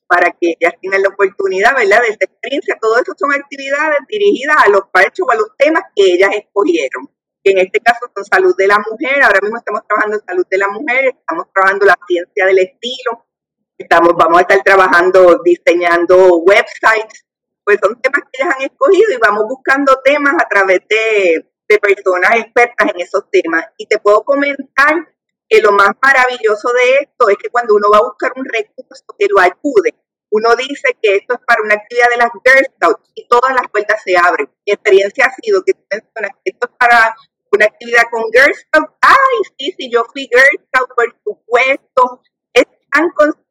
para 0.07 0.31
que 0.33 0.55
ellas 0.59 0.75
tengan 0.83 1.03
la 1.03 1.09
oportunidad, 1.09 1.75
¿verdad?, 1.75 2.03
de 2.03 2.09
esa 2.09 2.25
experiencia. 2.25 2.79
Todo 2.81 2.99
eso 2.99 3.13
son 3.17 3.33
actividades 3.33 3.99
dirigidas 4.09 4.57
a 4.67 4.71
los 4.71 4.83
parchos 4.93 5.27
o 5.27 5.31
a 5.31 5.37
los 5.37 5.57
temas 5.57 5.85
que 5.95 6.15
ellas 6.15 6.31
escogieron. 6.35 7.09
En 7.45 7.59
este 7.59 7.81
caso 7.81 8.11
son 8.15 8.25
salud 8.25 8.55
de 8.57 8.67
la 8.67 8.79
mujer, 8.79 9.23
ahora 9.23 9.41
mismo 9.41 9.57
estamos 9.57 9.83
trabajando 9.87 10.17
en 10.17 10.27
salud 10.27 10.47
de 10.51 10.59
la 10.59 10.69
mujer, 10.69 11.05
estamos 11.07 11.47
trabajando 11.55 11.87
la 11.87 11.99
ciencia 12.07 12.47
del 12.47 12.59
estilo, 12.59 13.25
Estamos, 13.81 14.13
vamos 14.15 14.37
a 14.37 14.43
estar 14.43 14.63
trabajando, 14.63 15.41
diseñando 15.43 16.37
websites, 16.37 17.25
pues 17.65 17.79
son 17.83 17.99
temas 18.03 18.21
que 18.31 18.43
ellas 18.43 18.55
han 18.55 18.63
escogido 18.63 19.11
y 19.11 19.17
vamos 19.17 19.45
buscando 19.49 19.99
temas 20.05 20.35
a 20.35 20.47
través 20.47 20.81
de, 20.87 21.50
personas 21.79 22.37
expertas 22.37 22.89
en 22.95 23.01
esos 23.01 23.31
temas. 23.31 23.65
Y 23.77 23.87
te 23.87 23.99
puedo 23.99 24.23
comentar 24.25 25.09
que 25.49 25.61
lo 25.61 25.73
más 25.73 25.91
maravilloso 26.01 26.73
de 26.73 26.99
esto 27.03 27.29
es 27.29 27.37
que 27.37 27.51
cuando 27.51 27.75
uno 27.75 27.91
va 27.91 27.99
a 27.99 28.09
buscar 28.09 28.33
un 28.37 28.45
recurso 28.45 29.05
que 29.19 29.27
lo 29.29 29.41
ayude, 29.41 29.95
uno 30.31 30.55
dice 30.55 30.97
que 31.03 31.17
esto 31.17 31.35
es 31.35 31.41
para 31.45 31.63
una 31.63 31.75
actividad 31.75 32.09
de 32.11 32.17
las 32.19 32.31
Girl 32.31 32.67
Scouts 32.77 33.11
y 33.15 33.27
todas 33.27 33.53
las 33.53 33.69
puertas 33.71 34.01
se 34.05 34.17
abren. 34.17 34.49
Mi 34.65 34.73
experiencia 34.73 35.27
ha 35.27 35.35
sido 35.43 35.63
que 35.65 35.75
tú 35.75 35.85
mencionas 35.91 36.31
que 36.45 36.53
esto 36.53 36.69
es 36.71 36.77
para 36.79 37.17
una 37.51 37.67
actividad 37.67 38.05
con 38.11 38.23
Girl 38.31 38.55
Scouts. 38.55 38.95
Ay, 39.01 39.39
sí, 39.59 39.75
sí, 39.77 39.91
yo 39.91 40.05
fui 40.13 40.29
Girl 40.31 40.67
Scout, 40.69 40.95
por 40.95 41.17
supuesto. 41.25 42.23
Es 42.53 42.65
tan 42.93 43.11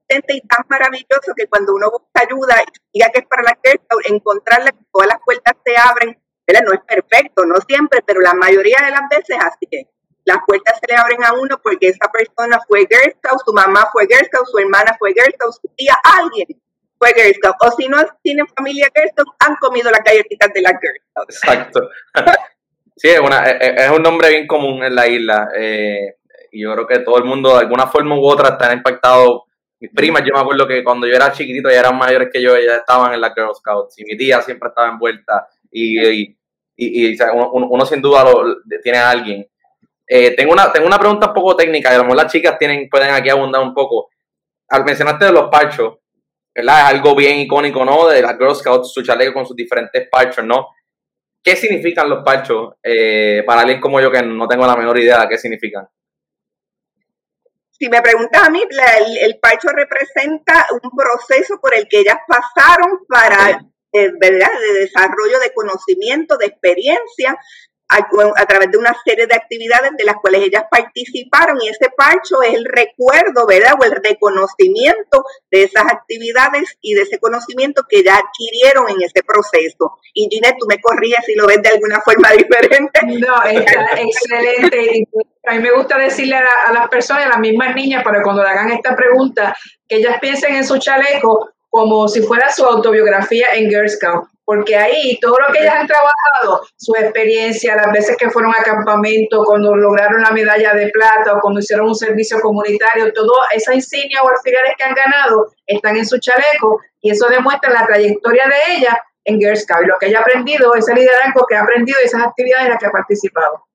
y 0.10 0.42
tan 0.48 0.66
maravilloso 0.70 1.34
que 1.36 1.48
cuando 1.48 1.74
uno 1.76 1.92
busca 1.92 2.24
ayuda 2.28 2.64
y 2.92 3.00
ya 3.00 3.12
que 3.12 3.20
es 3.20 3.28
para 3.28 3.44
la 3.44 3.60
Girl 3.62 3.80
encontrarla, 4.06 4.72
que 4.72 4.86
todas 4.92 5.08
las 5.10 5.20
puertas 5.24 5.56
se 5.66 5.78
abren, 5.78 6.22
no 6.54 6.74
es 6.74 6.82
perfecto, 6.82 7.46
no 7.46 7.56
siempre, 7.68 8.02
pero 8.06 8.22
la 8.22 8.34
mayoría 8.34 8.78
de 8.84 8.92
las 8.92 9.10
veces 9.10 9.38
así 9.40 9.68
que 9.70 9.88
las 10.26 10.38
puertas 10.46 10.80
se 10.80 10.92
le 10.92 11.00
abren 11.00 11.24
a 11.24 11.34
uno 11.34 11.60
porque 11.62 11.88
esa 11.88 12.12
persona 12.12 12.60
fue 12.68 12.88
Girl 12.90 13.14
Scout, 13.18 13.42
su 13.46 13.54
mamá 13.54 13.90
fue 13.92 14.06
Girl 14.08 14.26
Scout, 14.26 14.48
su 14.48 14.58
hermana 14.60 14.96
fue 15.00 15.14
Girl 15.14 15.34
Scout, 15.34 15.54
su 15.54 15.68
tía, 15.76 15.96
alguien 16.04 16.48
fue 16.98 17.14
Girl 17.16 17.34
Scout. 17.36 17.56
O 17.62 17.72
si 17.72 17.88
no 17.88 17.98
tienen 18.22 18.46
familia 18.48 18.90
Girl 18.94 19.10
Scout, 19.10 19.36
han 19.40 19.56
comido 19.56 19.90
las 19.90 20.02
galletitas 20.04 20.54
de 20.54 20.62
la 20.62 20.70
Girl 20.70 21.02
Scout. 21.10 21.30
Exacto. 21.30 21.90
sí, 22.96 23.10
es, 23.10 23.20
una, 23.20 23.44
es, 23.44 23.90
un 23.90 24.04
nombre 24.04 24.30
bien 24.30 24.46
común 24.46 24.84
en 24.84 24.94
la 24.94 25.08
isla. 25.08 25.50
Eh, 25.58 26.16
y 26.52 26.64
yo 26.64 26.74
creo 26.74 26.88
que 26.88 27.00
todo 27.00 27.18
el 27.18 27.26
mundo, 27.26 27.54
de 27.54 27.62
alguna 27.62 27.88
forma 27.88 28.16
u 28.16 28.26
otra, 28.26 28.50
está 28.50 28.74
impactado 28.74 29.46
mis 29.80 29.92
primas, 29.92 30.24
yo 30.26 30.34
me 30.34 30.42
acuerdo 30.42 30.68
que 30.68 30.84
cuando 30.84 31.08
yo 31.08 31.16
era 31.16 31.32
chiquitito, 31.32 31.70
ya 31.70 31.80
eran 31.80 31.98
mayores 31.98 32.30
que 32.32 32.42
yo, 32.42 32.58
ya 32.58 32.78
estaban 32.78 33.14
en 33.14 33.22
la 33.22 33.34
Girl 33.34 33.56
Scouts 33.56 33.98
y 34.00 34.04
mi 34.04 34.18
tía 34.18 34.42
siempre 34.42 34.68
estaba 34.68 34.90
envuelta 34.90 35.48
y, 35.72 36.06
y, 36.06 36.39
uno, 37.34 37.86
sin 37.86 38.02
duda 38.02 38.24
lo, 38.24 38.58
tiene 38.82 38.98
a 38.98 39.10
alguien. 39.10 39.48
Eh, 40.08 40.36
tengo, 40.36 40.54
una, 40.54 40.72
tengo 40.72 40.88
una 40.88 40.98
pregunta 41.00 41.28
un 41.28 41.34
poco 41.34 41.56
técnica, 41.56 41.92
y 41.92 41.96
a 41.96 41.98
lo 41.98 42.04
mejor 42.04 42.18
las 42.18 42.32
chicas 42.32 42.58
tienen, 42.58 42.90
pueden 42.90 43.12
aquí 43.12 43.30
abundar 43.30 43.62
un 43.62 43.74
poco. 43.74 44.10
Al 44.70 44.84
mencionarte 44.84 45.26
de 45.26 45.32
los 45.32 45.50
parchos, 45.50 45.98
¿verdad? 46.54 46.80
Es 46.80 46.86
algo 46.96 47.16
bien 47.16 47.40
icónico, 47.40 47.84
¿no? 47.86 48.08
De 48.08 48.22
la 48.22 48.36
Girl 48.36 48.56
Scouts, 48.56 48.94
su 48.94 49.04
chaleco 49.04 49.34
con 49.34 49.46
sus 49.46 49.56
diferentes 49.56 50.08
parchos, 50.10 50.46
¿no? 50.46 50.70
¿Qué 51.42 51.56
significan 51.56 52.10
los 52.10 52.24
parchos 52.24 52.74
eh, 52.84 53.44
para 53.46 53.62
alguien 53.62 53.80
como 53.80 54.02
yo 54.02 54.12
que 54.12 54.22
no 54.22 54.48
tengo 54.48 54.68
la 54.68 54.76
menor 54.76 54.98
idea 55.00 55.22
de 55.22 55.30
qué 55.30 55.38
significan? 55.38 55.88
si 57.80 57.88
me 57.88 58.02
preguntas 58.02 58.46
a 58.46 58.50
mí, 58.50 58.62
el, 59.22 59.40
parcho 59.40 59.70
representa 59.70 60.68
un 60.84 60.92
proceso 60.92 61.60
por 61.62 61.74
el 61.74 61.88
que 61.88 62.00
ellas 62.00 62.18
pasaron 62.28 63.06
para, 63.08 63.66
eh, 63.92 64.12
¿verdad?, 64.20 64.52
de 64.60 64.80
desarrollo 64.82 65.40
de 65.40 65.54
conocimiento, 65.54 66.38
de 66.38 66.48
experiencia, 66.48 67.38
a, 67.90 68.46
través 68.46 68.72
de 68.72 68.78
una 68.78 68.96
serie 69.04 69.26
de 69.26 69.36
actividades 69.36 69.92
de 69.98 70.04
las 70.04 70.16
cuales 70.18 70.44
ellas 70.44 70.64
participaron 70.70 71.58
y 71.62 71.70
ese 71.70 71.90
parcho 71.96 72.42
es 72.44 72.54
el 72.54 72.66
recuerdo, 72.66 73.48
¿verdad? 73.48 73.74
O 73.80 73.84
el 73.84 73.92
reconocimiento 73.92 75.26
de 75.50 75.64
esas 75.64 75.86
actividades 75.86 76.78
y 76.82 76.94
de 76.94 77.02
ese 77.02 77.18
conocimiento 77.20 77.84
que 77.90 78.04
ya 78.04 78.18
adquirieron 78.18 78.90
en 78.90 79.02
ese 79.02 79.24
proceso. 79.24 79.98
Y 80.14 80.28
Ginette, 80.30 80.58
tú 80.60 80.68
me 80.68 80.80
corrías 80.80 81.26
si 81.26 81.34
lo 81.34 81.48
ves 81.48 81.62
de 81.64 81.70
alguna 81.70 82.00
forma 82.02 82.32
diferente. 82.38 83.00
No, 83.06 83.44
está 83.44 83.90
excelente. 83.98 85.08
A 85.48 85.56
mí 85.56 85.60
me 85.60 85.72
gusta 85.72 85.98
decirle 85.98 86.36
a, 86.36 86.48
a 86.68 86.74
las 86.74 86.90
personas, 86.90 87.26
a 87.26 87.30
las 87.30 87.40
mismas 87.40 87.74
niñas, 87.74 88.04
para 88.04 88.22
cuando 88.22 88.44
le 88.44 88.50
hagan 88.50 88.70
esta 88.72 88.96
pregunta, 88.96 89.56
que 89.88 89.96
ellas 89.96 90.20
piensen 90.22 90.56
en 90.56 90.66
su 90.66 90.78
chaleco 90.78 91.50
como 91.70 92.08
si 92.08 92.22
fuera 92.22 92.52
su 92.52 92.66
autobiografía 92.66 93.48
en 93.56 93.70
Girl 93.70 93.90
Scout 93.90 94.30
porque 94.50 94.76
ahí 94.76 95.20
todo 95.22 95.36
lo 95.38 95.54
que 95.54 95.60
ellas 95.60 95.76
han 95.76 95.86
trabajado, 95.86 96.66
su 96.76 96.96
experiencia, 96.96 97.76
las 97.76 97.92
veces 97.94 98.18
que 98.18 98.32
fueron 98.32 98.52
a 98.60 98.64
campamento, 98.64 99.44
cuando 99.46 99.76
lograron 99.76 100.24
la 100.24 100.32
medalla 100.32 100.74
de 100.74 100.90
plata 100.90 101.36
o 101.36 101.40
cuando 101.40 101.60
hicieron 101.60 101.90
un 101.90 101.94
servicio 101.94 102.40
comunitario, 102.42 103.14
toda 103.14 103.46
esa 103.52 103.76
insignia 103.76 104.24
o 104.24 104.28
alfileres 104.28 104.74
que 104.76 104.84
han 104.86 104.96
ganado 104.96 105.54
están 105.68 105.98
en 105.98 106.06
su 106.08 106.18
chaleco 106.18 106.82
y 107.00 107.12
eso 107.12 107.28
demuestra 107.30 107.70
la 107.70 107.86
trayectoria 107.86 108.48
de 108.48 108.74
ella 108.76 109.04
en 109.24 109.38
Girl 109.38 109.56
Scout, 109.56 109.86
lo 109.86 110.00
que 110.00 110.08
ella 110.08 110.18
ha 110.18 110.22
aprendido, 110.22 110.74
ese 110.74 110.96
liderazgo 110.96 111.46
que 111.48 111.56
ha 111.56 111.62
aprendido 111.62 112.00
y 112.02 112.08
esas 112.08 112.24
actividades 112.24 112.66
en 112.66 112.72
las 112.72 112.80
que 112.80 112.88
ha 112.88 112.92
participado. 112.92 113.66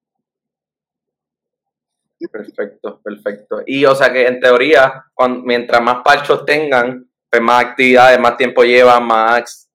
Perfecto, 2.32 3.00
perfecto. 3.00 3.62
Y 3.64 3.84
o 3.84 3.94
sea 3.94 4.12
que 4.12 4.26
en 4.26 4.40
teoría, 4.40 5.04
mientras 5.44 5.80
más 5.80 6.02
parchos 6.02 6.44
tengan, 6.44 7.08
pues 7.34 7.42
más 7.42 7.64
actividades, 7.64 8.18
más 8.20 8.36
tiempo 8.36 8.62
llevan, 8.62 9.06
más 9.06 9.68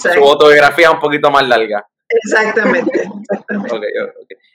su 0.00 0.24
autobiografía 0.24 0.90
un 0.90 1.00
poquito 1.00 1.30
más 1.30 1.46
larga. 1.46 1.86
Exactamente. 2.08 3.08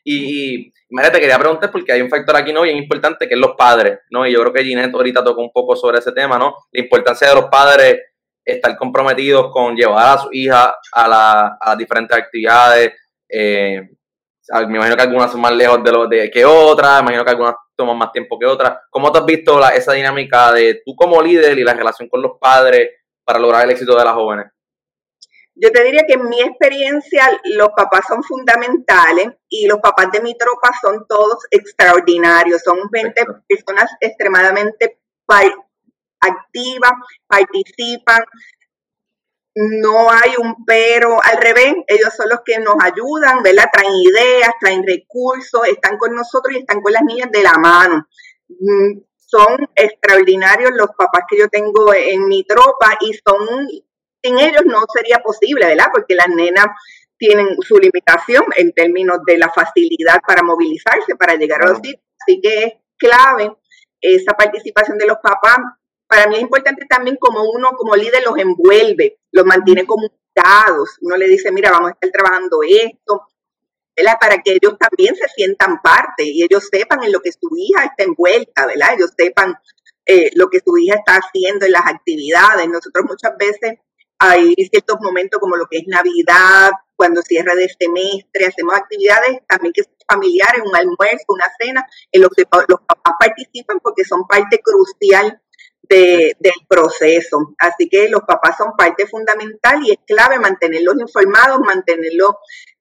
Y, 0.01 0.71
y 0.71 0.73
te 1.11 1.19
quería 1.19 1.37
preguntar 1.37 1.69
porque 1.69 1.91
hay 1.91 2.01
un 2.01 2.09
factor 2.09 2.35
aquí 2.35 2.51
no 2.51 2.63
bien 2.63 2.77
importante 2.77 3.27
que 3.27 3.35
es 3.35 3.39
los 3.39 3.55
padres, 3.55 3.99
¿no? 4.09 4.25
Y 4.25 4.31
yo 4.31 4.39
creo 4.39 4.53
que 4.53 4.63
Ginette 4.63 4.95
ahorita 4.95 5.23
tocó 5.23 5.41
un 5.41 5.51
poco 5.51 5.75
sobre 5.75 5.99
ese 5.99 6.13
tema, 6.13 6.39
¿no? 6.39 6.55
La 6.71 6.81
importancia 6.81 7.27
de 7.27 7.35
los 7.35 7.45
padres 7.45 7.99
estar 8.43 8.75
comprometidos 8.77 9.51
con 9.51 9.75
llevar 9.75 10.17
a 10.17 10.21
su 10.21 10.29
hija 10.31 10.73
a, 10.93 11.07
la, 11.07 11.57
a 11.59 11.69
las 11.69 11.77
diferentes 11.77 12.17
actividades. 12.17 12.93
Eh, 13.27 13.89
me 14.67 14.75
imagino 14.75 14.95
que 14.95 15.03
algunas 15.03 15.31
son 15.31 15.41
más 15.41 15.51
lejos 15.51 15.83
de, 15.83 15.91
lo, 15.91 16.07
de 16.07 16.31
que 16.31 16.43
otras, 16.45 16.97
me 16.97 17.11
imagino 17.11 17.23
que 17.23 17.31
algunas 17.31 17.55
toman 17.75 17.97
más 17.97 18.11
tiempo 18.11 18.37
que 18.37 18.45
otras. 18.45 18.79
¿Cómo 18.89 19.11
te 19.11 19.19
has 19.19 19.25
visto 19.25 19.63
esa 19.69 19.93
dinámica 19.93 20.51
de 20.51 20.81
tú 20.85 20.95
como 20.95 21.21
líder 21.21 21.57
y 21.57 21.63
la 21.63 21.73
relación 21.73 22.09
con 22.09 22.21
los 22.21 22.33
padres 22.39 22.91
para 23.23 23.39
lograr 23.39 23.65
el 23.65 23.71
éxito 23.71 23.97
de 23.97 24.03
las 24.03 24.13
jóvenes? 24.13 24.47
Yo 25.61 25.71
te 25.71 25.83
diría 25.83 26.05
que 26.07 26.13
en 26.13 26.29
mi 26.29 26.41
experiencia 26.41 27.29
los 27.43 27.69
papás 27.75 28.05
son 28.07 28.23
fundamentales 28.23 29.27
y 29.49 29.67
los 29.67 29.79
papás 29.79 30.09
de 30.11 30.21
mi 30.21 30.37
tropa 30.37 30.71
son 30.81 31.05
todos 31.07 31.37
extraordinarios, 31.51 32.61
son 32.63 32.79
20 32.89 33.25
personas 33.47 33.91
extremadamente 33.99 34.99
activas, 36.21 36.91
participan, 37.27 38.23
no 39.61 40.09
hay 40.11 40.31
un 40.37 40.63
pero, 40.65 41.19
al 41.21 41.37
revés, 41.37 41.73
ellos 41.87 42.13
son 42.15 42.29
los 42.29 42.39
que 42.45 42.59
nos 42.59 42.75
ayudan, 42.81 43.43
¿verdad? 43.43 43.69
Traen 43.71 43.93
ideas, 43.93 44.51
traen 44.59 44.85
recursos, 44.85 45.67
están 45.67 45.97
con 45.97 46.15
nosotros 46.15 46.55
y 46.55 46.59
están 46.59 46.81
con 46.81 46.93
las 46.93 47.03
niñas 47.03 47.29
de 47.31 47.43
la 47.43 47.53
mano. 47.53 48.07
Mm, 48.47 49.01
son 49.17 49.69
extraordinarios 49.75 50.71
los 50.73 50.89
papás 50.97 51.23
que 51.29 51.37
yo 51.37 51.49
tengo 51.49 51.93
en 51.93 52.27
mi 52.27 52.43
tropa 52.45 52.97
y 53.01 53.13
son 53.13 53.67
sin 54.21 54.37
ellos 54.37 54.63
no 54.65 54.81
sería 54.93 55.19
posible, 55.19 55.65
¿verdad? 55.65 55.87
Porque 55.93 56.15
las 56.15 56.27
nenas 56.29 56.67
tienen 57.17 57.47
su 57.61 57.77
limitación 57.77 58.43
en 58.55 58.71
términos 58.73 59.19
de 59.25 59.37
la 59.37 59.49
facilidad 59.49 60.21
para 60.25 60.41
movilizarse, 60.41 61.15
para 61.17 61.35
llegar 61.35 61.61
a 61.61 61.69
los 61.69 61.77
sitios. 61.77 62.01
Así 62.19 62.41
que 62.41 62.63
es 62.63 62.73
clave 62.97 63.51
esa 64.01 64.33
participación 64.33 64.97
de 64.97 65.07
los 65.07 65.17
papás. 65.21 65.57
Para 66.09 66.25
mí 66.25 66.37
es 66.37 66.41
importante 66.41 66.87
también 66.89 67.17
como 67.17 67.43
uno 67.43 67.69
como 67.77 67.95
líder 67.95 68.23
los 68.25 68.35
envuelve, 68.39 69.19
los 69.31 69.45
mantiene 69.45 69.85
comunicados. 69.85 70.97
Uno 71.01 71.15
le 71.15 71.27
dice, 71.27 71.51
mira, 71.51 71.69
vamos 71.69 71.91
a 71.91 71.93
estar 71.93 72.09
trabajando 72.09 72.61
esto, 72.67 73.27
¿verdad? 73.95 74.17
Para 74.19 74.41
que 74.41 74.53
ellos 74.53 74.75
también 74.79 75.15
se 75.15 75.27
sientan 75.27 75.79
parte 75.83 76.23
y 76.23 76.43
ellos 76.43 76.67
sepan 76.71 77.03
en 77.03 77.11
lo 77.11 77.19
que 77.21 77.31
su 77.31 77.47
hija 77.55 77.85
está 77.85 78.05
envuelta, 78.05 78.65
¿verdad? 78.65 78.95
Ellos 78.97 79.11
sepan 79.15 79.53
eh, 80.03 80.31
lo 80.33 80.49
que 80.49 80.61
su 80.65 80.75
hija 80.79 80.95
está 80.95 81.17
haciendo 81.17 81.67
en 81.67 81.73
las 81.73 81.85
actividades. 81.85 82.67
Nosotros 82.67 83.05
muchas 83.07 83.37
veces 83.37 83.77
hay 84.17 84.55
ciertos 84.71 84.97
momentos 85.01 85.39
como 85.39 85.57
lo 85.57 85.67
que 85.67 85.77
es 85.77 85.83
Navidad, 85.85 86.71
cuando 86.95 87.21
cierra 87.21 87.53
de 87.53 87.69
semestre, 87.69 88.47
hacemos 88.47 88.73
actividades 88.73 89.41
también 89.47 89.73
que 89.73 89.83
son 89.83 89.93
familiares, 90.07 90.63
un 90.65 90.75
almuerzo, 90.75 91.25
una 91.27 91.45
cena, 91.59 91.87
en 92.11 92.23
los 92.23 92.31
que 92.31 92.45
los 92.67 92.79
papás 92.81 93.13
participan 93.19 93.79
porque 93.79 94.03
son 94.03 94.25
parte 94.27 94.59
crucial 94.59 95.39
del 95.89 96.53
proceso. 96.67 97.55
Así 97.57 97.89
que 97.89 98.09
los 98.09 98.21
papás 98.21 98.57
son 98.57 98.73
parte 98.77 99.07
fundamental 99.07 99.81
y 99.83 99.91
es 99.91 99.97
clave 100.05 100.39
mantenerlos 100.39 100.95
informados, 100.99 101.59
mantenerlos 101.61 102.35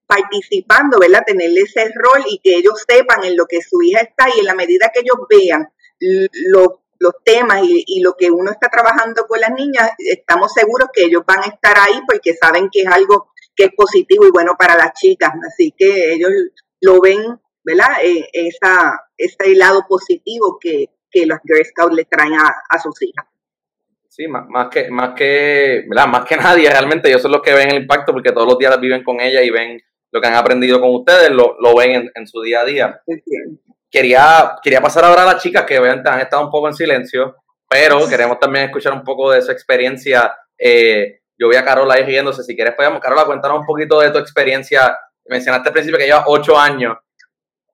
participando, 0.06 0.98
¿verdad? 0.98 1.24
Tener 1.26 1.50
ese 1.56 1.90
rol 1.94 2.24
y 2.28 2.38
que 2.38 2.56
ellos 2.56 2.82
sepan 2.86 3.24
en 3.24 3.36
lo 3.36 3.46
que 3.46 3.60
su 3.62 3.80
hija 3.82 4.00
está 4.00 4.28
y 4.34 4.40
en 4.40 4.46
la 4.46 4.54
medida 4.54 4.90
que 4.92 5.00
ellos 5.00 5.18
vean 5.28 5.68
lo 6.00 6.82
los 6.98 7.12
temas 7.24 7.62
y, 7.62 8.00
lo 8.00 8.14
que 8.14 8.30
uno 8.30 8.50
está 8.50 8.68
trabajando 8.68 9.26
con 9.26 9.40
las 9.40 9.50
niñas, 9.52 9.90
estamos 9.98 10.52
seguros 10.52 10.88
que 10.92 11.04
ellos 11.04 11.22
van 11.26 11.40
a 11.40 11.46
estar 11.46 11.76
ahí 11.78 12.00
porque 12.06 12.34
saben 12.34 12.68
que 12.70 12.80
es 12.80 12.86
algo 12.86 13.32
que 13.54 13.64
es 13.64 13.70
positivo 13.76 14.26
y 14.26 14.30
bueno 14.30 14.56
para 14.58 14.76
las 14.76 14.92
chicas. 14.94 15.32
Así 15.46 15.74
que 15.76 16.12
ellos 16.12 16.30
lo 16.80 17.00
ven, 17.00 17.40
¿verdad? 17.64 18.02
Eh, 18.02 18.28
esa, 18.32 19.00
ese 19.16 19.54
lado 19.54 19.84
positivo 19.88 20.58
que, 20.60 20.86
que 21.10 21.26
los 21.26 21.38
Girl 21.44 21.64
Scouts 21.64 21.94
le 21.94 22.04
traen 22.04 22.34
a, 22.34 22.78
sus 22.78 23.00
hijas. 23.02 23.26
Sí, 24.08 24.26
más, 24.26 24.46
más, 24.48 24.68
que, 24.68 24.90
más 24.90 25.14
que, 25.14 25.84
¿verdad? 25.88 26.06
Más 26.08 26.24
que 26.24 26.36
nadie 26.36 26.68
realmente, 26.70 27.08
ellos 27.08 27.22
son 27.22 27.32
los 27.32 27.42
que 27.42 27.54
ven 27.54 27.70
el 27.70 27.82
impacto 27.82 28.12
porque 28.12 28.32
todos 28.32 28.46
los 28.46 28.58
días 28.58 28.78
viven 28.80 29.04
con 29.04 29.20
ella 29.20 29.42
y 29.42 29.50
ven 29.50 29.80
lo 30.10 30.20
que 30.20 30.26
han 30.26 30.34
aprendido 30.34 30.80
con 30.80 30.94
ustedes, 30.94 31.30
lo, 31.30 31.56
lo 31.60 31.76
ven 31.76 32.10
en, 32.14 32.26
su 32.26 32.40
día 32.40 32.60
a 32.60 32.64
día. 32.64 33.02
Quería, 33.90 34.56
quería 34.62 34.80
pasar 34.80 35.04
ahora 35.04 35.22
a 35.22 35.26
las 35.26 35.42
chicas 35.42 35.64
que 35.64 35.78
obviamente 35.78 36.08
han 36.08 36.20
estado 36.20 36.44
un 36.44 36.50
poco 36.50 36.68
en 36.68 36.74
silencio, 36.74 37.36
pero 37.68 38.08
queremos 38.08 38.38
también 38.38 38.66
escuchar 38.66 38.92
un 38.92 39.04
poco 39.04 39.30
de 39.30 39.42
su 39.42 39.52
experiencia. 39.52 40.34
Eh, 40.56 41.20
yo 41.38 41.46
voy 41.46 41.56
a 41.56 41.64
Carola 41.64 41.94
ahí 41.94 42.02
riéndose. 42.02 42.42
Si 42.42 42.56
quieres, 42.56 42.74
podemos, 42.74 43.00
Carola, 43.00 43.24
cuéntanos 43.24 43.60
un 43.60 43.66
poquito 43.66 44.00
de 44.00 44.10
tu 44.10 44.18
experiencia. 44.18 44.98
Mencionaste 45.26 45.68
al 45.68 45.72
principio 45.72 45.98
que 45.98 46.06
llevas 46.06 46.24
ocho 46.26 46.58
años. 46.58 46.96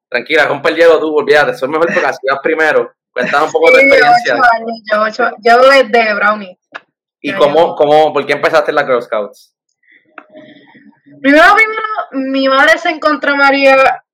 Tranquila, 0.09 0.47
rompe 0.47 0.71
el 0.71 0.77
hielo 0.77 1.01
tú, 1.01 1.17
olvídate. 1.17 1.53
Es 1.53 1.63
mejor 1.63 1.87
porque 1.93 2.07
así 2.07 2.27
vas 2.29 2.41
primero. 2.43 2.93
Cuéntanos 3.15 3.47
un 3.47 3.53
poco 3.53 3.71
de 3.71 3.73
tu 3.73 3.87
experiencia. 3.87 4.35
Años, 4.35 4.83
yo, 4.93 5.03
ocho, 5.03 5.37
yo 5.43 5.59
desde 5.71 6.15
Brownie. 6.15 6.59
¿Y 7.21 7.33
cómo, 7.33 7.75
cómo, 7.75 8.13
por 8.13 8.27
qué 8.27 8.35
empezaste 8.35 8.71
en 8.71 8.75
la 8.75 8.85
Girl 8.85 9.01
Scouts? 9.01 9.57
Primero, 11.23 11.55
primero, 11.55 11.83
mi 12.13 12.49
madre 12.49 12.77
se 12.77 12.91
encontró 12.91 13.35
María 13.37 14.05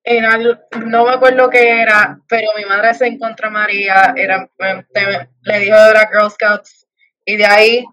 no 0.87 1.05
me 1.05 1.13
acuerdo 1.13 1.51
qué 1.51 1.83
era, 1.83 2.19
pero 2.29 2.49
mi 2.57 2.65
madre 2.65 2.95
se 2.95 3.07
encontró 3.07 3.51
María, 3.51 4.15
era, 4.17 4.49
le 4.59 5.59
dijo 5.59 5.77
de 5.77 5.93
la 5.93 6.09
Girl 6.09 6.31
Scouts 6.31 6.87
y 7.25 7.37
de 7.37 7.45
ahí 7.45 7.85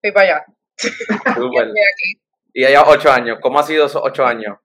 fui 0.00 0.12
para 0.12 0.36
allá. 0.36 0.46
y 2.52 2.64
ella 2.64 2.82
ocho 2.86 3.12
años, 3.12 3.38
¿cómo 3.40 3.60
ha 3.60 3.62
sido 3.62 3.86
esos 3.86 4.02
ocho 4.02 4.24
años? 4.24 4.58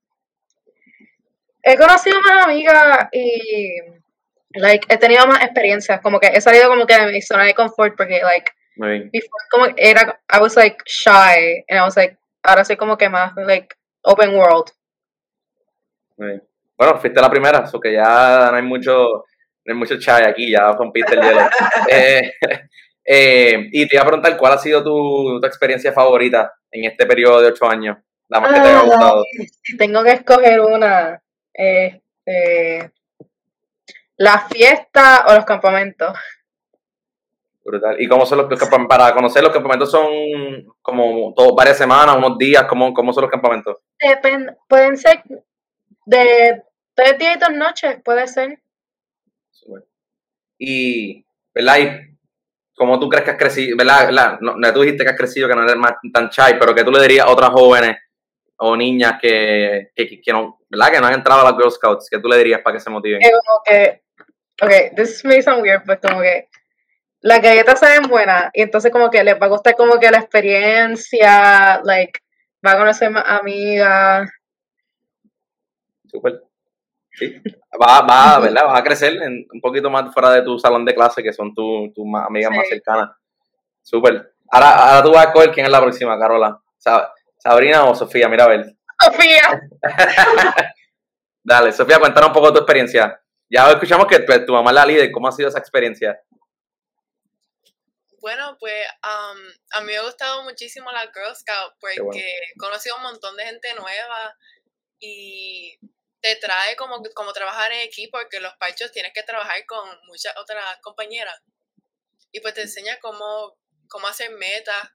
He 1.62 1.78
conocido 1.78 2.20
más 2.22 2.46
amigas 2.46 3.10
y 3.12 3.99
like, 4.54 4.86
he 4.90 4.98
tenido 4.98 5.26
más 5.28 5.44
experiencias, 5.44 6.02
como 6.02 6.20
que 6.20 6.28
he 6.28 6.42
salido 6.42 6.70
como 6.70 6.86
que 6.86 6.98
de 6.98 7.12
mi 7.12 7.22
zona 7.22 7.46
de 7.46 7.54
confort 7.54 7.96
porque 7.96 8.22
like 8.22 8.52
before, 8.78 9.44
como 9.52 9.66
era 9.76 10.20
I 10.34 10.40
was 10.40 10.56
like 10.56 10.78
shy 10.86 11.64
and 11.68 11.80
I 11.80 11.82
was 11.82 11.98
like 11.98 12.18
ahora 12.44 12.64
soy 12.64 12.78
como 12.78 12.98
que 12.98 13.10
más 13.10 13.34
like 13.36 13.76
open 14.04 14.36
world. 14.36 14.72
Bueno, 16.18 16.98
fuiste 17.00 17.22
la 17.22 17.30
primera, 17.30 17.60
eso 17.66 17.80
que 17.80 17.94
ya 17.94 18.50
no 18.52 18.58
hay 18.58 18.64
mucho, 18.64 19.26
no 19.66 19.74
hay 19.74 19.76
mucho 19.76 20.00
chai 20.00 20.24
aquí, 20.24 20.52
ya 20.52 20.72
rompiste 20.72 21.16
el 21.16 21.22
hielo. 21.22 21.42
Eh, 21.92 22.32
eh, 23.06 23.70
y 23.72 23.88
te 23.88 23.96
iba 23.96 24.04
a 24.04 24.08
preguntar, 24.08 24.38
¿cuál 24.38 24.54
ha 24.54 24.58
sido 24.58 24.84
tu, 24.84 25.46
experiencia 25.46 25.92
favorita 25.92 26.54
en 26.72 26.86
este 26.86 27.06
periodo 27.06 27.42
de 27.42 27.48
ocho 27.48 27.70
años? 27.70 27.98
La 28.30 28.40
más 28.40 28.54
que 28.54 28.60
te 28.62 28.68
haya 28.68 28.80
ah, 28.80 28.84
gustado. 28.84 29.24
tengo 29.78 30.04
que 30.04 30.12
escoger 30.12 30.62
una. 30.62 31.22
Este, 31.54 32.92
¿La 34.19 34.39
fiesta 34.39 35.25
o 35.27 35.34
los 35.34 35.45
campamentos? 35.45 36.15
Brutal. 37.63 37.99
¿Y 37.99 38.08
cómo 38.08 38.25
son 38.25 38.39
los 38.39 38.60
campamentos? 38.60 38.97
Para 38.97 39.13
conocer 39.13 39.43
los 39.43 39.53
campamentos 39.53 39.89
son 39.89 40.08
como 40.82 41.34
varias 41.55 41.77
semanas, 41.77 42.15
unos 42.15 42.38
días, 42.38 42.63
¿cómo, 42.65 42.93
cómo 42.93 43.13
son 43.13 43.23
los 43.23 43.32
campamentos? 43.32 43.77
Depende, 43.99 44.55
pueden 44.67 44.97
ser 44.97 45.23
de 46.05 46.63
Tres 46.99 47.17
días 47.17 47.38
y 47.38 47.39
dos 47.39 47.51
noches, 47.51 47.97
puede 48.03 48.27
ser. 48.27 48.60
Y, 50.58 51.25
¿verdad? 51.55 51.77
Y 51.77 52.17
¿Cómo 52.75 52.99
tú 52.99 53.08
crees 53.08 53.23
que 53.23 53.32
has 53.32 53.38
crecido? 53.38 53.77
¿Verdad? 53.77 54.38
No, 54.41 54.73
tú 54.73 54.82
dijiste 54.82 55.05
que 55.05 55.12
has 55.12 55.17
crecido, 55.17 55.47
que 55.47 55.55
no 55.55 55.63
eres 55.63 55.77
más 55.77 55.93
tan 56.13 56.27
shy, 56.27 56.58
pero 56.60 56.75
que 56.75 56.84
tú 56.84 56.91
le 56.91 57.01
dirías 57.01 57.25
a 57.25 57.32
otras 57.32 57.51
jóvenes 57.51 57.97
o 58.58 58.75
niñas 58.75 59.13
que, 59.21 59.91
que, 59.95 60.21
que, 60.21 60.34
no, 60.34 60.60
¿verdad? 60.69 60.91
que 60.91 60.99
no 60.99 61.08
han 61.08 61.13
entrado 61.13 61.41
a 61.41 61.43
las 61.45 61.53
Girl 61.53 61.71
Scouts? 61.71 62.10
¿Qué 62.10 62.19
tú 62.19 62.27
le 62.27 62.38
dirías 62.38 62.60
para 62.62 62.75
que 62.75 62.82
se 62.82 62.89
motiven? 62.89 63.21
Es 63.21 63.32
como 63.32 63.62
que, 63.65 64.03
ok, 64.62 64.95
this 64.95 65.24
may 65.26 65.41
sound 65.41 65.62
weird, 65.62 65.84
pero 65.86 66.00
como 66.02 66.22
que 66.22 66.50
las 67.22 67.41
galletas 67.41 67.80
saben 67.80 68.10
buenas 68.10 68.50
y 68.54 68.62
entonces 68.62 68.91
como 68.91 69.10
que 69.10 69.24
les 69.24 69.39
va 69.39 69.48
a 69.48 69.50
gustar 69.50 69.76
como 69.76 70.00
que 70.00 70.12
la 70.12 70.19
experiencia, 70.19 71.82
like, 71.84 72.19
va 72.65 72.72
a 72.72 72.78
conocer 72.78 73.12
más 73.12 73.24
amigas. 73.28 74.30
Súper. 76.08 76.43
Sí. 77.12 77.41
Va, 77.82 78.02
va, 78.02 78.39
¿verdad? 78.39 78.65
Vas 78.65 78.80
a 78.80 78.84
crecer 78.84 79.22
en, 79.22 79.45
un 79.52 79.62
poquito 79.62 79.89
más 79.89 80.13
fuera 80.13 80.32
de 80.32 80.41
tu 80.41 80.58
salón 80.58 80.86
de 80.86 80.95
clase, 80.95 81.22
que 81.22 81.34
son 81.34 81.54
tus 81.54 81.93
tu 81.93 82.04
amigas 82.17 82.52
más 82.52 82.67
cercanas. 82.67 83.12
Súper. 83.82 84.34
Ahora, 84.52 84.69
ahora 84.72 85.04
tú 85.04 85.12
vas 85.12 85.26
a 85.26 85.30
escoger 85.30 85.52
quién 85.52 85.65
es 85.65 85.72
la 85.72 85.82
próxima, 85.82 86.17
Carola. 86.17 86.60
¿Sabrina 87.38 87.86
o 87.86 87.95
Sofía? 87.95 88.28
Mira 88.30 88.45
a 88.45 88.48
ver. 88.48 88.76
Sofía. 89.02 89.62
Dale, 91.43 91.72
Sofía, 91.72 92.00
cuéntanos 92.00 92.30
un 92.30 92.34
poco 92.34 92.54
tu 92.54 92.60
experiencia. 92.60 93.22
Ya 93.50 93.70
escuchamos 93.72 94.08
que 94.08 94.20
tu, 94.20 94.46
tu 94.46 94.54
mamá 94.54 94.72
es 94.72 94.76
la 94.76 94.86
líder. 94.86 95.12
¿Cómo 95.12 95.28
ha 95.28 95.32
sido 95.32 95.50
esa 95.50 95.60
experiencia? 95.60 96.22
Bueno, 98.22 98.58
pues 98.60 98.86
a 99.02 99.34
mí 99.82 99.88
me 99.88 99.98
ha 99.98 100.04
gustado 100.04 100.44
muchísimo 100.44 100.92
la 100.92 101.10
Girl 101.14 101.36
Scout 101.36 101.74
porque 101.80 102.20
he 102.20 102.58
conocido 102.58 102.98
un 102.98 103.04
montón 103.04 103.36
de 103.38 103.46
gente 103.46 103.74
nueva 103.76 104.36
y 105.00 105.80
te 106.22 106.36
trae 106.36 106.76
como, 106.76 107.02
como 107.16 107.32
trabajar 107.32 107.72
en 107.72 107.80
equipo, 107.80 108.18
porque 108.20 108.42
los 108.42 108.54
pachos 108.58 108.92
tienes 108.92 109.14
que 109.14 109.24
trabajar 109.24 109.66
con 109.66 109.88
muchas 110.08 110.36
otras 110.38 110.78
compañeras. 110.82 111.40
Y 112.32 112.42
pues 112.42 112.54
te 112.54 112.62
enseña 112.62 113.00
cómo, 113.00 113.58
cómo 113.88 114.08
hacer 114.08 114.32
metas 114.32 114.92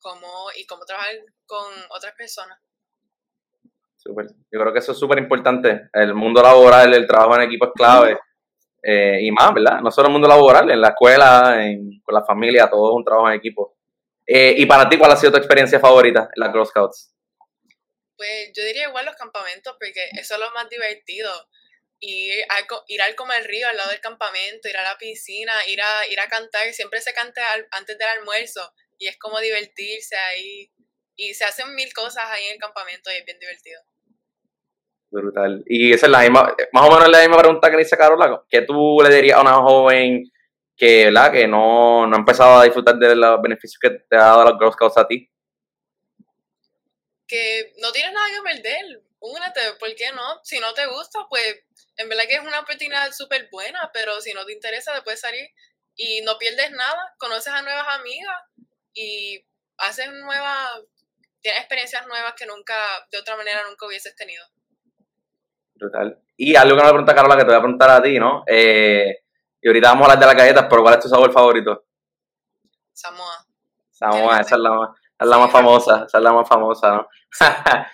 cómo, 0.00 0.50
y 0.56 0.66
cómo 0.66 0.84
trabajar 0.84 1.14
con 1.46 1.72
otras 1.90 2.14
personas. 2.14 2.58
Super. 4.02 4.28
Yo 4.50 4.58
creo 4.58 4.72
que 4.72 4.78
eso 4.78 4.92
es 4.92 4.98
súper 4.98 5.18
importante. 5.18 5.90
El 5.92 6.14
mundo 6.14 6.42
laboral, 6.42 6.94
el 6.94 7.06
trabajo 7.06 7.36
en 7.36 7.42
equipo 7.42 7.66
es 7.66 7.72
clave. 7.74 8.18
Eh, 8.82 9.18
y 9.20 9.30
más, 9.30 9.52
¿verdad? 9.52 9.80
No 9.82 9.90
solo 9.90 10.08
el 10.08 10.12
mundo 10.12 10.26
laboral, 10.26 10.70
en 10.70 10.80
la 10.80 10.88
escuela, 10.88 11.62
en, 11.62 12.00
con 12.02 12.14
la 12.14 12.24
familia, 12.24 12.70
todo 12.70 12.92
es 12.92 12.96
un 12.96 13.04
trabajo 13.04 13.28
en 13.28 13.36
equipo. 13.36 13.76
Eh, 14.26 14.54
y 14.56 14.64
para 14.64 14.88
ti, 14.88 14.96
¿cuál 14.96 15.12
ha 15.12 15.16
sido 15.16 15.32
tu 15.32 15.36
experiencia 15.38 15.78
favorita 15.78 16.30
en 16.34 16.40
las 16.40 16.50
Girl 16.50 16.64
Scouts? 16.64 17.14
Pues 18.16 18.52
yo 18.56 18.64
diría 18.64 18.88
igual 18.88 19.04
los 19.04 19.16
campamentos, 19.16 19.76
porque 19.78 20.08
eso 20.12 20.34
es 20.34 20.40
lo 20.40 20.50
más 20.52 20.66
divertido. 20.70 21.30
Ir, 22.02 22.46
ir 22.88 23.02
al 23.02 23.44
río 23.44 23.68
al 23.68 23.76
lado 23.76 23.90
del 23.90 24.00
campamento, 24.00 24.66
ir 24.66 24.78
a 24.78 24.82
la 24.82 24.96
piscina, 24.96 25.52
ir 25.66 25.82
a, 25.82 26.06
ir 26.10 26.18
a 26.18 26.28
cantar, 26.28 26.72
siempre 26.72 27.02
se 27.02 27.12
canta 27.12 27.42
antes 27.72 27.98
del 27.98 28.08
almuerzo 28.08 28.72
y 28.96 29.08
es 29.08 29.18
como 29.18 29.40
divertirse 29.40 30.16
ahí. 30.16 30.70
Y 31.20 31.34
se 31.34 31.44
hacen 31.44 31.74
mil 31.74 31.92
cosas 31.92 32.24
ahí 32.30 32.44
en 32.46 32.54
el 32.54 32.58
campamento 32.58 33.10
y 33.10 33.16
es 33.16 33.24
bien 33.26 33.38
divertido. 33.38 33.80
Brutal. 35.10 35.62
Y 35.66 35.92
esa 35.92 36.06
es 36.06 36.12
la 36.12 36.20
misma, 36.20 36.54
más 36.72 36.88
o 36.88 36.90
menos 36.90 37.08
la 37.10 37.20
misma 37.20 37.38
pregunta 37.38 37.70
que 37.70 37.76
le 37.76 37.82
hice 37.82 37.96
Carola. 37.96 38.42
¿Qué 38.48 38.62
tú 38.62 39.00
le 39.02 39.14
dirías 39.14 39.36
a 39.36 39.42
una 39.42 39.54
joven 39.56 40.30
que, 40.76 41.06
¿verdad? 41.06 41.32
que 41.32 41.46
no, 41.46 42.06
no 42.06 42.16
ha 42.16 42.18
empezado 42.18 42.60
a 42.60 42.64
disfrutar 42.64 42.96
de 42.96 43.14
los 43.14 43.42
beneficios 43.42 43.78
que 43.78 43.90
te 43.90 44.16
ha 44.16 44.20
dado 44.20 44.44
los 44.44 44.58
Girl 44.58 44.72
Scouts 44.72 44.96
a 44.96 45.06
ti? 45.06 45.30
Que 47.26 47.74
no 47.78 47.92
tienes 47.92 48.12
nada 48.14 48.26
que 48.28 48.42
perder. 48.42 49.02
Únete, 49.18 49.60
¿por 49.78 49.94
qué 49.94 50.10
no? 50.12 50.40
Si 50.42 50.58
no 50.58 50.72
te 50.72 50.86
gusta, 50.86 51.26
pues 51.28 51.64
en 51.98 52.08
verdad 52.08 52.24
que 52.26 52.36
es 52.36 52.40
una 52.40 52.60
oportunidad 52.60 53.12
súper 53.12 53.50
buena, 53.52 53.90
pero 53.92 54.22
si 54.22 54.32
no 54.32 54.46
te 54.46 54.54
interesa, 54.54 54.94
después 54.94 55.20
salir 55.20 55.50
y 55.96 56.22
no 56.22 56.38
pierdes 56.38 56.70
nada, 56.70 57.14
conoces 57.18 57.52
a 57.52 57.60
nuevas 57.60 57.86
amigas 57.98 58.40
y 58.94 59.44
haces 59.76 60.10
nuevas, 60.12 60.70
tienes 61.42 61.60
experiencias 61.60 62.06
nuevas 62.06 62.34
que 62.36 62.46
nunca, 62.46 62.74
de 63.10 63.18
otra 63.18 63.36
manera, 63.36 63.62
nunca 63.68 63.86
hubieses 63.86 64.14
tenido. 64.14 64.44
Brutal. 65.74 66.20
Y 66.36 66.54
algo 66.56 66.76
que 66.76 66.82
me 66.82 66.88
pregunta 66.88 67.14
Carola, 67.14 67.36
que 67.36 67.42
te 67.42 67.48
voy 67.48 67.56
a 67.56 67.60
preguntar 67.60 67.90
a 67.90 68.02
ti, 68.02 68.18
¿no? 68.18 68.44
Eh, 68.46 69.18
y 69.60 69.68
ahorita 69.68 69.88
vamos 69.88 70.02
a 70.02 70.12
hablar 70.12 70.20
de 70.20 70.26
las 70.26 70.36
galletas, 70.36 70.66
pero 70.68 70.82
¿cuál 70.82 70.94
es 70.94 71.00
tu 71.00 71.08
sabor 71.08 71.32
favorito? 71.32 71.84
Samoa. 72.92 73.46
Samoa, 73.90 74.40
esa 74.40 74.54
es 74.54 74.60
la 74.60 74.70
más, 74.70 74.90
es 75.18 75.26
la 75.26 75.38
más 75.38 75.50
famosa, 75.50 76.04
esa 76.06 76.18
es 76.18 76.24
la 76.24 76.32
más 76.32 76.48
famosa, 76.48 76.92
¿no? 76.92 77.08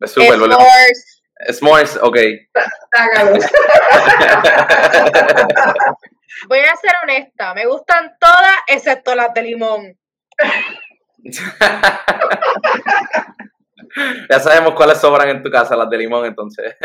es 0.00 0.12
súper, 0.12 0.34
S'mores. 0.34 1.22
S'mores, 1.50 1.98
ok. 2.02 2.16
Voy 6.48 6.58
a 6.58 6.76
ser 6.76 6.92
honesta, 7.02 7.54
me 7.54 7.66
gustan 7.66 8.16
todas 8.18 8.56
excepto 8.66 9.14
las 9.14 9.32
de 9.34 9.42
limón. 9.42 9.98
Ya 14.30 14.40
sabemos 14.40 14.74
cuáles 14.74 14.98
sobran 14.98 15.28
en 15.28 15.42
tu 15.42 15.50
casa, 15.50 15.76
las 15.76 15.88
de 15.88 15.98
limón, 15.98 16.26
entonces. 16.26 16.76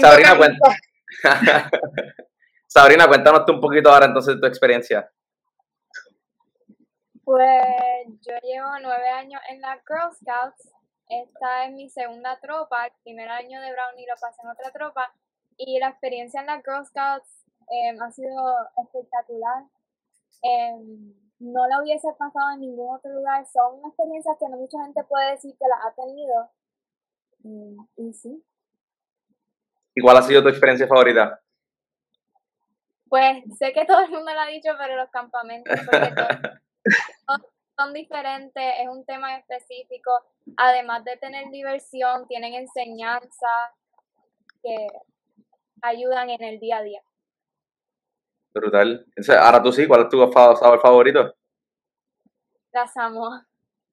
Sabrina, 0.00 0.36
cuenta. 0.36 0.76
Sabrina, 2.66 3.06
cuéntanos 3.06 3.44
tú 3.44 3.52
un 3.52 3.60
poquito 3.60 3.90
ahora 3.90 4.06
entonces 4.06 4.40
tu 4.40 4.46
experiencia. 4.46 5.10
Pues 7.24 7.46
yo 8.22 8.32
llevo 8.42 8.68
nueve 8.80 9.08
años 9.10 9.40
en 9.50 9.60
la 9.60 9.80
Girl 9.86 10.10
Scouts. 10.14 10.72
Esta 11.08 11.66
es 11.66 11.72
mi 11.72 11.90
segunda 11.90 12.40
tropa. 12.40 12.86
El 12.86 12.92
primer 13.04 13.28
año 13.28 13.60
de 13.60 13.72
Brownie 13.72 14.06
lo 14.08 14.14
pasé 14.20 14.40
en 14.42 14.48
otra 14.48 14.72
tropa. 14.72 15.14
Y 15.56 15.78
la 15.78 15.88
experiencia 15.88 16.40
en 16.40 16.46
la 16.46 16.62
Girl 16.62 16.84
Scouts 16.86 17.44
em, 17.70 18.00
ha 18.00 18.10
sido 18.10 18.56
espectacular. 18.82 19.64
Em, 20.42 21.14
no 21.42 21.66
la 21.66 21.82
hubiese 21.82 22.08
pasado 22.16 22.52
en 22.54 22.60
ningún 22.60 22.94
otro 22.94 23.10
lugar. 23.12 23.44
Son 23.52 23.80
experiencias 23.84 24.36
que 24.38 24.48
no 24.48 24.56
mucha 24.56 24.80
gente 24.84 25.02
puede 25.04 25.32
decir 25.32 25.54
que 25.58 25.66
las 25.66 25.84
ha 25.84 25.94
tenido. 25.94 26.50
Y, 27.96 28.12
sí. 28.12 28.44
¿Y 29.94 30.00
cuál 30.00 30.16
ha 30.18 30.22
sido 30.22 30.42
tu 30.42 30.48
experiencia 30.48 30.86
favorita? 30.86 31.40
Pues 33.08 33.42
sé 33.58 33.72
que 33.72 33.84
todo 33.84 34.00
el 34.00 34.10
mundo 34.10 34.32
lo 34.32 34.40
ha 34.40 34.46
dicho, 34.46 34.70
pero 34.78 34.96
los 34.96 35.10
campamentos, 35.10 35.74
son, 37.76 37.92
diferentes, 37.92 38.74
es 38.78 38.88
un 38.88 39.04
tema 39.04 39.36
específico. 39.36 40.12
Además 40.56 41.04
de 41.04 41.16
tener 41.16 41.50
diversión, 41.50 42.26
tienen 42.28 42.54
enseñanza 42.54 43.74
que 44.62 44.86
ayudan 45.82 46.30
en 46.30 46.42
el 46.44 46.60
día 46.60 46.78
a 46.78 46.82
día. 46.82 47.02
Brutal. 48.54 49.06
Ahora 49.38 49.62
tú 49.62 49.72
sí, 49.72 49.86
¿cuál 49.86 50.02
es 50.02 50.08
tu 50.08 50.18
sabor 50.32 50.80
favorito? 50.80 51.34
Las 52.72 52.92
Samoa. 52.92 53.46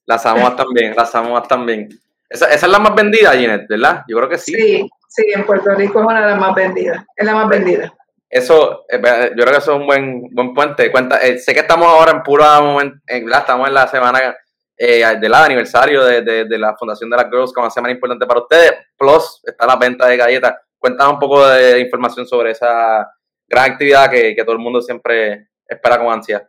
Las 0.06 0.24
Samoas 0.24 0.56
también, 0.56 0.96
las 0.96 1.12
Samoas 1.12 1.48
también. 1.48 1.90
Esa, 2.30 2.46
esa, 2.48 2.66
es 2.66 2.72
la 2.72 2.80
más 2.80 2.96
vendida, 2.96 3.32
Ginette, 3.32 3.68
¿verdad? 3.68 4.04
Yo 4.08 4.18
creo 4.18 4.30
que 4.30 4.38
sí. 4.38 4.54
Sí, 4.54 4.90
sí, 5.08 5.26
en 5.34 5.46
Puerto 5.46 5.74
Rico 5.76 6.00
es 6.00 6.06
una 6.06 6.22
de 6.22 6.32
las 6.32 6.40
más 6.40 6.56
vendidas. 6.56 7.06
Es 7.16 7.26
la 7.26 7.34
más 7.34 7.50
vendida. 7.50 7.94
Eso, 8.30 8.86
eh, 8.88 9.02
yo 9.02 9.44
creo 9.44 9.52
que 9.52 9.58
eso 9.58 9.74
es 9.74 9.80
un 9.80 9.88
buen, 9.88 10.30
buen 10.34 10.54
puente. 10.54 10.92
Cuenta, 10.92 11.18
eh, 11.18 11.40
sé 11.40 11.54
que 11.54 11.62
estamos 11.62 11.88
ahora 11.88 12.12
en 12.12 12.24
pura 12.24 12.62
momento, 12.62 13.00
estamos 13.08 13.68
en 13.68 13.74
la 13.74 13.88
semana 13.88 14.36
eh, 14.78 15.04
del 15.20 15.34
aniversario 15.34 16.04
de, 16.04 16.22
de, 16.22 16.58
la 16.58 16.76
Fundación 16.78 17.10
de 17.10 17.18
las 17.18 17.26
Girls, 17.26 17.52
como 17.52 17.66
una 17.66 17.72
semana 17.72 17.92
importante 17.92 18.28
para 18.28 18.42
ustedes. 18.42 18.74
Plus, 18.96 19.42
está 19.44 19.66
la 19.66 19.76
venta 19.76 20.08
de 20.08 20.18
galletas. 20.18 20.54
Cuéntanos 20.78 21.14
un 21.14 21.20
poco 21.20 21.48
de 21.48 21.80
información 21.80 22.28
sobre 22.28 22.52
esa 22.52 23.12
gran 23.50 23.72
actividad 23.72 24.10
que, 24.10 24.36
todo 24.44 24.54
el 24.54 24.60
mundo 24.60 24.82
siempre 24.82 25.48
espera 25.68 25.98
con 25.98 26.14
ansia. 26.14 26.48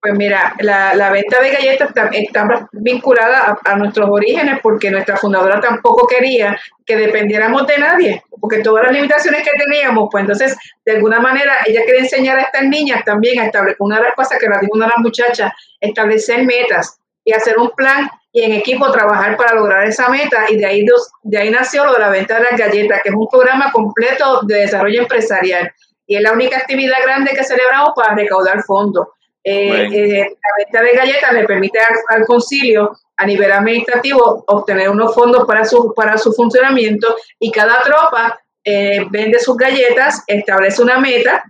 Pues 0.00 0.14
mira, 0.18 0.54
la, 0.58 1.10
venta 1.10 1.40
de 1.40 1.50
galletas 1.50 1.90
está, 2.12 2.68
vinculada 2.72 3.58
a, 3.64 3.76
nuestros 3.76 4.06
orígenes 4.10 4.60
porque 4.62 4.90
nuestra 4.90 5.16
fundadora 5.16 5.60
tampoco 5.60 6.06
quería 6.06 6.60
que 6.84 6.94
dependiéramos 6.94 7.66
de 7.66 7.78
nadie, 7.78 8.22
porque 8.38 8.58
todas 8.58 8.84
las 8.84 8.92
limitaciones 8.92 9.42
que 9.42 9.58
teníamos, 9.58 10.08
pues 10.12 10.20
entonces, 10.20 10.58
de 10.84 10.92
alguna 10.92 11.20
manera, 11.20 11.54
ella 11.64 11.80
quería 11.86 12.02
enseñar 12.02 12.38
a 12.38 12.42
estas 12.42 12.64
niñas 12.64 13.02
también 13.02 13.40
a 13.40 13.46
establecer, 13.46 13.78
una 13.80 13.96
de 13.96 14.02
las 14.02 14.14
cosas 14.14 14.38
que 14.38 14.46
nos 14.46 14.60
dijo 14.60 14.72
una 14.74 14.84
de 14.84 14.92
las 14.94 15.02
muchachas, 15.02 15.52
establecer 15.80 16.44
metas 16.44 16.98
y 17.24 17.32
hacer 17.32 17.56
un 17.58 17.70
plan 17.70 18.10
y 18.30 18.42
en 18.42 18.52
equipo 18.52 18.92
trabajar 18.92 19.38
para 19.38 19.54
lograr 19.54 19.86
esa 19.86 20.10
meta 20.10 20.44
y 20.50 20.58
de 20.58 20.66
ahí, 20.66 20.84
de 21.22 21.38
ahí 21.38 21.50
nació 21.50 21.86
lo 21.86 21.94
de 21.94 22.00
la 22.00 22.10
venta 22.10 22.36
de 22.36 22.44
las 22.50 22.58
galletas, 22.58 23.00
que 23.02 23.08
es 23.08 23.14
un 23.14 23.28
programa 23.28 23.72
completo 23.72 24.42
de 24.42 24.56
desarrollo 24.56 25.00
empresarial 25.00 25.72
y 26.06 26.16
es 26.16 26.22
la 26.22 26.32
única 26.32 26.58
actividad 26.58 26.96
grande 27.02 27.32
que 27.32 27.44
celebramos 27.44 27.90
para 27.96 28.14
recaudar 28.14 28.62
fondos. 28.62 29.08
Eh, 29.42 29.88
eh, 29.92 30.20
la 30.20 30.64
venta 30.64 30.82
de 30.82 30.96
galletas 30.96 31.32
le 31.34 31.44
permite 31.44 31.78
al, 32.08 32.24
concilio 32.24 32.96
a 33.16 33.26
nivel 33.26 33.52
administrativo 33.52 34.42
obtener 34.46 34.88
unos 34.88 35.14
fondos 35.14 35.46
para 35.46 35.64
su, 35.64 35.92
para 35.94 36.16
su 36.16 36.32
funcionamiento 36.32 37.14
y 37.38 37.52
cada 37.52 37.82
tropa 37.82 38.40
eh, 38.64 39.04
vende 39.10 39.38
sus 39.38 39.56
galletas, 39.56 40.24
establece 40.26 40.82
una 40.82 40.98
meta 40.98 41.44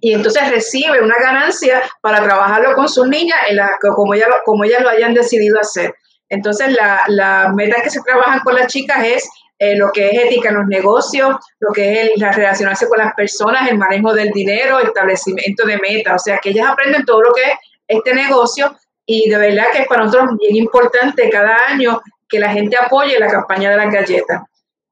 y 0.00 0.12
entonces 0.12 0.50
recibe 0.50 1.00
una 1.00 1.16
ganancia 1.18 1.82
para 2.02 2.22
trabajarlo 2.22 2.74
con 2.74 2.90
sus 2.90 3.08
niñas 3.08 3.38
en 3.48 3.56
la, 3.56 3.70
como, 3.80 4.12
ella, 4.12 4.26
como 4.44 4.64
ellas 4.64 4.82
lo 4.82 4.90
hayan 4.90 5.14
decidido 5.14 5.58
hacer. 5.58 5.94
Entonces, 6.28 6.72
las 6.72 7.08
la 7.08 7.52
metas 7.54 7.82
que 7.82 7.90
se 7.90 8.02
trabajan 8.02 8.40
con 8.40 8.54
las 8.54 8.66
chicas 8.66 9.02
es 9.02 9.28
eh, 9.72 9.76
lo 9.76 9.90
que 9.92 10.10
es 10.10 10.24
ética 10.24 10.50
en 10.50 10.56
los 10.56 10.66
negocios, 10.66 11.36
lo 11.60 11.72
que 11.72 11.92
es 11.92 12.10
el, 12.10 12.20
relacionarse 12.20 12.88
con 12.88 12.98
las 12.98 13.14
personas, 13.14 13.70
el 13.70 13.78
manejo 13.78 14.12
del 14.12 14.30
dinero, 14.30 14.78
establecimiento 14.78 15.66
de 15.66 15.78
metas. 15.78 16.22
O 16.22 16.24
sea, 16.24 16.38
que 16.38 16.50
ellas 16.50 16.68
aprenden 16.68 17.04
todo 17.04 17.22
lo 17.22 17.32
que 17.32 17.42
es 17.42 17.58
este 17.86 18.14
negocio 18.14 18.76
y 19.06 19.28
de 19.28 19.38
verdad 19.38 19.64
que 19.72 19.82
es 19.82 19.88
para 19.88 20.04
nosotros 20.04 20.36
bien 20.38 20.56
importante 20.56 21.28
cada 21.30 21.56
año 21.68 22.00
que 22.28 22.38
la 22.38 22.50
gente 22.50 22.76
apoye 22.76 23.18
la 23.18 23.28
campaña 23.28 23.70
de 23.70 23.76
las 23.76 23.92
galletas. 23.92 24.42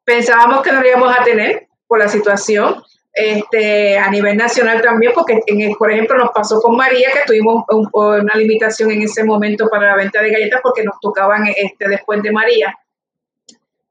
Pensábamos 0.04 0.62
que 0.62 0.72
no 0.72 0.80
lo 0.80 0.88
íbamos 0.88 1.16
a 1.18 1.22
tener 1.22 1.68
por 1.87 1.98
la 1.98 2.08
situación, 2.08 2.82
este, 3.14 3.98
a 3.98 4.11
nivel 4.11 4.37
nacional 4.37 4.80
también, 4.80 5.12
porque 5.14 5.38
en 5.46 5.72
por 5.74 5.92
ejemplo 5.92 6.16
nos 6.16 6.30
pasó 6.30 6.61
con 6.61 6.76
María 6.76 7.11
que 7.12 7.20
tuvimos 7.26 7.64
una 7.92 8.35
limitación 8.35 8.90
en 8.90 9.02
ese 9.02 9.22
momento 9.24 9.68
para 9.68 9.88
la 9.88 9.96
venta 9.96 10.22
de 10.22 10.30
galletas 10.30 10.61
porque 10.62 10.82
nos 10.82 10.98
tocaban 11.00 11.46
este, 11.54 11.88
después 11.88 12.22
de 12.22 12.32
María. 12.32 12.74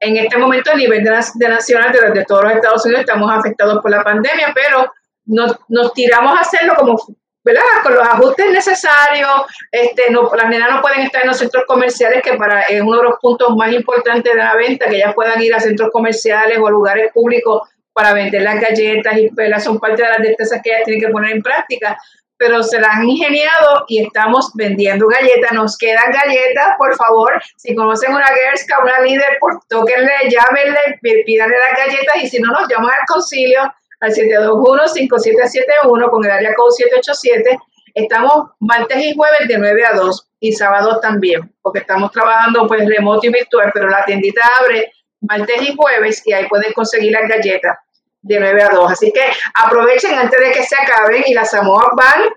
En 0.04 0.16
este 0.16 0.36
momento 0.36 0.72
a 0.72 0.74
nivel 0.74 1.04
de, 1.04 1.48
nacional 1.48 1.92
de, 1.92 2.10
de, 2.10 2.24
todos 2.24 2.42
los 2.42 2.52
Estados 2.54 2.84
Unidos 2.84 3.02
estamos 3.02 3.30
afectados 3.32 3.80
por 3.80 3.90
la 3.90 4.02
pandemia, 4.02 4.52
pero 4.54 4.92
nos, 5.26 5.56
nos 5.68 5.92
tiramos 5.92 6.36
a 6.36 6.40
hacerlo 6.40 6.74
como 6.76 6.96
¿verdad? 7.44 7.62
Con 7.82 7.94
los 7.94 8.06
ajustes 8.06 8.52
necesarios, 8.52 9.30
este, 9.70 10.10
no, 10.10 10.30
las 10.34 10.48
nenas 10.48 10.70
no 10.70 10.80
pueden 10.80 11.00
estar 11.00 11.22
en 11.22 11.28
los 11.28 11.38
centros 11.38 11.64
comerciales, 11.66 12.22
que 12.22 12.34
para 12.34 12.62
es 12.62 12.80
uno 12.80 12.98
de 12.98 13.04
los 13.04 13.14
puntos 13.20 13.56
más 13.56 13.72
importantes 13.72 14.32
de 14.32 14.38
la 14.38 14.54
venta, 14.54 14.88
que 14.88 14.96
ellas 14.96 15.14
puedan 15.14 15.42
ir 15.42 15.54
a 15.54 15.60
centros 15.60 15.90
comerciales 15.90 16.58
o 16.60 16.70
lugares 16.70 17.10
públicos 17.12 17.68
para 17.92 18.12
vender 18.12 18.42
las 18.42 18.60
galletas 18.60 19.18
y 19.18 19.28
pelas, 19.30 19.64
son 19.64 19.78
parte 19.78 20.02
de 20.02 20.08
las 20.08 20.18
destrezas 20.18 20.60
que 20.62 20.70
ellas 20.70 20.84
tienen 20.84 21.04
que 21.04 21.12
poner 21.12 21.32
en 21.32 21.42
práctica, 21.42 21.98
pero 22.42 22.62
se 22.64 22.80
las 22.80 22.96
han 22.96 23.08
ingeniado 23.08 23.84
y 23.86 24.04
estamos 24.04 24.50
vendiendo 24.54 25.06
galletas, 25.06 25.52
nos 25.52 25.78
quedan 25.78 26.10
galletas, 26.10 26.74
por 26.76 26.92
favor, 26.96 27.40
si 27.56 27.72
conocen 27.72 28.12
una 28.12 28.26
Gerska, 28.26 28.80
una 28.82 29.00
líder, 29.00 29.38
por, 29.38 29.60
tóquenle, 29.68 30.10
llámenle, 30.28 30.98
pídanle 31.24 31.56
las 31.56 31.78
galletas 31.78 32.16
y 32.20 32.28
si 32.28 32.40
no 32.40 32.50
nos 32.50 32.68
llaman 32.68 32.90
al 32.90 33.06
concilio 33.06 33.60
al 34.00 34.10
721-5771 34.10 36.10
con 36.10 36.24
el 36.24 36.32
área 36.32 36.52
code 36.54 36.72
787. 36.72 37.56
Estamos 37.94 38.50
martes 38.58 38.98
y 38.98 39.14
jueves 39.14 39.46
de 39.46 39.58
9 39.58 39.86
a 39.86 39.92
2 39.92 40.28
y 40.40 40.52
sábados 40.52 41.00
también, 41.00 41.48
porque 41.62 41.78
estamos 41.78 42.10
trabajando 42.10 42.66
pues 42.66 42.84
remoto 42.88 43.24
y 43.24 43.30
virtual, 43.30 43.70
pero 43.72 43.88
la 43.88 44.04
tiendita 44.04 44.42
abre 44.60 44.92
martes 45.20 45.62
y 45.62 45.76
jueves 45.76 46.26
y 46.26 46.32
ahí 46.32 46.48
pueden 46.48 46.72
conseguir 46.72 47.12
las 47.12 47.28
galletas 47.28 47.78
de 48.22 48.40
9 48.40 48.62
a 48.62 48.68
2. 48.70 48.92
Así 48.92 49.12
que 49.12 49.22
aprovechen 49.54 50.14
antes 50.14 50.40
de 50.40 50.52
que 50.52 50.62
se 50.62 50.76
acaben 50.76 51.22
y 51.26 51.34
las 51.34 51.50
Samoas 51.50 51.88
van 51.96 52.30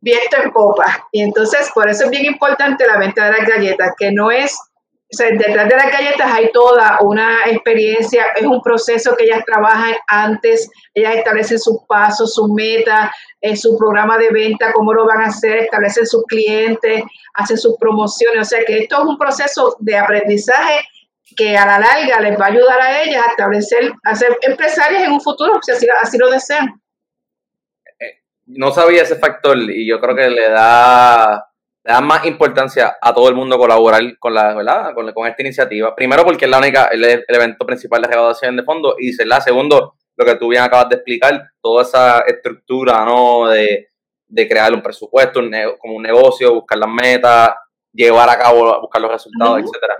viento 0.00 0.36
en 0.42 0.52
popa. 0.52 1.08
Y 1.12 1.22
entonces 1.22 1.70
por 1.74 1.88
eso 1.88 2.04
es 2.04 2.10
bien 2.10 2.26
importante 2.26 2.86
la 2.86 2.98
venta 2.98 3.24
de 3.24 3.38
las 3.38 3.48
galletas, 3.48 3.94
que 3.98 4.12
no 4.12 4.30
es 4.30 4.58
detrás 5.18 5.68
de 5.68 5.76
las 5.76 5.92
galletas 5.92 6.32
hay 6.32 6.50
toda 6.52 6.98
una 7.00 7.44
experiencia, 7.46 8.26
es 8.36 8.46
un 8.46 8.60
proceso 8.62 9.14
que 9.16 9.24
ellas 9.24 9.44
trabajan 9.44 9.94
antes, 10.08 10.70
ellas 10.94 11.16
establecen 11.16 11.58
sus 11.58 11.78
pasos, 11.88 12.34
sus 12.34 12.48
metas, 12.50 13.10
eh, 13.40 13.56
su 13.56 13.76
programa 13.76 14.18
de 14.18 14.30
venta, 14.30 14.72
cómo 14.72 14.92
lo 14.92 15.06
van 15.06 15.22
a 15.22 15.26
hacer, 15.26 15.58
establecen 15.58 16.06
sus 16.06 16.24
clientes, 16.24 17.02
hacen 17.34 17.58
sus 17.58 17.76
promociones, 17.78 18.40
o 18.40 18.44
sea 18.44 18.64
que 18.64 18.78
esto 18.78 18.96
es 18.96 19.04
un 19.04 19.18
proceso 19.18 19.76
de 19.80 19.96
aprendizaje 19.96 20.86
que 21.36 21.56
a 21.56 21.66
la 21.66 21.78
larga 21.78 22.20
les 22.20 22.38
va 22.38 22.46
a 22.46 22.48
ayudar 22.48 22.80
a 22.80 23.02
ellas 23.02 23.22
a 23.26 23.30
establecer, 23.30 23.92
a 24.02 24.14
ser 24.14 24.36
empresarias 24.42 25.04
en 25.04 25.12
un 25.12 25.20
futuro, 25.20 25.58
si 25.62 25.72
así, 25.72 25.86
así 26.02 26.18
lo 26.18 26.30
desean. 26.30 26.80
Eh, 27.98 28.22
no 28.46 28.70
sabía 28.70 29.02
ese 29.02 29.16
factor 29.16 29.56
y 29.58 29.86
yo 29.88 30.00
creo 30.00 30.14
que 30.14 30.28
le 30.28 30.48
da 30.50 31.48
le 31.84 31.92
da 31.92 32.00
más 32.00 32.24
importancia 32.24 32.96
a 33.00 33.12
todo 33.12 33.28
el 33.28 33.34
mundo 33.34 33.58
colaborar 33.58 34.18
con 34.18 34.32
la, 34.32 34.54
¿verdad? 34.54 34.94
Con, 34.94 35.12
con 35.12 35.26
esta 35.28 35.42
iniciativa. 35.42 35.94
Primero 35.94 36.24
porque 36.24 36.46
es 36.46 36.50
la 36.50 36.58
única, 36.58 36.86
el, 36.86 37.04
evento 37.28 37.66
principal 37.66 38.00
de 38.00 38.08
recaudación 38.08 38.56
de 38.56 38.62
fondos 38.62 38.94
y 38.98 39.12
la 39.24 39.40
segundo, 39.40 39.94
lo 40.16 40.24
que 40.24 40.36
tú 40.36 40.48
bien 40.48 40.62
acabas 40.62 40.88
de 40.88 40.96
explicar, 40.96 41.50
toda 41.60 41.82
esa 41.82 42.20
estructura, 42.20 43.04
¿no? 43.04 43.48
De, 43.48 43.88
crear 44.48 44.72
un 44.72 44.82
presupuesto, 44.82 45.40
como 45.78 45.94
un 45.94 46.02
negocio, 46.02 46.54
buscar 46.54 46.78
las 46.78 46.88
metas, 46.88 47.50
llevar 47.92 48.28
a 48.28 48.36
cabo, 48.36 48.80
buscar 48.80 49.00
los 49.00 49.12
resultados, 49.12 49.60
etcétera. 49.60 49.94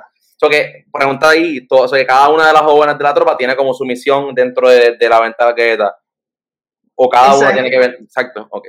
So 0.44 0.50
que, 0.50 0.84
pregunta 0.92 1.30
ahí, 1.30 1.66
todo, 1.66 1.90
que 1.90 2.06
cada 2.06 2.28
una 2.28 2.46
de 2.48 2.52
las 2.52 2.62
jóvenes 2.62 2.98
de 2.98 3.04
la 3.04 3.14
tropa 3.14 3.36
tiene 3.36 3.56
como 3.56 3.72
su 3.74 3.84
misión 3.84 4.34
dentro 4.34 4.68
de, 4.68 4.96
la 5.00 5.20
venta 5.20 5.52
de 5.52 5.76
la 5.76 5.94
O 6.94 7.08
cada 7.08 7.36
una 7.36 7.52
tiene 7.52 7.70
que 7.70 7.78
ver, 7.78 7.98
exacto, 8.00 8.46
ok 8.50 8.68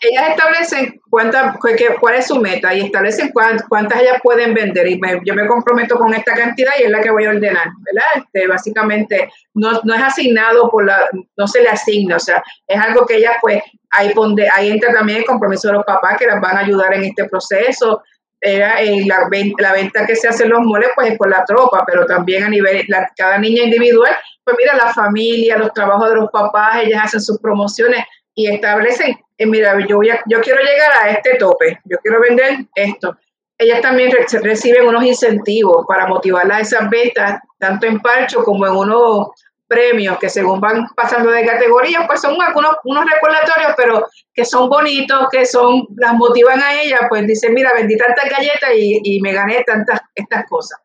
ellas 0.00 0.30
establecen 0.30 1.00
cuánta, 1.10 1.58
cuál 2.00 2.14
es 2.14 2.28
su 2.28 2.36
meta 2.36 2.72
y 2.72 2.80
establecen 2.80 3.32
cuántas, 3.32 4.00
ellas 4.00 4.20
pueden 4.22 4.54
vender. 4.54 4.86
Y 4.86 5.00
yo 5.24 5.34
me 5.34 5.46
comprometo 5.46 5.96
con 5.96 6.14
esta 6.14 6.34
cantidad 6.34 6.72
y 6.78 6.84
es 6.84 6.90
la 6.90 7.00
que 7.00 7.10
voy 7.10 7.24
a 7.24 7.30
ordenar, 7.30 7.66
¿verdad? 7.80 8.24
Este, 8.24 8.46
básicamente 8.46 9.28
no, 9.54 9.72
es 9.72 10.02
asignado 10.02 10.70
por 10.70 10.86
la, 10.86 11.00
no 11.36 11.46
se 11.48 11.62
le 11.62 11.68
asigna, 11.68 12.16
o 12.16 12.20
sea, 12.20 12.42
es 12.66 12.80
algo 12.80 13.04
que 13.04 13.16
ellas 13.16 13.34
pues, 13.40 13.62
ahí, 13.90 14.14
pone, 14.14 14.48
ahí 14.52 14.70
entra 14.70 14.92
también 14.92 15.18
el 15.18 15.24
compromiso 15.24 15.68
de 15.68 15.74
los 15.74 15.84
papás 15.84 16.18
que 16.18 16.26
las 16.26 16.40
van 16.40 16.56
a 16.56 16.60
ayudar 16.60 16.94
en 16.94 17.04
este 17.04 17.24
proceso. 17.24 18.02
Era, 18.42 18.76
la, 19.06 19.28
la, 19.58 19.72
venta 19.72 20.06
que 20.06 20.16
se 20.16 20.26
hace 20.26 20.44
en 20.44 20.50
los 20.50 20.60
moles 20.62 20.88
pues 20.94 21.10
es 21.10 21.18
por 21.18 21.28
la 21.28 21.44
tropa, 21.44 21.84
pero 21.86 22.06
también 22.06 22.42
a 22.42 22.48
nivel, 22.48 22.86
cada 23.14 23.38
niña 23.38 23.64
individual, 23.64 24.12
pues 24.42 24.56
mira, 24.58 24.74
la 24.76 24.94
familia, 24.94 25.58
los 25.58 25.74
trabajos 25.74 26.08
de 26.08 26.16
los 26.16 26.30
papás, 26.30 26.82
ellas 26.82 27.04
hacen 27.04 27.20
sus 27.20 27.38
promociones 27.38 28.02
y 28.34 28.50
establecen 28.50 29.18
eh, 29.40 29.46
mira, 29.46 29.74
yo, 29.88 29.96
voy 29.96 30.10
yo 30.26 30.40
quiero 30.42 30.60
llegar 30.60 30.92
a 31.02 31.10
este 31.12 31.36
tope, 31.36 31.80
yo 31.86 31.96
quiero 32.02 32.20
vender 32.20 32.58
esto. 32.74 33.16
Ellas 33.56 33.80
también 33.80 34.12
reciben 34.42 34.86
unos 34.86 35.02
incentivos 35.02 35.86
para 35.88 36.06
motivarlas 36.06 36.58
a 36.58 36.60
esas 36.60 36.90
ventas, 36.90 37.40
tanto 37.58 37.86
en 37.86 38.00
parcho 38.00 38.44
como 38.44 38.66
en 38.66 38.76
unos 38.76 39.28
premios 39.70 40.18
que 40.18 40.28
según 40.28 40.60
van 40.60 40.84
pasando 40.96 41.30
de 41.30 41.46
categoría, 41.46 42.04
pues 42.04 42.20
son 42.20 42.36
algunos 42.42 42.72
unos 42.82 43.04
recordatorios, 43.08 43.74
pero 43.76 44.04
que 44.34 44.44
son 44.44 44.68
bonitos, 44.68 45.28
que 45.30 45.46
son 45.46 45.86
las 45.96 46.12
motivan 46.14 46.60
a 46.60 46.82
ellas, 46.82 47.02
pues 47.08 47.24
dicen, 47.24 47.54
mira, 47.54 47.72
vendí 47.72 47.96
tantas 47.96 48.28
galletas 48.28 48.70
y, 48.76 49.00
y 49.04 49.20
me 49.20 49.32
gané 49.32 49.62
tantas 49.64 50.00
estas 50.16 50.44
cosas. 50.48 50.80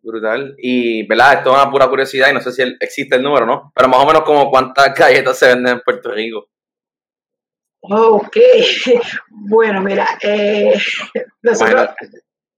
Brutal. 0.00 0.54
Y, 0.58 1.06
¿verdad? 1.08 1.38
Esto 1.38 1.50
es 1.50 1.56
una 1.56 1.70
pura 1.70 1.88
curiosidad 1.88 2.30
y 2.30 2.34
no 2.34 2.40
sé 2.40 2.52
si 2.52 2.62
existe 2.78 3.16
el 3.16 3.22
número, 3.22 3.46
¿no? 3.46 3.72
Pero 3.74 3.88
más 3.88 4.00
o 4.00 4.06
menos 4.06 4.22
como 4.22 4.48
cuántas 4.50 4.94
galletas 4.98 5.36
se 5.36 5.48
venden 5.48 5.74
en 5.74 5.80
Puerto 5.80 6.12
Rico. 6.12 6.46
Ok, 7.80 8.36
bueno, 9.28 9.82
mira, 9.82 10.06
eh, 10.22 10.72
nosotros, 11.42 11.88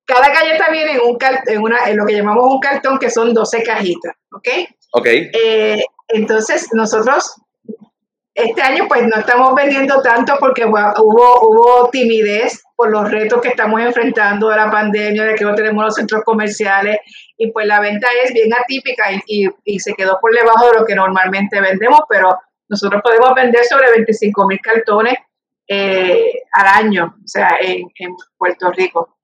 cada 0.07 0.29
galleta 0.29 0.71
viene 0.71 0.93
en, 0.93 1.01
un 1.01 1.19
en, 1.47 1.61
una, 1.61 1.89
en 1.89 1.97
lo 1.97 2.07
que 2.07 2.15
llamamos 2.15 2.45
un 2.45 2.61
cartón, 2.61 2.99
que 2.99 3.11
son 3.11 3.35
12 3.35 3.63
cajitas, 3.65 4.15
¿ok? 4.37 4.49
Ok. 4.93 5.07
Eh, 5.07 5.83
entonces, 6.09 6.69
nosotros 6.73 7.35
este 8.35 8.61
año 8.61 8.85
pues 8.87 9.03
no 9.07 9.17
estamos 9.17 9.55
vendiendo 9.55 10.03
tanto 10.03 10.37
porque 10.39 10.67
hubo, 10.67 11.41
hubo 11.41 11.89
timidez 11.91 12.63
por 12.77 12.91
los 12.91 13.11
retos 13.11 13.41
que 13.41 13.49
estamos 13.49 13.81
enfrentando 13.81 14.51
de 14.51 14.57
la 14.57 14.71
pandemia, 14.71 15.25
de 15.25 15.35
que 15.35 15.45
no 15.45 15.55
tenemos 15.55 15.83
los 15.83 15.95
centros 15.95 16.23
comerciales 16.23 16.99
y 17.39 17.51
pues 17.51 17.67
la 17.67 17.81
venta 17.81 18.07
es 18.23 18.35
bien 18.35 18.53
atípica 18.53 19.05
y, 19.27 19.49
y 19.65 19.81
se 19.81 19.95
quedó 19.95 20.19
por 20.21 20.35
debajo 20.35 20.67
de 20.67 20.81
lo 20.81 20.85
que 20.85 20.95
normalmente 20.95 21.61
vendemos, 21.63 22.01
pero 22.11 22.39
nosotros 22.69 23.01
podemos 23.03 23.35
vender 23.35 23.65
sobre 23.65 23.91
25 23.91 24.47
mil 24.47 24.61
cartones 24.61 25.15
eh, 25.69 26.43
al 26.53 26.85
año, 26.85 27.17
o 27.17 27.27
sea, 27.29 27.57
en, 27.61 27.89
Puerto 28.37 28.71
Rico. 28.73 29.16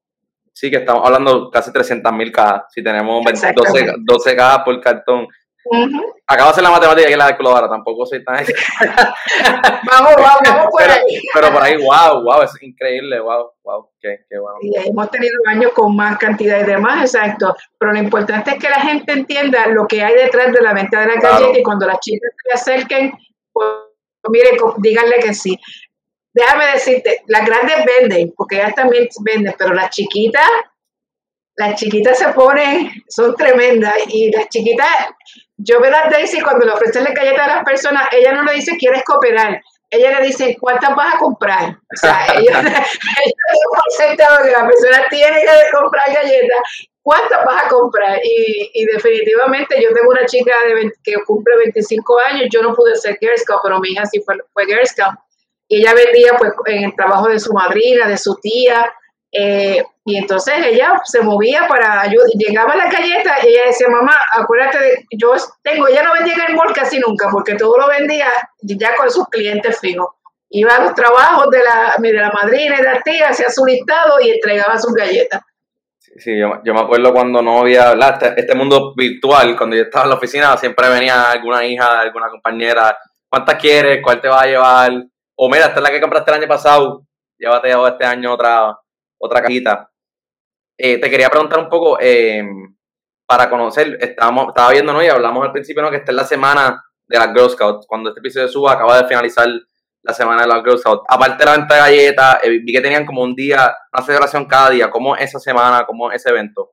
Sí, 0.52 0.70
que 0.70 0.76
estamos 0.78 1.02
hablando 1.04 1.50
casi 1.50 1.72
300 1.72 2.12
mil 2.12 2.30
cajas. 2.30 2.64
Si 2.70 2.82
tenemos 2.82 3.24
12, 3.24 3.94
12 4.04 4.36
cajas 4.36 4.62
por 4.64 4.80
cartón, 4.80 5.28
Acabo 6.26 6.48
de 6.48 6.50
hacer 6.52 6.64
la 6.64 6.70
matemática 6.70 7.10
y 7.10 7.14
la 7.14 7.28
calculadora, 7.28 7.68
tampoco 7.68 8.04
soy 8.04 8.24
tan. 8.24 8.36
vamos, 9.90 10.14
vamos, 10.16 10.40
vamos 10.44 10.66
por 10.70 10.80
pero, 10.80 10.92
ahí. 10.92 11.20
Pero 11.32 11.52
por 11.52 11.62
ahí, 11.62 11.76
wow, 11.76 12.22
wow, 12.22 12.42
es 12.42 12.62
increíble, 12.62 13.20
wow, 13.20 13.50
wow, 13.62 13.88
qué, 14.00 14.24
qué 14.28 14.38
wow. 14.38 14.58
Y 14.60 14.88
hemos 14.88 15.10
tenido 15.10 15.34
años 15.46 15.72
con 15.72 15.94
más 15.94 16.18
cantidad 16.18 16.60
y 16.60 16.64
demás, 16.64 17.02
exacto. 17.02 17.54
Pero 17.78 17.92
lo 17.92 17.98
importante 17.98 18.52
es 18.52 18.58
que 18.58 18.68
la 18.68 18.80
gente 18.80 19.12
entienda 19.12 19.66
lo 19.68 19.86
que 19.86 20.02
hay 20.02 20.14
detrás 20.14 20.52
de 20.52 20.62
la 20.62 20.74
venta 20.74 21.00
de 21.00 21.06
la 21.06 21.20
galleta 21.20 21.58
y 21.58 21.62
cuando 21.62 21.86
las 21.86 22.00
chicas 22.00 22.32
se 22.44 22.54
acerquen, 22.54 23.12
pues, 23.52 23.66
mire, 24.28 24.56
díganle 24.78 25.18
que 25.20 25.34
sí. 25.34 25.56
Déjame 26.34 26.66
decirte, 26.72 27.22
las 27.26 27.44
grandes 27.44 27.76
venden, 27.84 28.32
porque 28.36 28.56
ellas 28.56 28.74
también 28.74 29.08
venden, 29.24 29.54
pero 29.58 29.74
las 29.74 29.90
chiquitas 29.90 30.48
las 31.56 31.74
chiquitas 31.74 32.18
se 32.18 32.28
ponen, 32.28 32.90
son 33.08 33.36
tremendas 33.36 33.94
y 34.08 34.30
las 34.32 34.48
chiquitas, 34.48 34.88
yo 35.56 35.80
veo 35.80 35.94
a 35.94 36.08
Daisy 36.08 36.40
cuando 36.40 36.64
le 36.64 36.72
ofrecen 36.72 37.04
la 37.04 37.10
galleta 37.10 37.44
a 37.44 37.56
las 37.56 37.64
personas, 37.64 38.08
ella 38.12 38.32
no 38.32 38.42
le 38.42 38.54
dice 38.54 38.76
quieres 38.78 39.04
cooperar, 39.04 39.60
ella 39.90 40.18
le 40.18 40.26
dice 40.26 40.56
cuántas 40.58 40.96
vas 40.96 41.14
a 41.14 41.18
comprar. 41.18 41.70
O 41.70 41.96
sea, 41.96 42.26
ella, 42.38 42.60
ella 42.60 44.16
que 44.16 44.50
la 44.50 44.66
persona 44.66 45.04
tiene 45.10 45.42
que 45.42 45.76
comprar 45.76 46.12
galletas, 46.12 46.58
cuántas 47.02 47.44
vas 47.44 47.64
a 47.64 47.68
comprar. 47.68 48.18
Y, 48.24 48.70
y 48.72 48.86
definitivamente 48.86 49.80
yo 49.82 49.92
tengo 49.92 50.10
una 50.10 50.24
chica 50.24 50.54
de 50.66 50.90
que 51.04 51.14
cumple 51.26 51.56
25 51.56 52.18
años, 52.30 52.48
yo 52.50 52.62
no 52.62 52.74
pude 52.74 52.96
ser 52.96 53.18
Girl 53.20 53.36
Scout, 53.36 53.60
pero 53.62 53.78
mi 53.80 53.90
hija 53.90 54.06
sí 54.06 54.22
fue, 54.24 54.36
fue 54.54 54.64
Girl 54.64 54.86
Scout. 54.86 55.14
Y 55.72 55.78
ella 55.78 55.94
vendía 55.94 56.34
pues 56.36 56.52
en 56.66 56.84
el 56.84 56.94
trabajo 56.94 57.28
de 57.28 57.40
su 57.40 57.50
madrina, 57.54 58.06
de 58.06 58.18
su 58.18 58.36
tía, 58.42 58.92
eh, 59.32 59.82
y 60.04 60.18
entonces 60.18 60.54
ella 60.66 61.00
se 61.02 61.22
movía 61.22 61.66
para 61.66 62.02
ayudar, 62.02 62.26
llegaba 62.34 62.74
a 62.74 62.76
la 62.76 62.90
galleta 62.90 63.36
y 63.42 63.48
ella 63.48 63.62
decía, 63.68 63.86
mamá, 63.88 64.14
acuérdate, 64.38 64.78
de, 64.78 65.06
yo 65.12 65.32
tengo, 65.62 65.88
ella 65.88 66.02
no 66.02 66.12
vendía 66.12 66.34
en 66.34 66.50
el 66.50 66.56
mall 66.56 66.74
casi 66.74 66.98
nunca, 66.98 67.28
porque 67.32 67.54
todo 67.54 67.78
lo 67.78 67.88
vendía 67.88 68.26
ya 68.60 68.94
con 68.96 69.10
sus 69.10 69.26
clientes 69.28 69.80
fijos. 69.80 70.08
Iba 70.50 70.76
a 70.76 70.82
los 70.82 70.94
trabajos 70.94 71.48
de 71.50 71.60
la, 71.64 71.94
de 71.96 72.12
la 72.12 72.30
madrina 72.30 72.74
y 72.78 72.82
de 72.82 72.92
la 72.92 73.00
tía, 73.00 73.28
hacía 73.30 73.48
su 73.48 73.64
listado 73.64 74.20
y 74.20 74.28
entregaba 74.28 74.78
sus 74.78 74.92
galletas. 74.92 75.40
Sí, 76.18 76.38
yo, 76.38 76.74
me 76.74 76.80
acuerdo 76.80 77.14
cuando 77.14 77.40
no 77.40 77.60
había 77.60 77.92
este, 77.92 78.34
este, 78.36 78.54
mundo 78.54 78.92
virtual, 78.94 79.56
cuando 79.56 79.74
yo 79.76 79.84
estaba 79.84 80.04
en 80.04 80.10
la 80.10 80.16
oficina, 80.16 80.54
siempre 80.58 80.90
venía 80.90 81.30
alguna 81.30 81.64
hija, 81.64 82.00
alguna 82.00 82.28
compañera, 82.28 82.94
¿cuántas 83.26 83.54
quieres? 83.54 84.00
¿Cuál 84.02 84.20
te 84.20 84.28
va 84.28 84.42
a 84.42 84.46
llevar? 84.46 84.92
O 85.36 85.48
mira, 85.48 85.66
esta 85.66 85.76
es 85.76 85.82
la 85.82 85.90
que 85.90 86.00
compraste 86.00 86.30
el 86.30 86.38
año 86.38 86.48
pasado, 86.48 87.06
llévate 87.38 87.70
este 87.70 88.04
año 88.04 88.34
otra, 88.34 88.78
otra 89.18 89.42
cajita. 89.42 89.90
Eh, 90.78 90.98
te 90.98 91.10
quería 91.10 91.30
preguntar 91.30 91.58
un 91.58 91.68
poco, 91.68 91.98
em, 92.00 92.74
para 93.26 93.48
conocer, 93.48 93.96
estábamos, 94.00 94.48
estaba 94.48 94.70
viendo. 94.70 95.02
Y 95.02 95.06
hablamos 95.06 95.44
al 95.44 95.52
principio, 95.52 95.82
¿no? 95.82 95.90
Que 95.90 95.96
esta 95.96 96.12
es 96.12 96.16
la 96.16 96.24
semana 96.24 96.84
de 97.06 97.18
las 97.18 97.28
Girl 97.28 97.50
Scouts. 97.50 97.86
Cuando 97.86 98.10
este 98.10 98.20
episodio 98.20 98.48
suba, 98.48 98.72
acaba 98.72 99.00
de 99.00 99.08
finalizar 99.08 99.48
la 100.02 100.12
semana 100.12 100.42
de 100.42 100.48
las 100.48 100.62
Girl 100.62 100.78
Scouts. 100.78 101.04
Aparte 101.08 101.38
de 101.38 101.44
la 101.44 101.56
venta 101.56 101.74
de 101.74 101.80
galletas, 101.80 102.38
eh, 102.42 102.50
vi 102.62 102.72
que 102.72 102.80
tenían 102.80 103.06
como 103.06 103.22
un 103.22 103.34
día, 103.34 103.74
una 103.92 104.04
celebración 104.04 104.44
cada 104.46 104.70
día. 104.70 104.90
¿Cómo 104.90 105.16
esa 105.16 105.38
semana, 105.38 105.84
cómo 105.86 106.10
ese 106.10 106.30
evento? 106.30 106.72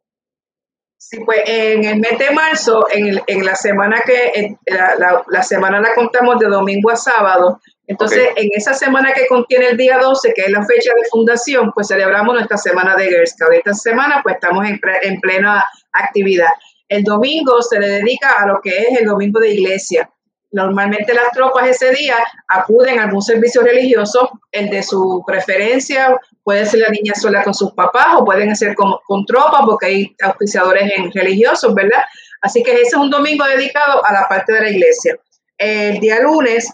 Sí, 0.97 1.21
pues 1.23 1.39
en 1.45 1.85
el 1.85 1.99
mes 1.99 2.19
de 2.19 2.31
marzo, 2.31 2.85
en, 2.91 3.21
en 3.25 3.45
la 3.45 3.55
semana 3.55 4.01
que, 4.05 4.57
la, 4.65 5.23
la, 5.27 5.43
semana 5.43 5.79
la 5.79 5.93
contamos 5.95 6.37
de 6.39 6.47
domingo 6.47 6.91
a 6.91 6.97
sábado, 6.97 7.61
entonces 7.89 8.29
en 8.35 8.49
esa 8.55 8.75
semana 8.75 9.13
que 9.13 9.25
contiene 9.25 9.69
el 9.69 9.77
día 9.77 9.97
12, 9.97 10.33
que 10.35 10.43
es 10.43 10.51
la 10.51 10.63
fecha 10.63 10.91
de 10.95 11.09
fundación, 11.09 11.71
pues 11.73 11.87
celebramos 11.87 12.35
nuestra 12.35 12.55
semana 12.55 12.95
de 12.95 13.07
Girl 13.07 13.25
Scouts. 13.25 13.55
Esta 13.57 13.73
semana 13.73 14.19
pues 14.21 14.35
estamos 14.35 14.63
en, 14.67 14.79
en 15.01 15.19
plena 15.19 15.65
actividad. 15.91 16.49
El 16.87 17.03
domingo 17.03 17.63
se 17.63 17.79
le 17.79 17.87
dedica 17.87 18.33
a 18.37 18.45
lo 18.45 18.61
que 18.61 18.77
es 18.77 18.99
el 18.99 19.07
domingo 19.07 19.39
de 19.39 19.55
iglesia. 19.55 20.07
Normalmente 20.51 21.15
las 21.15 21.31
tropas 21.31 21.67
ese 21.67 21.91
día 21.91 22.15
acuden 22.47 22.99
a 22.99 23.05
algún 23.05 23.23
servicio 23.23 23.63
religioso, 23.63 24.39
el 24.51 24.69
de 24.69 24.83
su 24.83 25.23
preferencia, 25.25 26.15
puede 26.43 26.67
ser 26.67 26.81
la 26.81 26.89
niña 26.89 27.15
sola 27.15 27.43
con 27.43 27.55
sus 27.55 27.71
papás 27.71 28.09
o 28.17 28.23
pueden 28.23 28.55
ser 28.55 28.75
con, 28.75 28.97
con 29.07 29.25
tropas 29.25 29.61
porque 29.65 29.87
hay 29.87 30.15
auspiciadores 30.21 30.91
en 30.95 31.11
religiosos, 31.11 31.73
¿verdad? 31.73 32.03
Así 32.41 32.61
que 32.61 32.73
ese 32.73 32.83
es 32.83 32.93
un 32.93 33.09
domingo 33.09 33.45
dedicado 33.45 34.05
a 34.05 34.13
la 34.13 34.27
parte 34.27 34.53
de 34.53 34.61
la 34.61 34.69
iglesia. 34.69 35.17
El 35.57 35.99
día 35.99 36.19
lunes 36.21 36.71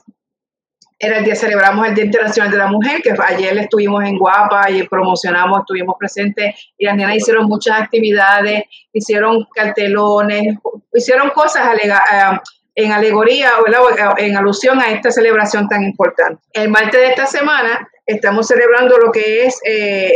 era 0.98 1.18
el 1.18 1.26
día, 1.26 1.36
celebramos 1.36 1.88
el 1.88 1.94
Día 1.94 2.06
Internacional 2.06 2.52
de 2.52 2.58
la 2.58 2.68
Mujer, 2.68 3.02
que 3.02 3.14
ayer 3.28 3.58
estuvimos 3.58 4.04
en 4.06 4.18
Guapa 4.18 4.70
y 4.72 4.88
promocionamos, 4.88 5.60
estuvimos 5.60 5.96
presentes 6.00 6.56
y 6.78 6.86
las 6.86 6.96
nenas 6.96 7.18
hicieron 7.18 7.48
muchas 7.48 7.82
actividades, 7.82 8.64
hicieron 8.94 9.46
cartelones, 9.54 10.58
hicieron 10.94 11.32
cosas 11.32 11.68
alega, 11.68 12.02
eh, 12.12 12.40
en 12.76 12.92
alegoría 12.92 13.52
o 13.60 14.18
en 14.18 14.36
alusión 14.36 14.80
a 14.80 14.92
esta 14.92 15.10
celebración 15.12 15.68
tan 15.68 15.84
importante. 15.84 16.42
El 16.52 16.70
martes 16.70 17.00
de 17.00 17.08
esta 17.08 17.26
semana 17.26 17.88
estamos 18.06 18.48
celebrando 18.48 18.98
lo 18.98 19.12
que 19.12 19.46
es 19.46 19.60
eh, 19.66 20.12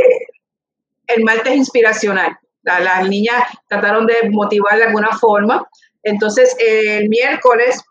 el 1.08 1.24
martes 1.24 1.56
inspiracional. 1.56 2.38
las 2.64 3.08
niñas 3.08 3.44
trataron 3.68 4.06
de 4.06 4.30
motivar 4.30 4.78
de 4.78 4.86
alguna 4.86 5.18
forma. 5.18 5.68
Entonces, 6.04 6.56
el 6.60 7.10
miércoles 7.10 7.82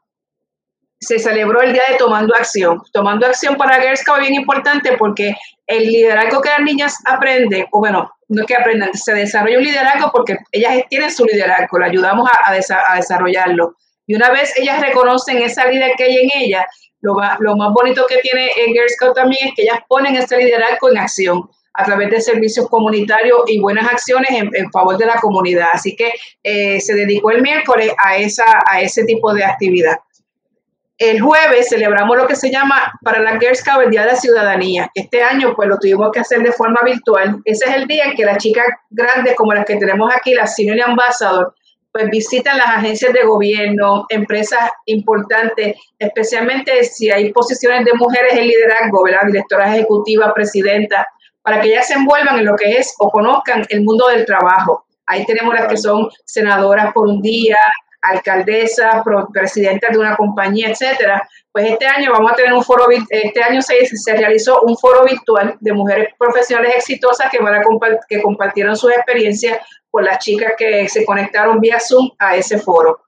se 1.01 1.19
celebró 1.19 1.61
el 1.63 1.73
día 1.73 1.83
de 1.91 1.97
Tomando 1.97 2.35
Acción. 2.35 2.83
Tomando 2.93 3.27
Acción 3.27 3.57
para 3.57 3.81
Girl 3.81 3.97
Scout 3.97 4.19
es 4.19 4.29
bien 4.29 4.41
importante 4.41 4.97
porque 4.97 5.37
el 5.67 5.87
liderazgo 5.87 6.41
que 6.41 6.49
las 6.49 6.61
niñas 6.61 6.97
aprenden, 7.07 7.67
o 7.71 7.79
bueno, 7.79 8.11
no 8.29 8.43
es 8.43 8.47
que 8.47 8.57
aprendan, 8.57 8.93
se 8.95 9.15
desarrolla 9.15 9.59
un 9.59 9.65
liderazgo 9.65 10.11
porque 10.13 10.37
ellas 10.53 10.83
tienen 10.89 11.11
su 11.11 11.25
liderazgo, 11.25 11.79
le 11.79 11.87
ayudamos 11.87 12.29
a, 12.47 12.97
desarrollarlo. 12.97 13.77
Y 14.07 14.15
una 14.15 14.31
vez 14.31 14.53
ellas 14.59 14.81
reconocen 14.81 15.39
esa 15.39 15.67
líder 15.67 15.93
que 15.97 16.05
hay 16.05 16.17
en 16.17 16.43
ellas, 16.43 16.65
lo, 17.01 17.15
más 17.15 17.73
bonito 17.73 18.05
que 18.09 18.19
tiene 18.19 18.49
Girl 18.55 18.89
Scout 18.89 19.15
también 19.15 19.49
es 19.49 19.55
que 19.55 19.63
ellas 19.63 19.79
ponen 19.89 20.17
ese 20.17 20.37
liderazgo 20.37 20.91
en 20.91 20.99
acción 20.99 21.49
a 21.75 21.85
través 21.85 22.11
de 22.11 22.21
servicios 22.21 22.69
comunitarios 22.69 23.43
y 23.47 23.61
buenas 23.61 23.87
acciones 23.87 24.31
en, 24.31 24.71
favor 24.73 24.99
de 24.99 25.07
la 25.07 25.15
comunidad. 25.21 25.69
Así 25.73 25.95
que 25.95 26.13
eh, 26.43 26.81
se 26.81 26.95
dedicó 26.95 27.31
el 27.31 27.41
miércoles 27.41 27.93
a, 28.05 28.17
esa, 28.17 28.59
a 28.69 28.81
ese 28.81 29.05
tipo 29.05 29.33
de 29.33 29.45
actividad. 29.45 29.99
El 30.99 31.21
jueves 31.21 31.69
celebramos 31.69 32.17
lo 32.17 32.27
que 32.27 32.35
se 32.35 32.51
llama 32.51 32.93
para 33.05 33.21
la 33.21 33.39
Girl 33.39 33.55
Scout 33.55 33.85
el 33.85 33.91
Día 33.91 34.01
de 34.01 34.09
la 34.09 34.17
Ciudadanía. 34.17 34.91
Este 34.97 35.23
año 35.23 35.55
pues 35.55 35.69
lo 35.69 35.79
tuvimos 35.79 36.11
que 36.11 36.19
hacer 36.19 36.43
de 36.43 36.51
forma 36.51 36.81
virtual. 36.85 37.41
Ese 37.45 37.71
es 37.71 37.77
el 37.77 37.87
día 37.87 38.07
en 38.07 38.17
que 38.17 38.25
las 38.25 38.39
chicas 38.39 38.67
grandes 38.91 39.37
como 39.37 39.55
las 39.55 39.65
que 39.65 39.77
tenemos 39.77 40.13
aquí, 40.13 40.35
las 40.35 40.57
Senior 40.57 40.81
Ambassador, 40.83 41.55
pues 41.93 42.11
visitan 42.11 42.59
las 42.59 42.67
agencias 42.67 43.13
de 43.13 43.23
gobierno, 43.23 44.07
empresas 44.09 44.71
importantes, 44.87 45.77
especialmente 46.01 46.83
si 46.83 47.13
hay 47.13 47.33
posiciones 47.33 47.85
de 47.85 47.93
mujeres 47.95 48.33
en 48.33 48.49
liderazgo, 48.49 49.05
¿verdad? 49.05 49.29
Directoras 49.29 49.77
ejecutivas, 49.77 50.33
presidentas, 50.35 51.07
para 51.43 51.61
que 51.61 51.69
ellas 51.69 51.87
se 51.87 51.95
envuelvan 51.95 52.41
en 52.41 52.45
lo 52.45 52.57
que 52.57 52.73
es 52.73 52.93
o 52.99 53.09
conozcan 53.09 53.65
el 53.69 53.85
mundo 53.85 54.09
del 54.09 54.27
trabajo. 54.27 54.85
Ahí 55.07 55.25
tenemos 55.27 55.55
las 55.55 55.69
que 55.69 55.77
son 55.77 56.09
senadoras 56.25 56.93
por 56.93 57.07
un 57.07 57.23
día, 57.23 57.57
alcaldesas, 58.03 59.03
presidentas 59.33 59.93
de 59.93 59.99
una 59.99 60.17
compañía, 60.17 60.71
etcétera. 60.71 61.29
Pues 61.53 61.71
este 61.73 61.87
año 61.87 62.13
vamos 62.13 62.33
a 62.33 62.35
tener 62.37 62.53
un 62.53 62.63
foro, 62.63 62.87
este 63.09 63.43
año 63.43 63.61
se, 63.63 63.85
se 63.87 64.17
realizó 64.17 64.61
un 64.63 64.77
foro 64.77 65.05
virtual 65.05 65.57
de 65.61 65.73
mujeres 65.73 66.15
profesionales 66.19 66.75
exitosas 66.77 67.31
que 67.31 67.39
van 67.39 67.55
a 67.55 67.63
que 68.09 68.23
compartieron 68.23 68.77
sus 68.77 68.93
experiencias 68.93 69.59
con 69.91 70.05
las 70.05 70.19
chicas 70.19 70.53
que 70.57 70.89
se 70.89 71.05
conectaron 71.05 71.61
vía 71.61 71.79
Zoom 71.81 72.11
a 72.19 72.37
ese 72.37 72.59
foro. 72.59 73.01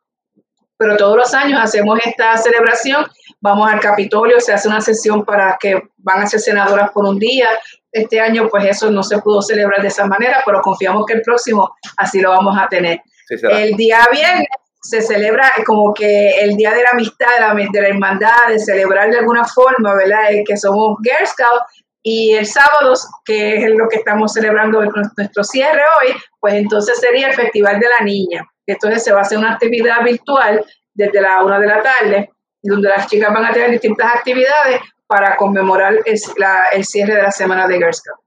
Pero 0.76 0.96
todos 0.96 1.16
los 1.16 1.34
años 1.34 1.60
hacemos 1.62 1.98
esta 2.04 2.36
celebración, 2.38 3.06
vamos 3.40 3.70
al 3.70 3.80
Capitolio, 3.80 4.40
se 4.40 4.54
hace 4.54 4.66
una 4.66 4.80
sesión 4.80 5.24
para 5.26 5.58
que 5.60 5.82
van 5.98 6.22
a 6.22 6.26
ser 6.26 6.40
senadoras 6.40 6.90
por 6.90 7.04
un 7.04 7.18
día. 7.18 7.48
Este 7.92 8.18
año 8.18 8.48
pues 8.48 8.64
eso 8.64 8.90
no 8.90 9.02
se 9.02 9.18
pudo 9.18 9.42
celebrar 9.42 9.82
de 9.82 9.88
esa 9.88 10.06
manera, 10.06 10.42
pero 10.46 10.62
confiamos 10.62 11.04
que 11.04 11.14
el 11.14 11.22
próximo 11.22 11.76
así 11.98 12.20
lo 12.20 12.30
vamos 12.30 12.56
a 12.58 12.66
tener. 12.68 13.02
el 13.28 13.76
día 13.76 14.08
viernes 14.10 14.48
se 14.82 15.02
celebra 15.02 15.52
como 15.66 15.92
que 15.92 16.40
el 16.40 16.56
día 16.56 16.72
de 16.72 16.82
la 16.82 16.90
amistad, 16.90 17.26
de 17.72 17.80
la, 17.80 17.88
hermandad, 17.88 18.48
de 18.48 18.58
celebrar 18.58 19.10
de 19.10 19.18
alguna 19.18 19.44
forma, 19.44 19.94
¿verdad? 19.94 20.30
Que 20.46 20.56
somos 20.56 20.98
Girl 21.02 21.26
Scouts 21.26 21.84
y 22.02 22.32
el 22.32 22.46
sábado, 22.46 22.94
que 23.24 23.56
es 23.56 23.70
lo 23.70 23.88
que 23.88 23.96
estamos 23.96 24.32
celebrando 24.32 24.82
nuestro 25.16 25.44
cierre 25.44 25.82
hoy, 26.00 26.14
pues 26.38 26.54
entonces 26.54 26.98
sería 26.98 27.28
el 27.28 27.34
Festival 27.34 27.78
de 27.78 27.88
la 27.88 28.04
Niña. 28.04 28.46
Entonces 28.66 29.04
se 29.04 29.12
va 29.12 29.18
a 29.18 29.22
hacer 29.22 29.38
una 29.38 29.54
actividad 29.54 30.02
virtual 30.02 30.64
desde 30.94 31.20
la 31.20 31.42
una 31.44 31.58
de 31.58 31.66
la 31.66 31.82
tarde, 31.82 32.30
donde 32.62 32.88
las 32.88 33.06
chicas 33.06 33.32
van 33.32 33.44
a 33.44 33.52
tener 33.52 33.70
distintas 33.70 34.14
actividades 34.14 34.80
para 35.06 35.36
conmemorar 35.36 35.98
el, 36.04 36.84
cierre 36.84 37.16
de 37.16 37.22
la 37.22 37.32
semana 37.32 37.66
de 37.66 37.76
Girl 37.76 37.92
Scout. 37.92 38.18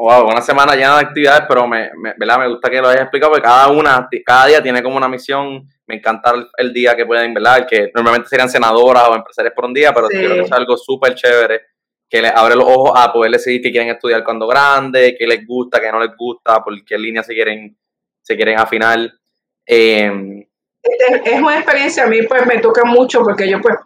Wow, 0.00 0.28
una 0.28 0.40
semana 0.40 0.74
llena 0.74 0.96
de 0.96 1.02
actividades, 1.02 1.42
pero 1.46 1.68
me, 1.68 1.90
me, 1.94 2.14
me 2.16 2.48
gusta 2.48 2.70
que 2.70 2.80
lo 2.80 2.88
hayas 2.88 3.02
explicado, 3.02 3.32
porque 3.32 3.46
cada 3.46 3.68
una, 3.68 4.08
cada 4.24 4.46
día 4.46 4.62
tiene 4.62 4.82
como 4.82 4.96
una 4.96 5.10
misión. 5.10 5.68
Me 5.86 5.96
encanta 5.96 6.32
el, 6.56 6.72
día 6.72 6.96
que 6.96 7.04
pueden, 7.04 7.34
¿verdad? 7.34 7.66
Que 7.68 7.90
normalmente 7.94 8.30
serían 8.30 8.48
senadoras 8.48 9.08
o 9.10 9.14
empresarios 9.14 9.52
por 9.54 9.66
un 9.66 9.74
día, 9.74 9.92
pero 9.92 10.08
creo 10.08 10.36
que 10.36 10.40
es 10.40 10.52
algo 10.52 10.78
súper 10.78 11.14
chévere 11.14 11.60
que 12.08 12.22
les 12.22 12.32
abre 12.34 12.56
los 12.56 12.64
ojos 12.64 12.92
a 12.96 13.12
poder 13.12 13.32
decidir 13.32 13.60
qué 13.60 13.70
quieren 13.70 13.90
estudiar 13.90 14.24
cuando 14.24 14.46
grande, 14.46 15.14
qué 15.18 15.26
les 15.26 15.46
gusta, 15.46 15.78
qué 15.78 15.92
no 15.92 16.00
les 16.00 16.16
gusta, 16.16 16.64
por 16.64 16.82
qué 16.82 16.96
línea 16.96 17.22
se 17.22 17.34
quieren, 17.34 17.76
se 18.22 18.36
quieren 18.36 18.58
afinar. 18.58 19.00
Eh, 19.66 20.46
es 21.26 21.42
una 21.42 21.58
experiencia, 21.58 22.04
a 22.04 22.06
mí 22.06 22.22
pues 22.22 22.46
me 22.46 22.56
toca 22.56 22.84
mucho 22.86 23.22
porque 23.22 23.46
yo 23.50 23.60
pues 23.60 23.76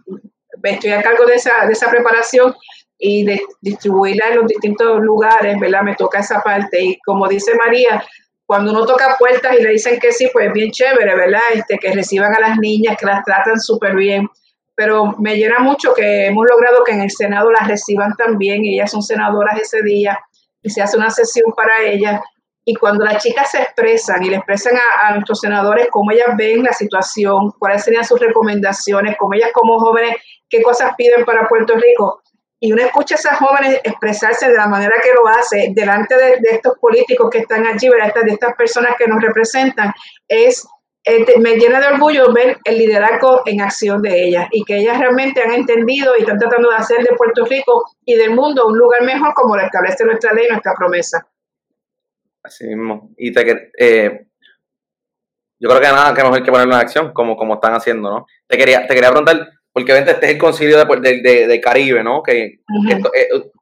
estoy 0.62 0.93
a 0.93 1.03
cargo 1.03 1.27
de 1.27 1.35
esa, 1.35 1.67
de 1.67 1.73
esa 1.73 1.91
preparación 1.91 2.55
y 2.99 3.25
de 3.25 3.43
distribuirla 3.61 4.29
en 4.29 4.37
los 4.37 4.47
distintos 4.47 5.01
lugares, 5.01 5.59
¿verdad? 5.61 5.83
Me 5.83 5.95
toca 5.95 6.21
esa 6.21 6.41
parte 6.41 6.83
y 6.83 6.99
como 7.01 7.29
dice 7.29 7.53
María, 7.55 8.05
cuando 8.47 8.73
uno 8.73 8.87
toca 8.87 9.17
puertas 9.19 9.57
y 9.59 9.63
le 9.63 9.71
dicen 9.71 9.99
que 9.99 10.13
sí, 10.13 10.29
pues 10.33 10.53
bien 10.53 10.71
chévere, 10.71 11.15
¿verdad? 11.17 11.41
Este, 11.53 11.79
que 11.79 11.93
reciban 11.93 12.35
a 12.35 12.41
las 12.41 12.59
niñas, 12.59 12.97
que 12.99 13.07
las 13.07 13.25
tratan 13.25 13.59
súper 13.59 13.95
bien 13.95 14.29
pero 14.75 15.15
me 15.19 15.37
llena 15.37 15.61
mucho 15.61 15.95
que 15.95 16.27
hemos 16.27 16.47
logrado 16.49 16.83
que 16.85 16.93
en 16.93 17.03
el 17.03 17.11
Senado 17.11 17.51
las 17.51 17.69
reciban 17.69 18.13
también, 18.17 18.65
ellas 18.65 18.91
son 18.91 19.03
senadoras 19.03 19.61
ese 19.61 19.83
día 19.83 20.19
y 20.63 20.71
se 20.71 20.83
hace 20.83 20.97
una 20.97 21.11
sesión 21.11 21.53
para 21.57 21.83
ellas. 21.83 22.21
Y 22.65 22.75
cuando 22.75 23.05
las 23.05 23.23
chicas 23.23 23.51
se 23.51 23.61
expresan 23.61 24.23
y 24.25 24.31
le 24.31 24.37
expresan 24.37 24.73
a, 25.03 25.13
nuestros 25.13 25.41
senadores 25.41 25.89
cómo 25.91 26.11
ellas 26.11 26.35
ven 26.37 26.65
la 26.65 26.73
situación, 26.73 27.53
cuáles 27.59 27.85
serían 27.85 28.05
sus 28.05 28.19
recomendaciones, 28.19 29.17
cómo 29.19 29.35
ellas 29.35 29.51
como 29.53 29.79
jóvenes, 29.79 30.17
qué 30.49 30.63
cosas 30.63 30.95
piden 30.97 31.25
para 31.25 31.47
Puerto 31.47 31.75
Rico, 31.75 32.23
y 32.61 32.73
uno 32.73 32.83
escucha 32.83 33.17
a 33.17 33.19
esas 33.19 33.39
jóvenes 33.39 33.81
expresarse 33.85 34.49
de 34.49 34.57
la 34.57 34.69
manera 34.69 34.95
que 35.03 35.11
lo 35.13 35.29
hace 35.29 35.73
delante 35.75 36.17
de, 36.17 36.39
estos 36.51 36.79
políticos 36.79 37.29
que 37.31 37.39
están 37.39 37.67
allí, 37.67 37.89
de 37.89 38.33
estas 38.33 38.55
personas 38.55 38.95
que 38.99 39.07
nos 39.07 39.23
representan, 39.23 39.93
es 40.29 40.67
este, 41.07 41.39
me 41.39 41.57
llena 41.57 41.81
de 41.81 41.89
orgullo 41.89 42.33
ver 42.33 42.57
el 42.65 42.79
liderazgo 42.79 43.43
en 43.45 43.61
acción 43.61 44.01
de 44.01 44.25
ellas 44.25 44.49
y 44.51 44.65
que 44.65 44.79
ellas 44.79 44.99
realmente 44.99 45.43
han 45.43 45.53
entendido 45.53 46.15
y 46.17 46.23
están 46.23 46.39
tratando 46.39 46.71
de 46.71 46.77
hacer 46.77 47.05
de 47.05 47.15
Puerto 47.15 47.45
Rico 47.45 47.85
y 48.07 48.15
del 48.15 48.31
mundo 48.31 48.67
un 48.67 48.79
lugar 48.79 49.03
mejor 49.03 49.35
como 49.35 49.55
lo 49.55 49.63
establece 49.63 50.05
nuestra 50.07 50.33
ley, 50.33 50.47
nuestra 50.49 50.73
promesa. 50.75 51.29
Así 52.43 52.67
mismo. 52.67 53.11
Y 53.19 53.33
te, 53.33 53.71
eh, 53.79 54.27
yo 55.61 55.69
creo 55.69 55.81
que 55.81 55.89
nada 55.89 56.15
que 56.15 56.23
mejor 56.23 56.43
que 56.43 56.51
ponerlo 56.51 56.75
en 56.75 56.81
acción, 56.81 57.13
como, 57.13 57.37
como 57.37 57.55
están 57.55 57.75
haciendo, 57.75 58.11
¿no? 58.11 58.27
Te 58.47 58.57
quería, 58.57 58.87
te 58.87 58.95
quería 58.95 59.11
preguntar, 59.11 59.47
porque 59.75 59.99
este 59.99 60.12
es 60.12 60.22
el 60.22 60.39
concilio 60.39 60.85
de, 60.85 61.47
de, 61.49 61.61
Caribe, 61.61 62.05
¿no? 62.05 62.22
Que, 62.22 62.61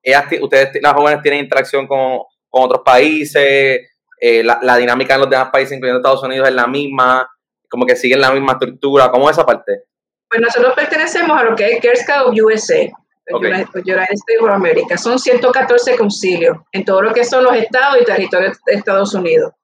eh, 0.03 0.41
ustedes, 0.43 0.79
las 0.83 0.93
jóvenes, 0.93 1.23
tienen 1.23 1.41
interacción 1.41 1.87
con, 1.87 2.19
con 2.51 2.65
otros 2.65 2.83
países, 2.85 3.81
eh, 4.21 4.45
la, 4.45 4.77
dinámica 4.77 5.15
en 5.15 5.21
los 5.21 5.31
demás 5.31 5.49
países, 5.51 5.73
incluyendo 5.73 6.01
Estados 6.01 6.23
Unidos, 6.23 6.47
es 6.47 6.55
la 6.55 6.67
misma, 6.67 7.27
como 7.67 7.87
que 7.87 7.97
siguen 7.97 8.21
la 8.21 8.31
misma 8.31 8.53
estructura. 8.53 9.11
¿Cómo 9.11 9.31
es 9.31 9.39
esa 9.39 9.47
parte? 9.47 9.85
Pues 10.29 10.43
nosotros 10.43 10.75
pertenecemos 10.75 11.41
a 11.41 11.45
lo 11.45 11.57
que 11.57 11.73
es 11.73 11.81
Girl 11.81 11.97
Scout 11.97 12.39
USA, 12.39 12.91
okay. 13.33 13.51
United 13.51 14.15
States 14.15 14.43
of 14.43 14.51
America. 14.51 14.99
Son 14.99 15.19
114 15.19 15.97
concilios 15.97 16.59
en 16.73 16.85
todo 16.85 17.01
lo 17.01 17.15
que 17.15 17.25
son 17.25 17.43
los 17.43 17.57
estados 17.57 18.03
y 18.03 18.05
territorios 18.05 18.59
de 18.67 18.75
Estados 18.75 19.15
Unidos. 19.15 19.55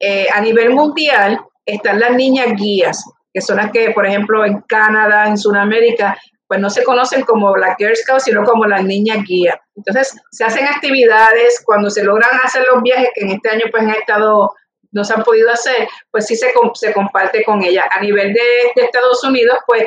Eh, 0.00 0.26
a 0.32 0.40
nivel 0.40 0.70
mundial 0.70 1.38
están 1.66 2.00
las 2.00 2.12
niñas 2.12 2.46
guías, 2.56 3.04
que 3.32 3.40
son 3.40 3.56
las 3.56 3.70
que, 3.70 3.90
por 3.90 4.06
ejemplo, 4.06 4.44
en 4.44 4.60
Canadá, 4.62 5.26
en 5.26 5.38
Sudamérica, 5.38 6.18
pues 6.46 6.60
no 6.60 6.68
se 6.68 6.84
conocen 6.84 7.22
como 7.22 7.56
la 7.56 7.74
Girl 7.76 7.96
Scout, 7.96 8.20
sino 8.20 8.44
como 8.44 8.66
las 8.66 8.84
niñas 8.84 9.24
guía. 9.26 9.58
Entonces, 9.74 10.14
se 10.30 10.44
hacen 10.44 10.66
actividades, 10.66 11.62
cuando 11.64 11.88
se 11.88 12.04
logran 12.04 12.30
hacer 12.44 12.64
los 12.70 12.82
viajes, 12.82 13.08
que 13.14 13.22
en 13.22 13.30
este 13.30 13.48
año 13.48 13.64
pues 13.70 13.84
han 13.84 13.90
estado, 13.90 14.52
no 14.90 15.02
se 15.02 15.14
han 15.14 15.22
podido 15.22 15.50
hacer, 15.50 15.88
pues 16.10 16.26
sí 16.26 16.36
se, 16.36 16.52
se 16.74 16.92
comparte 16.92 17.42
con 17.44 17.62
ella. 17.62 17.84
A 17.90 18.00
nivel 18.00 18.34
de 18.34 18.42
Estados 18.76 19.24
Unidos, 19.24 19.56
pues 19.66 19.84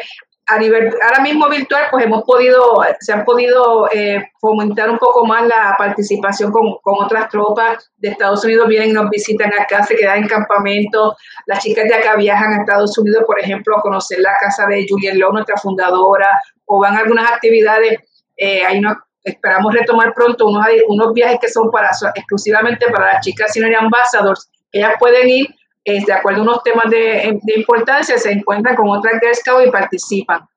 a 0.48 0.60
nivel, 0.60 0.94
ahora 1.02 1.22
mismo 1.22 1.50
virtual, 1.50 1.86
pues 1.90 2.06
hemos 2.06 2.24
podido, 2.24 2.82
se 3.00 3.14
han 3.14 3.26
podido 3.26 3.90
eh, 3.92 4.32
fomentar 4.40 4.90
un 4.92 4.98
poco 5.00 5.26
más 5.26 5.48
la 5.48 5.76
participación 5.78 6.52
con, 6.52 6.78
con, 6.84 7.04
otras 7.04 7.30
tropas 7.30 7.92
de 7.98 8.10
Estados 8.10 8.46
Unidos, 8.46 8.68
vienen 8.68 8.92
y 8.92 8.94
nos 8.94 9.10
visitan 9.10 9.52
acá, 9.60 9.84
se 9.84 9.96
quedan 9.96 10.20
en 10.20 10.28
campamento, 10.28 11.16
las 11.48 11.64
chicas 11.64 11.86
de 11.86 11.96
acá 11.96 12.16
viajan 12.16 12.54
a 12.54 12.58
Estados 12.62 12.96
Unidos, 12.98 13.24
por 13.26 13.40
ejemplo, 13.40 13.76
a 13.76 13.82
conocer 13.82 14.20
la 14.20 14.34
casa 14.40 14.68
de 14.68 14.86
Julian 14.88 15.18
Lowe, 15.18 15.34
nuestra 15.34 15.58
fundadora, 15.58 16.30
o 16.66 16.80
van 16.80 16.96
a 16.96 17.00
algunas 17.00 17.32
actividades, 17.32 18.00
eh, 18.38 18.64
ahí 18.66 18.80
nos, 18.80 18.98
esperamos 19.24 19.74
retomar 19.74 20.14
pronto 20.14 20.46
unos, 20.46 20.66
unos 20.88 21.14
viajes 21.14 21.40
que 21.42 21.50
son 21.50 21.72
para 21.72 21.90
exclusivamente 22.14 22.86
para 22.92 23.14
las 23.14 23.26
chicas 23.26 23.52
senior 23.52 23.76
ambassadors, 23.76 24.48
ellas 24.72 24.94
pueden 25.00 25.28
ir 25.28 25.48
de 25.86 26.14
acuerdo 26.14 26.40
a 26.40 26.44
unos 26.44 26.64
temas 26.64 26.90
de, 26.90 27.40
importancia, 27.56 28.18
se 28.18 28.32
encuentran 28.32 28.76
con 28.76 28.90
otras 28.90 29.20
Girl 29.22 29.36
Scouts 29.36 29.68
y 29.68 29.72
participan. 29.72 30.48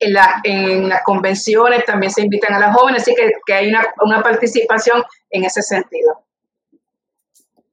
En, 0.00 0.12
la, 0.14 0.40
en, 0.42 0.88
las 0.88 1.02
convenciones 1.04 1.84
también 1.84 2.10
se 2.10 2.22
invitan 2.22 2.54
a 2.54 2.58
las 2.58 2.74
jóvenes, 2.74 3.02
así 3.02 3.14
que, 3.14 3.30
que 3.46 3.54
hay 3.54 3.68
una, 3.68 3.86
una, 4.00 4.20
participación 4.20 5.04
en 5.30 5.44
ese 5.44 5.62
sentido. 5.62 6.24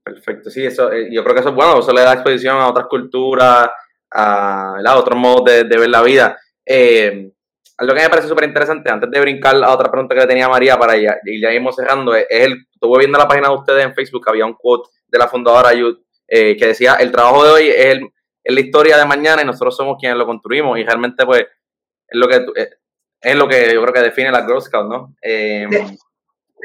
Perfecto, 0.03 0.51
sí, 0.51 0.63
eso, 0.63 0.91
eh, 0.91 1.09
yo 1.11 1.24
creo 1.24 1.34
que 1.34 1.39
eso 1.39 1.49
es 1.49 1.55
bueno, 1.55 1.80
eso 1.80 1.91
le 1.91 2.01
da 2.01 2.13
exposición 2.13 2.57
a 2.57 2.67
otras 2.67 2.86
culturas, 2.86 3.72
a, 4.11 4.76
a 4.86 4.95
otros 4.95 5.20
modos 5.20 5.45
de, 5.45 5.63
de, 5.63 5.78
ver 5.78 5.89
la 5.89 6.03
vida. 6.03 6.38
Eh, 6.63 7.32
algo 7.80 7.95
que 7.95 8.01
me 8.03 8.09
parece 8.09 8.28
súper 8.28 8.43
interesante, 8.43 8.91
antes 8.91 9.09
de 9.09 9.22
brincar 9.22 9.55
a 9.55 9.74
otra 9.74 9.89
pregunta 9.89 10.13
que 10.13 10.28
tenía 10.28 10.47
María 10.47 10.78
para 10.78 10.95
ella, 10.95 11.17
y 11.26 11.41
ya 11.41 11.51
íbamos 11.51 11.76
cerrando, 11.76 12.13
es, 12.13 12.28
el, 12.30 12.67
estuve 12.72 12.99
viendo 12.99 13.17
la 13.17 13.28
página 13.28 13.47
de 13.47 13.55
ustedes 13.55 13.86
en 13.86 13.95
Facebook, 13.95 14.30
había 14.30 14.45
un 14.45 14.53
quote 14.53 14.89
de 15.07 15.17
la 15.17 15.28
fundadora 15.28 15.74
eh, 16.30 16.55
que 16.57 16.67
decía, 16.67 16.95
el 16.95 17.11
trabajo 17.11 17.43
de 17.43 17.51
hoy 17.51 17.69
es, 17.69 17.99
la 18.43 18.59
historia 18.59 18.97
de 18.97 19.05
mañana 19.05 19.41
y 19.41 19.45
nosotros 19.45 19.75
somos 19.75 19.97
quienes 19.99 20.17
lo 20.17 20.25
construimos 20.25 20.77
y 20.80 20.84
realmente 20.84 21.25
pues 21.25 21.41
es 21.41 22.19
lo 22.19 22.27
que, 22.27 22.36
eh, 22.55 22.69
es 23.21 23.36
lo 23.36 23.47
que 23.47 23.73
yo 23.73 23.82
creo 23.82 23.93
que 23.93 24.01
define 24.01 24.32
la 24.32 24.45
Girl 24.45 24.61
Scout, 24.61 24.89
¿no? 24.89 25.15
Eh, 25.21 25.67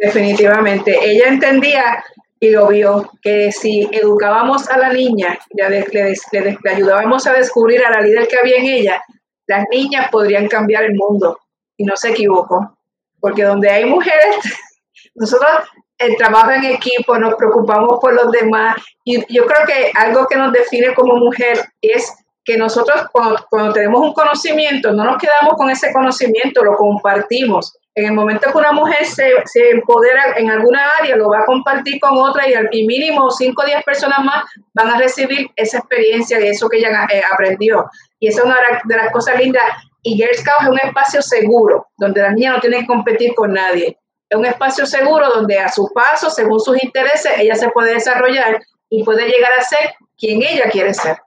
definitivamente. 0.01 0.99
Ella 1.03 1.29
entendía 1.29 2.03
y 2.41 2.51
lo 2.51 2.69
vio, 2.69 3.11
que 3.23 3.51
si 3.53 3.89
educábamos 3.91 4.69
a 4.69 4.77
la 4.77 4.93
niña, 4.93 5.39
ya 5.57 5.69
le, 5.69 5.85
le, 5.91 6.59
ayudábamos 6.71 7.27
a 7.27 7.33
descubrir 7.33 7.85
a 7.85 7.91
la 7.91 8.01
líder 8.01 8.29
que 8.29 8.37
había 8.39 8.59
en 8.59 8.67
ella, 8.67 9.03
las 9.47 9.65
niñas 9.71 10.11
podrían 10.11 10.47
cambiar 10.49 10.85
el 10.85 10.95
mundo. 10.95 11.39
Y 11.77 11.85
no 11.85 11.97
se 11.97 12.11
equivocó, 12.11 12.79
porque 13.19 13.45
donde 13.45 13.71
hay 13.71 13.85
mujeres, 13.85 14.37
nosotros 15.15 15.51
el 15.99 16.17
trabajo 16.17 16.51
en 16.51 16.65
equipo, 16.65 17.19
nos 17.19 17.35
preocupamos 17.35 17.99
por 18.01 18.15
los 18.15 18.31
demás. 18.33 18.77
Y 19.05 19.21
yo 19.33 19.47
creo 19.47 19.67
que 19.67 19.93
algo 19.95 20.27
que 20.27 20.37
nos 20.37 20.53
define 20.53 20.95
como 20.95 21.17
mujer 21.17 21.61
es 21.81 22.13
que 22.45 22.59
nosotros 22.59 23.07
cuando, 23.11 23.73
tenemos 23.73 24.01
un 24.01 24.13
conocimiento, 24.13 24.93
no 24.93 25.05
nos 25.05 25.17
quedamos 25.19 25.55
con 25.55 25.71
ese 25.71 25.93
conocimiento, 25.93 26.63
lo 26.63 26.77
compartimos. 26.77 27.79
En 27.95 28.07
el 28.07 28.13
momento 28.13 28.51
que 28.51 28.59
una 28.59 28.73
mujer 28.73 29.07
se, 29.07 29.31
se 29.45 29.71
empodera 29.71 30.35
en 30.37 30.51
alguna 30.51 30.83
área, 31.01 31.17
lo 31.17 31.31
va 31.31 31.39
a 31.39 31.47
compartir 31.47 32.01
con 32.01 32.19
otra 32.19 32.49
y 32.49 32.55
al 32.55 32.69
mínimo 32.71 33.31
5 33.31 33.63
o 33.63 33.65
10 33.65 33.85
personas 33.85 34.19
más 34.25 34.45
van 34.75 34.91
a 34.91 34.99
recibir 34.99 35.49
esa 35.55 35.79
experiencia 35.79 36.41
y 36.41 36.49
eso 36.49 36.69
que 36.69 36.79
ella 36.79 37.07
eh, 37.11 37.23
aprendió. 37.33 37.87
Y 38.19 38.29
esa 38.29 38.41
es 38.41 38.47
una 38.47 38.57
de 38.85 38.97
las 38.97 39.13
cosas 39.13 39.39
lindas. 39.39 39.63
Y 40.03 40.17
Girl 40.17 40.35
Scouts 40.35 40.65
es 40.65 40.69
un 40.69 40.79
espacio 40.81 41.23
seguro, 41.23 41.87
donde 41.97 42.21
la 42.21 42.33
niña 42.33 42.53
no 42.53 42.61
tiene 42.61 42.81
que 42.81 42.87
competir 42.87 43.35
con 43.35 43.55
nadie 43.55 43.97
un 44.37 44.47
espacio 44.47 44.87
seguro 44.87 45.29
donde 45.31 45.59
a 45.59 45.69
su 45.69 45.91
paso, 45.93 46.31
según 46.31 46.61
sus 46.61 46.83
intereses, 46.83 47.33
ella 47.39 47.55
se 47.55 47.71
puede 47.71 47.95
desarrollar 47.95 48.61
y 48.89 49.05
puede 49.05 49.27
llegar 49.27 49.53
a 49.59 49.63
ser 49.63 49.95
quien 50.17 50.43
ella 50.43 50.71
quiere 50.71 50.95
ser. 50.95 51.19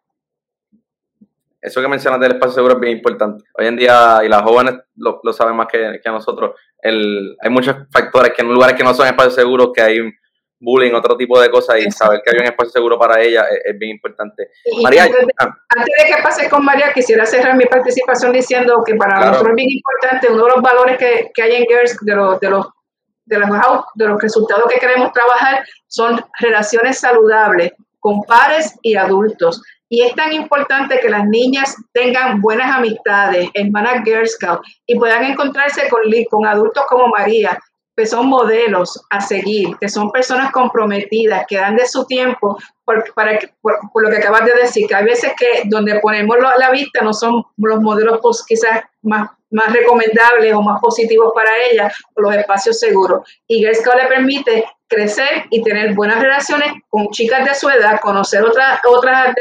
Eso 1.62 1.82
que 1.82 1.88
mencionas 1.88 2.20
del 2.20 2.34
espacio 2.34 2.56
seguro 2.56 2.76
es 2.76 2.80
bien 2.80 2.98
importante. 2.98 3.44
Hoy 3.58 3.68
en 3.68 3.76
día, 3.76 4.20
y 4.24 4.30
las 4.30 4.42
jóvenes 4.42 4.76
lo, 4.96 5.34
saben 5.34 5.56
más 5.56 5.68
que, 5.68 6.00
nosotros, 6.06 6.56
el, 6.82 7.36
hay 7.42 7.50
muchos 7.50 7.76
factores 7.92 8.32
que 8.34 8.42
en 8.42 8.54
lugares 8.54 8.76
que 8.76 8.84
no 8.84 8.94
son 8.94 9.08
espacios 9.08 9.36
seguros, 9.36 9.72
que 9.74 9.82
hay 9.82 10.00
bullying, 10.60 10.94
otro 10.94 11.18
tipo 11.18 11.40
de 11.40 11.50
cosas, 11.50 11.80
y 11.80 11.92
saber 11.92 12.22
que 12.24 12.32
hay 12.32 12.40
un 12.40 12.46
espacio 12.46 12.72
seguro 12.72 12.98
para 12.98 13.22
ella 13.22 13.46
es, 13.64 13.78
bien 13.78 13.92
importante. 13.92 14.50
María, 14.82 15.10
ah. 15.40 15.56
antes 15.76 15.94
de, 15.98 16.16
que 16.16 16.24
pase 16.24 16.50
con 16.50 16.64
María, 16.64 16.94
quisiera 16.94 17.26
cerrar 17.26 17.56
mi 17.58 17.66
participación 17.66 18.32
diciendo 18.32 18.82
que 18.86 18.96
para 18.96 19.20
nosotros 19.20 19.50
es 19.50 19.56
bien 19.56 19.70
importante, 19.72 20.32
uno 20.32 20.46
de 20.46 20.52
los 20.56 20.62
valores 20.62 20.98
que, 20.98 21.32
que 21.34 21.42
hay 21.42 21.56
en 21.56 21.66
Girls, 21.66 21.98
de 22.02 22.16
los, 22.16 22.40
de 22.40 22.50
los 22.50 22.68
de 23.28 23.40
los, 23.40 24.22
resultados 24.22 24.72
que 24.72 24.80
queremos 24.80 25.12
trabajar 25.12 25.66
son 25.88 26.20
relaciones 26.40 27.00
saludables 27.00 27.74
con 28.00 28.24
pares 28.24 28.76
y 28.82 28.96
adultos. 28.96 29.62
Y 29.90 30.02
es 30.02 30.16
tan 30.16 30.34
importante 30.34 31.00
que 31.00 31.10
las 31.10 31.26
niñas 31.26 31.76
tengan 31.94 32.42
buenas 32.42 32.76
amistades, 32.76 33.50
hermanas 33.54 34.04
Girl 34.04 34.28
Scout, 34.28 34.62
y 34.86 34.98
puedan 34.98 35.24
encontrarse 35.24 35.88
con, 35.90 36.02
con 36.30 36.46
adultos 36.46 36.84
como 36.90 37.08
María, 37.08 37.58
que 37.98 38.06
son 38.06 38.28
modelos 38.28 39.04
a 39.10 39.20
seguir, 39.20 39.76
que 39.82 39.90
son 39.90 40.12
personas 40.12 40.52
comprometidas, 40.52 41.46
que 41.48 41.58
dan 41.58 41.76
de 41.76 41.88
su 41.88 42.06
tiempo 42.06 42.56
por, 42.86 43.12
para 43.16 43.40
por, 43.60 44.04
lo 44.04 44.10
que 44.12 44.18
acabas 44.18 44.46
de 44.46 44.54
decir, 44.54 44.88
que 44.88 44.94
hay 44.94 45.04
veces 45.04 45.34
que 45.38 45.64
donde 45.66 46.00
ponemos 46.00 46.38
a 46.38 46.60
la 46.60 46.70
vista 46.70 47.02
no 47.02 47.12
son 47.12 47.44
los 47.58 47.82
modelos 47.82 48.20
pues, 48.22 48.46
quizás 48.48 48.84
más 49.02 49.32
más 49.50 49.72
recomendables 49.72 50.54
o 50.54 50.62
más 50.62 50.80
positivos 50.82 51.32
para 51.34 51.50
ella 51.72 51.92
o 52.16 52.22
los 52.22 52.36
espacios 52.36 52.80
seguros. 52.80 53.22
Y 53.48 53.60
Girl 53.60 53.76
Scout 53.76 53.96
le 53.96 54.08
permite 54.08 54.66
crecer 54.90 55.46
y 55.50 55.64
tener 55.64 55.94
buenas 55.96 56.22
relaciones 56.22 56.74
con 56.90 57.08
chicas 57.10 57.46
de 57.46 57.56
su 57.56 57.70
edad, 57.70 58.00
conocer 58.02 58.44
otras 58.44 58.80
otras, 58.86 59.34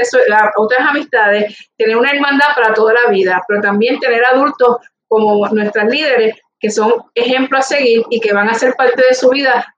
otras 0.56 0.80
amistades, 0.80 1.70
tener 1.76 1.96
una 1.96 2.12
hermandad 2.12 2.54
para 2.54 2.72
toda 2.72 2.94
la 2.94 3.10
vida, 3.10 3.42
pero 3.46 3.60
también 3.60 3.98
tener 3.98 4.24
adultos 4.24 4.76
como 5.08 5.48
nuestras 5.48 5.88
líderes 5.88 6.36
son 6.70 6.92
ejemplos 7.14 7.60
a 7.60 7.76
seguir 7.76 8.02
y 8.10 8.20
que 8.20 8.32
van 8.32 8.48
a 8.48 8.54
ser 8.54 8.74
parte 8.74 9.02
de 9.06 9.14
su 9.14 9.30
vida 9.30 9.74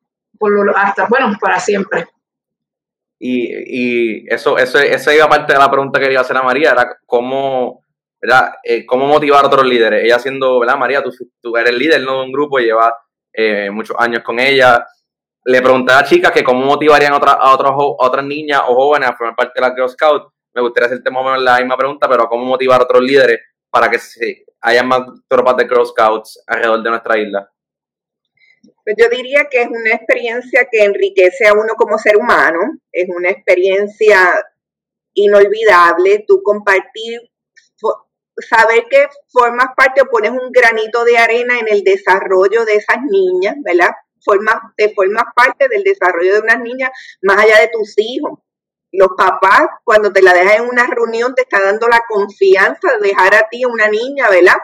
hasta, 0.76 1.06
bueno, 1.08 1.36
para 1.40 1.58
siempre. 1.58 2.06
Y, 3.18 3.48
y 3.50 4.26
eso, 4.28 4.58
eso, 4.58 4.78
esa 4.78 5.14
iba 5.14 5.28
parte 5.28 5.52
de 5.52 5.58
la 5.58 5.70
pregunta 5.70 5.98
que 5.98 6.04
quería 6.04 6.20
hacer 6.20 6.36
a 6.36 6.42
María, 6.42 6.70
era 6.70 6.96
cómo 7.04 7.82
¿verdad? 8.20 8.54
Eh, 8.62 8.84
¿Cómo 8.84 9.06
motivar 9.06 9.44
a 9.44 9.46
otros 9.46 9.66
líderes? 9.66 10.04
Ella 10.04 10.18
siendo. 10.18 10.60
María, 10.78 11.02
tú, 11.02 11.10
tú 11.40 11.56
eres 11.56 11.74
líder 11.74 12.02
¿no? 12.02 12.18
de 12.18 12.24
un 12.24 12.32
grupo, 12.32 12.58
lleva 12.58 12.94
eh, 13.32 13.70
muchos 13.70 13.96
años 13.98 14.22
con 14.22 14.38
ella. 14.38 14.84
Le 15.44 15.62
pregunté 15.62 15.92
a 15.92 16.04
chicas 16.04 16.32
que 16.32 16.44
cómo 16.44 16.64
motivarían 16.66 17.12
a, 17.12 17.16
otra, 17.16 17.32
a, 17.32 17.54
otros, 17.54 17.72
otras 17.76 18.24
niñas 18.24 18.62
o 18.66 18.74
jóvenes 18.74 19.08
a 19.08 19.16
formar 19.16 19.36
parte 19.36 19.60
de 19.60 19.66
la 19.66 19.74
Girl 19.74 19.88
Scout. 19.88 20.32
Me 20.54 20.62
gustaría 20.62 20.86
hacerte 20.86 21.10
más 21.10 21.22
o 21.22 21.24
menos 21.24 21.42
la 21.42 21.58
misma 21.58 21.76
pregunta, 21.76 22.08
pero 22.08 22.28
cómo 22.28 22.44
motivar 22.44 22.80
a 22.80 22.84
otros 22.84 23.02
líderes 23.02 23.40
para 23.70 23.88
que 23.88 23.98
se, 23.98 24.44
haya 24.60 24.82
más 24.82 25.02
tropas 25.28 25.56
de 25.56 25.64
Girl 25.64 25.86
Scouts 25.86 26.42
alrededor 26.46 26.82
de 26.82 26.90
nuestra 26.90 27.18
isla. 27.18 27.52
Pues 28.84 28.96
yo 28.98 29.08
diría 29.08 29.48
que 29.50 29.62
es 29.62 29.68
una 29.68 29.94
experiencia 29.94 30.66
que 30.70 30.84
enriquece 30.84 31.46
a 31.46 31.52
uno 31.52 31.74
como 31.76 31.98
ser 31.98 32.16
humano, 32.16 32.58
es 32.90 33.08
una 33.08 33.30
experiencia 33.30 34.18
inolvidable, 35.14 36.24
tú 36.26 36.42
compartir 36.42 37.20
saber 38.40 38.86
que 38.88 39.06
formas 39.28 39.68
parte 39.76 40.02
o 40.02 40.06
pones 40.06 40.30
un 40.30 40.50
granito 40.52 41.04
de 41.04 41.18
arena 41.18 41.58
en 41.58 41.68
el 41.68 41.82
desarrollo 41.82 42.64
de 42.64 42.76
esas 42.76 42.98
niñas, 43.02 43.56
¿verdad? 43.64 43.90
Formas, 44.24 44.56
te 44.76 44.94
formas 44.94 45.24
parte 45.34 45.68
del 45.68 45.82
desarrollo 45.82 46.34
de 46.34 46.40
unas 46.40 46.60
niñas 46.60 46.90
más 47.22 47.38
allá 47.38 47.60
de 47.60 47.68
tus 47.68 47.94
hijos. 47.96 48.38
Los 48.92 49.08
papás, 49.16 49.68
cuando 49.84 50.12
te 50.12 50.22
la 50.22 50.32
dejas 50.32 50.56
en 50.56 50.68
una 50.68 50.86
reunión, 50.86 51.34
te 51.34 51.42
está 51.42 51.60
dando 51.60 51.88
la 51.88 52.00
confianza 52.08 52.96
de 53.00 53.08
dejar 53.08 53.34
a 53.34 53.48
ti 53.50 53.64
una 53.64 53.88
niña, 53.88 54.28
¿verdad? 54.30 54.56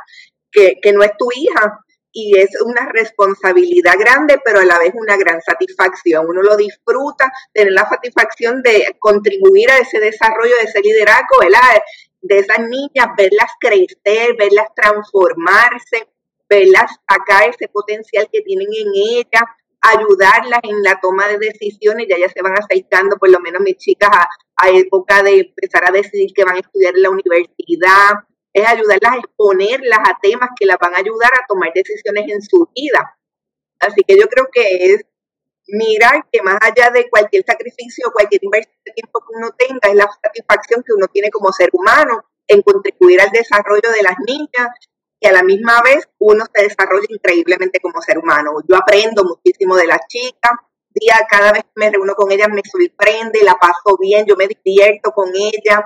Que, 0.50 0.78
que 0.80 0.92
no 0.92 1.02
es 1.02 1.16
tu 1.18 1.28
hija, 1.34 1.80
y 2.16 2.38
es 2.38 2.50
una 2.64 2.88
responsabilidad 2.92 3.94
grande, 3.98 4.40
pero 4.44 4.60
a 4.60 4.64
la 4.64 4.78
vez 4.78 4.92
una 4.94 5.16
gran 5.16 5.40
satisfacción. 5.42 6.26
Uno 6.28 6.42
lo 6.42 6.56
disfruta, 6.56 7.30
tener 7.52 7.72
la 7.72 7.88
satisfacción 7.88 8.62
de 8.62 8.96
contribuir 9.00 9.68
a 9.70 9.78
ese 9.78 9.98
desarrollo, 9.98 10.54
de 10.56 10.62
ese 10.62 10.80
liderazgo, 10.80 11.40
¿verdad? 11.40 11.82
de 12.24 12.38
esas 12.38 12.60
niñas, 12.60 13.08
verlas 13.18 13.50
crecer, 13.60 14.34
verlas 14.38 14.68
transformarse, 14.74 16.08
verlas 16.48 16.90
acá 17.06 17.44
ese 17.44 17.68
potencial 17.68 18.28
que 18.32 18.40
tienen 18.40 18.68
en 18.72 18.88
ellas, 18.94 19.42
ayudarlas 19.84 20.60
en 20.62 20.82
la 20.82 20.98
toma 21.00 21.28
de 21.28 21.38
decisiones, 21.38 22.06
ya 22.08 22.18
ya 22.18 22.28
se 22.28 22.42
van 22.42 22.54
acercando, 22.56 23.16
por 23.16 23.30
lo 23.30 23.40
menos 23.40 23.60
mis 23.62 23.76
chicas, 23.76 24.10
a, 24.12 24.28
a 24.56 24.70
época 24.70 25.22
de 25.22 25.40
empezar 25.40 25.88
a 25.88 25.92
decidir 25.92 26.32
que 26.34 26.44
van 26.44 26.56
a 26.56 26.60
estudiar 26.60 26.94
en 26.94 27.02
la 27.02 27.10
universidad, 27.10 28.24
es 28.52 28.66
ayudarlas 28.66 29.12
a 29.12 29.18
exponerlas 29.18 29.98
a 29.98 30.18
temas 30.22 30.50
que 30.58 30.66
las 30.66 30.78
van 30.78 30.94
a 30.94 30.98
ayudar 30.98 31.30
a 31.34 31.46
tomar 31.46 31.70
decisiones 31.74 32.24
en 32.28 32.40
su 32.40 32.68
vida. 32.74 33.18
Así 33.80 34.02
que 34.06 34.16
yo 34.16 34.26
creo 34.28 34.48
que 34.50 34.94
es 34.94 35.04
mirar 35.66 36.26
que 36.30 36.42
más 36.42 36.58
allá 36.60 36.90
de 36.90 37.08
cualquier 37.10 37.44
sacrificio, 37.44 38.10
cualquier 38.12 38.44
inversión 38.44 38.76
de 38.84 38.92
tiempo 38.92 39.20
que 39.20 39.36
uno 39.36 39.50
tenga, 39.58 39.88
es 39.88 39.94
la 39.94 40.08
satisfacción 40.22 40.82
que 40.86 40.92
uno 40.92 41.08
tiene 41.08 41.30
como 41.30 41.52
ser 41.52 41.68
humano 41.72 42.24
en 42.46 42.62
contribuir 42.62 43.20
al 43.20 43.30
desarrollo 43.30 43.90
de 43.90 44.02
las 44.02 44.16
niñas 44.26 44.68
y 45.24 45.26
a 45.26 45.32
la 45.32 45.42
misma 45.42 45.80
vez 45.82 46.06
uno 46.18 46.44
se 46.54 46.64
desarrolla 46.64 47.06
increíblemente 47.08 47.80
como 47.80 48.02
ser 48.02 48.18
humano. 48.18 48.52
Yo 48.68 48.76
aprendo 48.76 49.24
muchísimo 49.24 49.74
de 49.74 49.86
las 49.86 50.00
chicas, 50.06 50.52
día 50.90 51.26
cada 51.28 51.50
vez 51.50 51.62
que 51.62 51.70
me 51.76 51.90
reúno 51.90 52.14
con 52.14 52.30
ellas 52.30 52.48
me 52.50 52.60
sorprende, 52.70 53.42
la 53.42 53.54
paso 53.54 53.96
bien, 53.98 54.26
yo 54.26 54.36
me 54.36 54.46
divierto 54.46 55.12
con 55.12 55.30
ellas, 55.34 55.80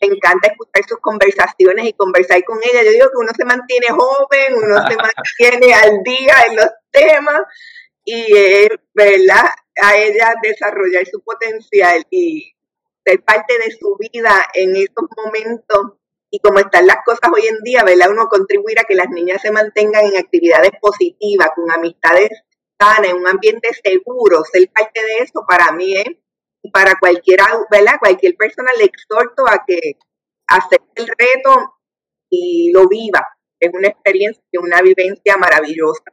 me 0.00 0.08
encanta 0.08 0.48
escuchar 0.48 0.82
sus 0.88 0.98
conversaciones 0.98 1.88
y 1.88 1.92
conversar 1.92 2.42
con 2.44 2.58
ellas. 2.62 2.86
Yo 2.86 2.90
digo 2.92 3.06
que 3.10 3.18
uno 3.18 3.32
se 3.36 3.44
mantiene 3.44 3.88
joven, 3.90 4.54
uno 4.54 4.76
se 4.88 4.96
mantiene 5.50 5.74
al 5.74 6.02
día 6.02 6.34
en 6.48 6.56
los 6.56 6.70
temas 6.90 7.42
y 8.02 8.34
es, 8.34 8.70
¿verdad? 8.94 9.44
A 9.82 9.96
ella 9.98 10.32
desarrollar 10.42 11.06
su 11.06 11.20
potencial 11.20 12.02
y 12.08 12.54
ser 13.04 13.22
parte 13.24 13.58
de 13.58 13.72
su 13.72 13.94
vida 13.98 14.46
en 14.54 14.74
estos 14.74 15.04
momentos 15.22 15.99
y 16.30 16.38
como 16.40 16.60
están 16.60 16.86
las 16.86 16.98
cosas 17.04 17.30
hoy 17.34 17.46
en 17.46 17.58
día, 17.62 17.82
¿verdad? 17.84 18.10
Uno 18.10 18.28
contribuir 18.28 18.78
a 18.78 18.84
que 18.84 18.94
las 18.94 19.08
niñas 19.08 19.42
se 19.42 19.50
mantengan 19.50 20.06
en 20.06 20.16
actividades 20.16 20.70
positivas, 20.80 21.48
con 21.54 21.70
amistades 21.70 22.30
sanas, 22.78 23.10
en 23.10 23.16
un 23.16 23.26
ambiente 23.26 23.68
seguro, 23.82 24.42
ser 24.44 24.70
parte 24.70 25.00
de 25.02 25.18
eso 25.18 25.44
para 25.46 25.72
mí 25.72 25.96
es, 25.96 26.16
y 26.62 26.70
para 26.70 26.94
cualquiera, 26.98 27.44
¿verdad? 27.70 27.98
Cualquier 27.98 28.36
persona 28.36 28.70
le 28.78 28.84
exhorto 28.84 29.44
a 29.48 29.64
que 29.66 29.96
acepte 30.46 31.02
el 31.02 31.08
reto 31.08 31.74
y 32.28 32.70
lo 32.72 32.86
viva. 32.88 33.26
Es 33.58 33.72
una 33.74 33.88
experiencia, 33.88 34.42
una 34.60 34.80
vivencia 34.82 35.36
maravillosa 35.36 36.04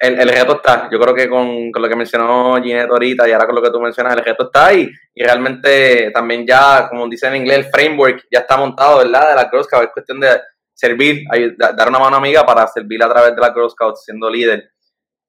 el, 0.00 0.20
el, 0.20 0.28
reto 0.28 0.56
está. 0.56 0.88
Yo 0.90 0.98
creo 0.98 1.14
que 1.14 1.28
con, 1.28 1.70
lo 1.72 1.88
que 1.88 1.96
mencionó 1.96 2.60
Ginette 2.62 2.90
ahorita 2.90 3.28
y 3.28 3.32
ahora 3.32 3.46
con 3.46 3.54
lo 3.54 3.62
que 3.62 3.70
tú 3.70 3.80
mencionas, 3.80 4.16
el 4.16 4.24
reto 4.24 4.44
está 4.44 4.66
ahí. 4.66 4.90
Y 5.14 5.22
realmente 5.22 6.10
también 6.12 6.46
ya, 6.46 6.88
como 6.88 7.08
dice 7.08 7.26
en 7.28 7.36
inglés, 7.36 7.58
el 7.58 7.64
framework 7.66 8.26
ya 8.30 8.40
está 8.40 8.56
montado, 8.56 8.98
¿verdad? 8.98 9.30
De 9.30 9.34
la 9.34 9.48
Girl 9.50 9.64
Scout. 9.64 9.84
Es 9.84 9.92
cuestión 9.92 10.20
de 10.20 10.40
servir, 10.72 11.24
dar 11.58 11.88
una 11.88 11.98
mano 11.98 12.16
amiga 12.16 12.44
para 12.44 12.66
servir 12.66 13.02
a 13.02 13.08
través 13.08 13.34
de 13.34 13.40
la 13.40 13.52
Girl 13.52 13.70
Scout 13.70 13.96
siendo 13.96 14.28
líder. 14.28 14.70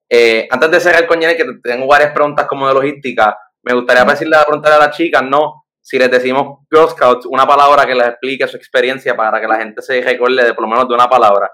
Eh, 0.09 0.47
antes 0.51 0.71
de 0.71 0.79
cerrar 0.79 1.07
con 1.07 1.19
Ginette, 1.19 1.37
que 1.37 1.45
tengo 1.63 1.87
varias 1.87 2.11
preguntas 2.11 2.45
como 2.47 2.67
de 2.67 2.73
logística, 2.73 3.37
me 3.63 3.73
gustaría 3.73 4.03
decirle, 4.03 4.37
preguntar 4.45 4.73
a 4.73 4.77
las 4.77 4.95
chicas, 4.95 5.23
¿no? 5.23 5.65
Si 5.81 5.97
les 5.99 6.09
decimos 6.09 6.59
Girl 6.71 6.89
Scouts, 6.89 7.25
una 7.27 7.45
palabra 7.45 7.85
que 7.85 7.95
les 7.95 8.07
explique 8.07 8.47
su 8.47 8.57
experiencia 8.57 9.15
para 9.15 9.39
que 9.39 9.47
la 9.47 9.57
gente 9.57 9.81
se 9.81 10.01
recuerde 10.01 10.43
de 10.43 10.53
por 10.53 10.63
lo 10.63 10.67
menos 10.67 10.87
de 10.87 10.95
una 10.95 11.07
palabra. 11.07 11.51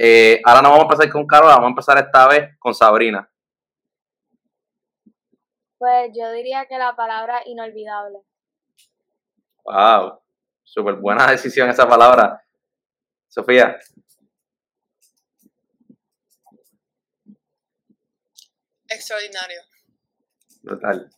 Eh, 0.00 0.40
ahora 0.44 0.62
no 0.62 0.70
vamos 0.70 0.84
a 0.84 0.86
empezar 0.86 1.10
con 1.10 1.26
Carola, 1.26 1.54
vamos 1.54 1.66
a 1.66 1.70
empezar 1.70 1.98
esta 1.98 2.28
vez 2.28 2.56
con 2.60 2.72
Sabrina. 2.72 3.28
Pues 5.76 6.12
yo 6.16 6.30
diría 6.30 6.66
que 6.66 6.78
la 6.78 6.94
palabra 6.94 7.42
inolvidable. 7.46 8.20
Wow, 9.64 10.20
súper 10.62 10.94
buena 10.94 11.26
decisión 11.32 11.68
esa 11.68 11.88
palabra. 11.88 12.44
Sofía. 13.26 13.76
Extraordinario. 18.88 19.62
Brutal. 20.62 21.10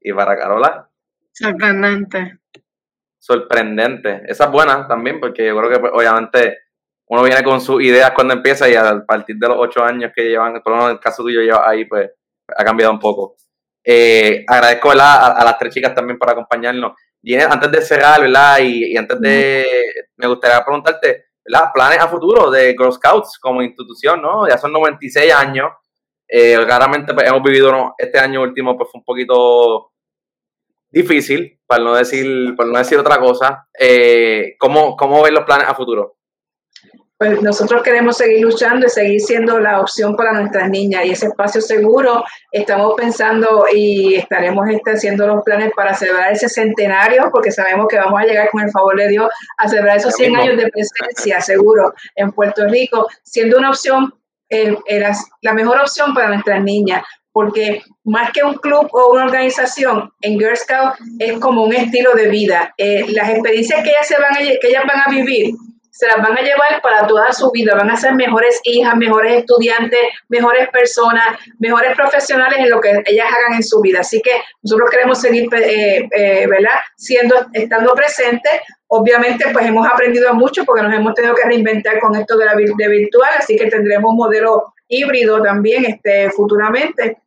¿Y 0.00 0.12
para 0.12 0.36
Carola? 0.36 0.90
Sorprendente. 1.30 2.40
Sorprendente. 3.20 4.22
Esa 4.26 4.46
es 4.46 4.50
buena 4.50 4.88
también, 4.88 5.20
porque 5.20 5.46
yo 5.46 5.56
creo 5.56 5.70
que 5.70 5.78
pues, 5.78 5.92
obviamente 5.94 6.69
uno 7.10 7.24
viene 7.24 7.42
con 7.42 7.60
sus 7.60 7.82
ideas 7.82 8.12
cuando 8.12 8.34
empieza 8.34 8.68
y 8.68 8.76
a 8.76 9.04
partir 9.04 9.36
de 9.36 9.48
los 9.48 9.56
ocho 9.58 9.82
años 9.82 10.12
que 10.14 10.28
llevan, 10.28 10.62
por 10.62 10.70
lo 10.72 10.76
menos 10.76 10.90
en 10.90 10.96
el 10.96 11.00
caso 11.00 11.24
tuyo 11.24 11.40
lleva 11.40 11.68
ahí, 11.68 11.84
pues 11.84 12.08
ha 12.56 12.64
cambiado 12.64 12.92
un 12.92 13.00
poco. 13.00 13.34
Eh, 13.84 14.44
agradezco 14.46 14.92
a, 14.92 14.94
las 14.94 15.58
tres 15.58 15.74
chicas 15.74 15.92
también 15.92 16.20
por 16.20 16.30
acompañarnos. 16.30 16.92
Y 17.20 17.34
antes 17.34 17.68
de 17.72 17.82
cerrar, 17.82 18.20
¿verdad? 18.20 18.60
Y, 18.60 18.96
antes 18.96 19.20
de, 19.20 19.66
me 20.18 20.28
gustaría 20.28 20.64
preguntarte, 20.64 21.24
¿verdad? 21.44 21.70
Planes 21.74 21.98
a 21.98 22.06
futuro 22.06 22.48
de 22.48 22.76
Girl 22.78 22.92
Scouts 22.92 23.40
como 23.40 23.60
institución, 23.60 24.22
¿no? 24.22 24.48
Ya 24.48 24.56
son 24.56 24.72
96 24.72 25.34
años. 25.34 25.68
Eh, 26.28 26.56
claramente 26.64 27.12
pues, 27.12 27.26
hemos 27.26 27.42
vivido 27.42 27.92
este 27.98 28.20
año 28.20 28.40
último, 28.40 28.76
pues 28.76 28.88
fue 28.88 29.00
un 29.00 29.04
poquito 29.04 29.90
difícil, 30.88 31.58
para 31.66 31.82
no 31.82 31.94
decir, 31.94 32.54
para 32.56 32.68
no 32.70 32.78
decir 32.78 32.98
otra 32.98 33.18
cosa. 33.18 33.66
Eh, 33.76 34.54
¿cómo, 34.60 34.96
¿Cómo 34.96 35.24
ven 35.24 35.34
los 35.34 35.44
planes 35.44 35.66
a 35.66 35.74
futuro? 35.74 36.19
Pues 37.20 37.42
nosotros 37.42 37.82
queremos 37.82 38.16
seguir 38.16 38.40
luchando 38.40 38.86
y 38.86 38.88
seguir 38.88 39.20
siendo 39.20 39.60
la 39.60 39.82
opción 39.82 40.16
para 40.16 40.32
nuestras 40.32 40.70
niñas 40.70 41.04
y 41.04 41.10
ese 41.10 41.26
espacio 41.26 41.60
seguro. 41.60 42.24
Estamos 42.50 42.94
pensando 42.96 43.66
y 43.70 44.14
estaremos 44.14 44.66
este, 44.70 44.92
haciendo 44.92 45.26
los 45.26 45.44
planes 45.44 45.70
para 45.76 45.92
celebrar 45.92 46.32
ese 46.32 46.48
centenario, 46.48 47.28
porque 47.30 47.52
sabemos 47.52 47.88
que 47.90 47.98
vamos 47.98 48.18
a 48.18 48.24
llegar 48.24 48.48
con 48.48 48.62
el 48.62 48.70
favor 48.70 48.96
de 48.96 49.08
Dios 49.08 49.28
a 49.58 49.68
celebrar 49.68 49.98
esos 49.98 50.14
100 50.14 50.34
años 50.34 50.56
de 50.56 50.70
presencia 50.70 51.42
seguro 51.42 51.92
en 52.16 52.32
Puerto 52.32 52.66
Rico, 52.68 53.06
siendo 53.22 53.58
una 53.58 53.68
opción, 53.68 54.14
eh, 54.48 54.78
la 55.42 55.52
mejor 55.52 55.78
opción 55.78 56.14
para 56.14 56.28
nuestras 56.28 56.62
niñas 56.62 57.02
porque 57.32 57.82
más 58.02 58.32
que 58.32 58.42
un 58.42 58.54
club 58.54 58.88
o 58.92 59.12
una 59.12 59.26
organización, 59.26 60.10
en 60.22 60.38
Girl 60.38 60.56
Scout 60.56 60.94
es 61.18 61.38
como 61.38 61.62
un 61.64 61.72
estilo 61.74 62.12
de 62.14 62.28
vida. 62.28 62.74
Eh, 62.76 63.04
las 63.08 63.28
experiencias 63.28 63.84
que 63.84 63.90
ellas, 63.90 64.08
se 64.08 64.18
van 64.18 64.34
a, 64.34 64.38
que 64.38 64.68
ellas 64.68 64.84
van 64.84 65.02
a 65.06 65.10
vivir 65.10 65.54
se 66.00 66.06
las 66.06 66.16
van 66.16 66.32
a 66.32 66.40
llevar 66.40 66.80
para 66.82 67.06
toda 67.06 67.30
su 67.30 67.50
vida, 67.50 67.74
van 67.74 67.90
a 67.90 67.96
ser 67.96 68.14
mejores 68.14 68.58
hijas, 68.64 68.96
mejores 68.96 69.40
estudiantes, 69.40 70.00
mejores 70.30 70.66
personas, 70.70 71.38
mejores 71.58 71.94
profesionales 71.94 72.58
en 72.58 72.70
lo 72.70 72.80
que 72.80 73.02
ellas 73.04 73.26
hagan 73.26 73.56
en 73.56 73.62
su 73.62 73.82
vida. 73.82 74.00
Así 74.00 74.22
que 74.22 74.30
nosotros 74.62 74.88
queremos 74.90 75.20
seguir, 75.20 75.46
eh, 75.54 76.08
eh, 76.10 76.46
¿verdad? 76.46 76.78
Siendo, 76.96 77.34
estando 77.52 77.92
presentes. 77.92 78.50
Obviamente, 78.86 79.44
pues 79.52 79.66
hemos 79.66 79.86
aprendido 79.86 80.32
mucho 80.32 80.64
porque 80.64 80.82
nos 80.82 80.94
hemos 80.94 81.12
tenido 81.12 81.34
que 81.34 81.46
reinventar 81.46 82.00
con 82.00 82.16
esto 82.16 82.38
de 82.38 82.46
la 82.46 82.54
de 82.54 82.88
virtual, 82.88 83.30
así 83.38 83.54
que 83.56 83.66
tendremos 83.66 84.12
un 84.12 84.16
modelo 84.16 84.72
híbrido 84.88 85.42
también 85.42 85.84
este, 85.84 86.30
futuramente 86.30 87.18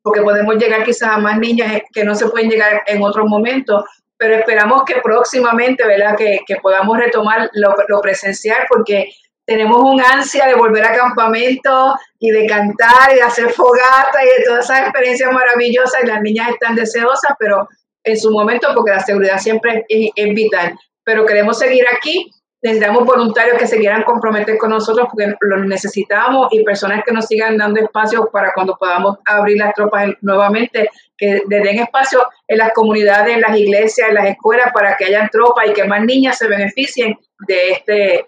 porque 0.00 0.22
podemos 0.22 0.56
llegar 0.56 0.82
quizás 0.84 1.10
a 1.10 1.18
más 1.18 1.38
niñas 1.38 1.82
que 1.92 2.04
no 2.04 2.14
se 2.14 2.28
pueden 2.28 2.48
llegar 2.48 2.82
en 2.86 3.02
otros 3.02 3.26
momentos, 3.28 3.84
pero 4.18 4.34
esperamos 4.34 4.82
que 4.84 4.96
próximamente, 5.00 5.86
¿verdad? 5.86 6.16
Que, 6.16 6.56
podamos 6.60 6.98
retomar 6.98 7.48
lo, 7.54 8.00
presencial 8.02 8.66
porque 8.68 9.10
tenemos 9.46 9.80
un 9.80 10.00
ansia 10.00 10.46
de 10.46 10.54
volver 10.54 10.84
a 10.84 10.92
campamento 10.92 11.94
y 12.18 12.30
de 12.30 12.46
cantar 12.46 13.12
y 13.12 13.14
de 13.14 13.22
hacer 13.22 13.50
fogata 13.50 14.22
y 14.22 14.38
de 14.38 14.44
todas 14.44 14.64
esas 14.64 14.80
experiencias 14.82 15.32
maravillosas 15.32 16.02
y 16.02 16.06
las 16.06 16.20
niñas 16.20 16.50
están 16.50 16.74
deseosas, 16.74 17.34
pero 17.38 17.68
en 18.04 18.18
su 18.18 18.30
momento 18.30 18.68
porque 18.74 18.90
la 18.90 19.00
seguridad 19.00 19.38
siempre 19.38 19.86
es 19.88 20.34
vital. 20.34 20.76
Pero 21.04 21.24
queremos 21.24 21.58
seguir 21.58 21.84
aquí 21.96 22.30
necesitamos 22.62 23.04
voluntarios 23.04 23.56
que 23.58 23.66
se 23.66 23.78
quieran 23.78 24.02
comprometer 24.02 24.58
con 24.58 24.70
nosotros 24.70 25.08
porque 25.10 25.34
lo 25.40 25.64
necesitamos 25.64 26.48
y 26.50 26.64
personas 26.64 27.04
que 27.04 27.12
nos 27.12 27.26
sigan 27.26 27.56
dando 27.56 27.80
espacio 27.80 28.28
para 28.32 28.52
cuando 28.52 28.76
podamos 28.76 29.18
abrir 29.24 29.58
las 29.58 29.74
tropas 29.74 30.10
nuevamente, 30.22 30.90
que 31.16 31.40
le 31.48 31.60
den 31.60 31.78
espacio 31.78 32.24
en 32.46 32.58
las 32.58 32.72
comunidades, 32.72 33.34
en 33.34 33.40
las 33.40 33.56
iglesias, 33.56 34.08
en 34.08 34.14
las 34.14 34.26
escuelas 34.26 34.72
para 34.72 34.96
que 34.96 35.06
haya 35.06 35.28
tropas 35.30 35.68
y 35.68 35.72
que 35.72 35.84
más 35.84 36.04
niñas 36.04 36.38
se 36.38 36.48
beneficien 36.48 37.16
de 37.46 37.70
este, 37.70 38.14
eh, 38.16 38.24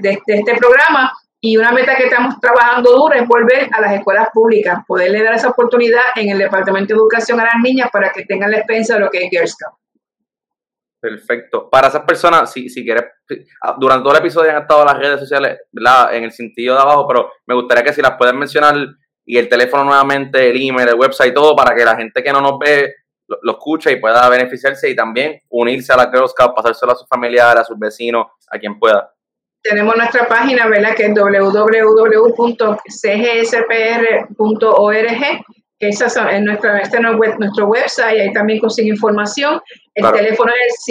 de, 0.00 0.20
este 0.26 0.56
programa. 0.56 1.12
Y 1.40 1.58
una 1.58 1.72
meta 1.72 1.94
que 1.96 2.04
estamos 2.04 2.40
trabajando 2.40 2.90
duro 2.92 3.14
es 3.14 3.26
volver 3.28 3.68
a 3.70 3.80
las 3.80 3.92
escuelas 3.92 4.28
públicas, 4.32 4.78
poderle 4.86 5.22
dar 5.22 5.34
esa 5.34 5.50
oportunidad 5.50 6.00
en 6.16 6.30
el 6.30 6.38
Departamento 6.38 6.94
de 6.94 6.98
Educación 6.98 7.38
a 7.38 7.44
las 7.44 7.62
niñas 7.62 7.90
para 7.92 8.10
que 8.10 8.24
tengan 8.24 8.50
la 8.50 8.58
experiencia 8.58 8.94
de 8.94 9.02
lo 9.02 9.10
que 9.10 9.24
es 9.24 9.30
Girl 9.30 9.46
Scout. 9.46 9.83
Perfecto. 11.04 11.68
Para 11.68 11.88
esas 11.88 12.00
personas, 12.04 12.50
si, 12.50 12.70
si 12.70 12.82
quieres, 12.82 13.04
ah, 13.60 13.76
durante 13.78 14.04
todo 14.04 14.14
el 14.14 14.20
episodio 14.20 14.50
han 14.50 14.62
estado 14.62 14.86
las 14.86 14.96
redes 14.96 15.20
sociales, 15.20 15.60
¿verdad? 15.70 16.14
En 16.14 16.24
el 16.24 16.32
sentido 16.32 16.76
de 16.76 16.80
abajo, 16.80 17.06
pero 17.06 17.30
me 17.44 17.54
gustaría 17.54 17.84
que 17.84 17.92
si 17.92 18.00
las 18.00 18.16
pueden 18.16 18.38
mencionar 18.38 18.74
y 19.26 19.36
el 19.36 19.46
teléfono 19.46 19.84
nuevamente, 19.84 20.48
el 20.48 20.56
email, 20.56 20.88
el 20.88 20.94
website, 20.94 21.34
todo, 21.34 21.54
para 21.54 21.74
que 21.74 21.84
la 21.84 21.94
gente 21.94 22.22
que 22.22 22.32
no 22.32 22.40
nos 22.40 22.58
ve 22.58 22.94
lo, 23.28 23.52
escuche 23.52 23.92
y 23.92 23.96
pueda 23.96 24.26
beneficiarse 24.30 24.88
y 24.88 24.96
también 24.96 25.42
unirse 25.50 25.92
a 25.92 25.98
la 25.98 26.10
Girl 26.10 26.26
Scout, 26.26 26.54
pasárselo 26.56 26.92
a 26.92 26.96
sus 26.96 27.06
familiares, 27.06 27.60
a 27.60 27.64
sus 27.64 27.78
vecinos, 27.78 28.28
a 28.50 28.58
quien 28.58 28.78
pueda. 28.78 29.12
Tenemos 29.62 29.94
nuestra 29.94 30.26
página, 30.26 30.66
¿verdad? 30.68 30.94
Que 30.94 31.04
es 31.04 31.14
www.cgspr.org 31.14 32.24
esa 35.78 36.06
es 36.06 36.42
nuestra, 36.42 36.80
este 36.80 36.98
es 36.98 37.02
nuestro 37.38 37.66
website, 37.66 38.20
ahí 38.20 38.32
también 38.32 38.60
consigue 38.60 38.88
información. 38.88 39.60
El 39.94 40.10
teléfono 40.12 40.52
es 40.68 40.84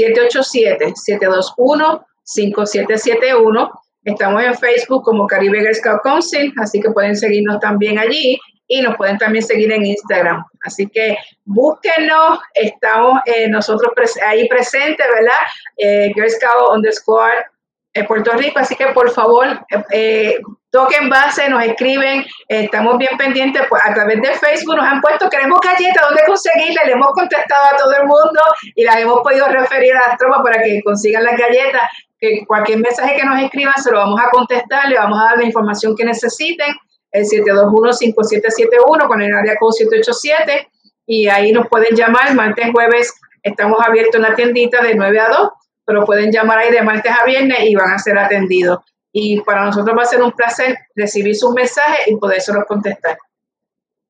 787-721-5771. 2.28 3.72
Estamos 4.06 4.44
en 4.44 4.56
Facebook 4.56 5.04
como 5.04 5.26
Caribe 5.28 5.60
Girl 5.60 5.74
Scout 5.74 6.02
Council, 6.04 6.54
así 6.62 6.82
que 6.82 6.92
pueden 6.92 7.16
seguirnos 7.16 7.60
también 7.60 7.98
allí. 7.98 8.38
y 8.66 8.82
nos 8.82 8.96
pueden 8.96 9.18
también 9.18 9.44
seguir 9.44 9.72
en 9.74 9.86
Instagram. 9.86 10.44
Así 10.66 10.88
que 10.88 11.18
búsquenos, 11.44 12.40
estamos 12.54 13.20
eh, 13.26 13.50
nosotros 13.50 13.92
ahí 14.26 14.48
presentes, 14.48 15.06
¿verdad? 15.14 15.42
Eh, 15.78 16.12
Girl 16.16 16.30
Scout 16.30 16.72
underscore 16.74 17.46
en 17.94 18.08
Puerto 18.08 18.32
Rico, 18.32 18.60
así 18.60 18.76
que 18.76 18.88
por 18.88 19.12
favor 19.12 19.46
eh, 19.92 20.40
toquen 20.74 21.07
base, 21.07 21.47
nos 21.49 21.63
escriben, 21.63 22.26
estamos 22.47 22.97
bien 22.97 23.15
pendientes 23.15 23.61
pues, 23.69 23.80
a 23.86 23.93
través 23.93 24.19
de 24.19 24.34
Facebook, 24.34 24.76
nos 24.76 24.86
han 24.86 25.01
puesto, 25.01 25.30
queremos 25.30 25.59
galletas, 25.61 26.03
¿dónde 26.03 26.24
conseguirlas? 26.26 26.88
Le 26.88 26.93
hemos 26.93 27.11
contestado 27.11 27.65
a 27.71 27.78
todo 27.78 27.93
el 27.93 28.07
mundo 28.07 28.41
y 28.74 28.84
las 28.84 28.97
hemos 28.97 29.21
podido 29.21 29.47
referir 29.49 29.93
a 29.93 30.09
las 30.09 30.17
tropas 30.17 30.41
para 30.43 30.63
que 30.63 30.82
consigan 30.84 31.24
las 31.26 31.38
galletas, 31.38 31.84
que 32.19 32.43
cualquier 32.47 32.80
mensaje 32.80 33.15
que 33.15 33.24
nos 33.24 33.39
escriban 33.39 33.76
se 33.76 33.91
lo 33.91 33.99
vamos 33.99 34.19
a 34.19 34.32
contestar, 34.32 34.89
le 34.89 34.97
vamos 34.97 35.19
a 35.21 35.26
dar 35.26 35.38
la 35.38 35.45
información 35.45 35.95
que 35.95 36.05
necesiten, 36.05 36.74
el 37.11 37.24
721-5771 37.26 39.07
con 39.07 39.21
el 39.21 39.32
área 39.32 39.55
code 39.59 39.74
787 39.74 40.69
y 41.05 41.28
ahí 41.28 41.51
nos 41.51 41.67
pueden 41.67 41.95
llamar 41.95 42.34
martes, 42.34 42.71
jueves, 42.74 43.13
estamos 43.43 43.78
abiertos 43.80 44.15
en 44.15 44.24
la 44.24 44.34
tiendita 44.34 44.82
de 44.82 44.95
9 44.95 45.19
a 45.19 45.28
2 45.30 45.49
pero 45.86 46.05
pueden 46.05 46.32
llamar 46.32 46.59
ahí 46.59 46.71
de 46.71 46.82
martes 46.82 47.11
a 47.11 47.26
viernes 47.26 47.59
y 47.63 47.76
van 47.76 47.91
a 47.91 47.99
ser 47.99 48.17
atendidos. 48.17 48.80
Y 49.16 49.39
para 49.41 49.66
nosotros 49.66 49.95
va 49.97 50.01
a 50.01 50.05
ser 50.05 50.22
un 50.22 50.32
placer 50.32 50.76
recibir 50.95 51.36
sus 51.36 51.53
mensajes 51.53 52.07
y 52.07 52.18
podérselos 52.18 52.66
contestar. 52.66 53.18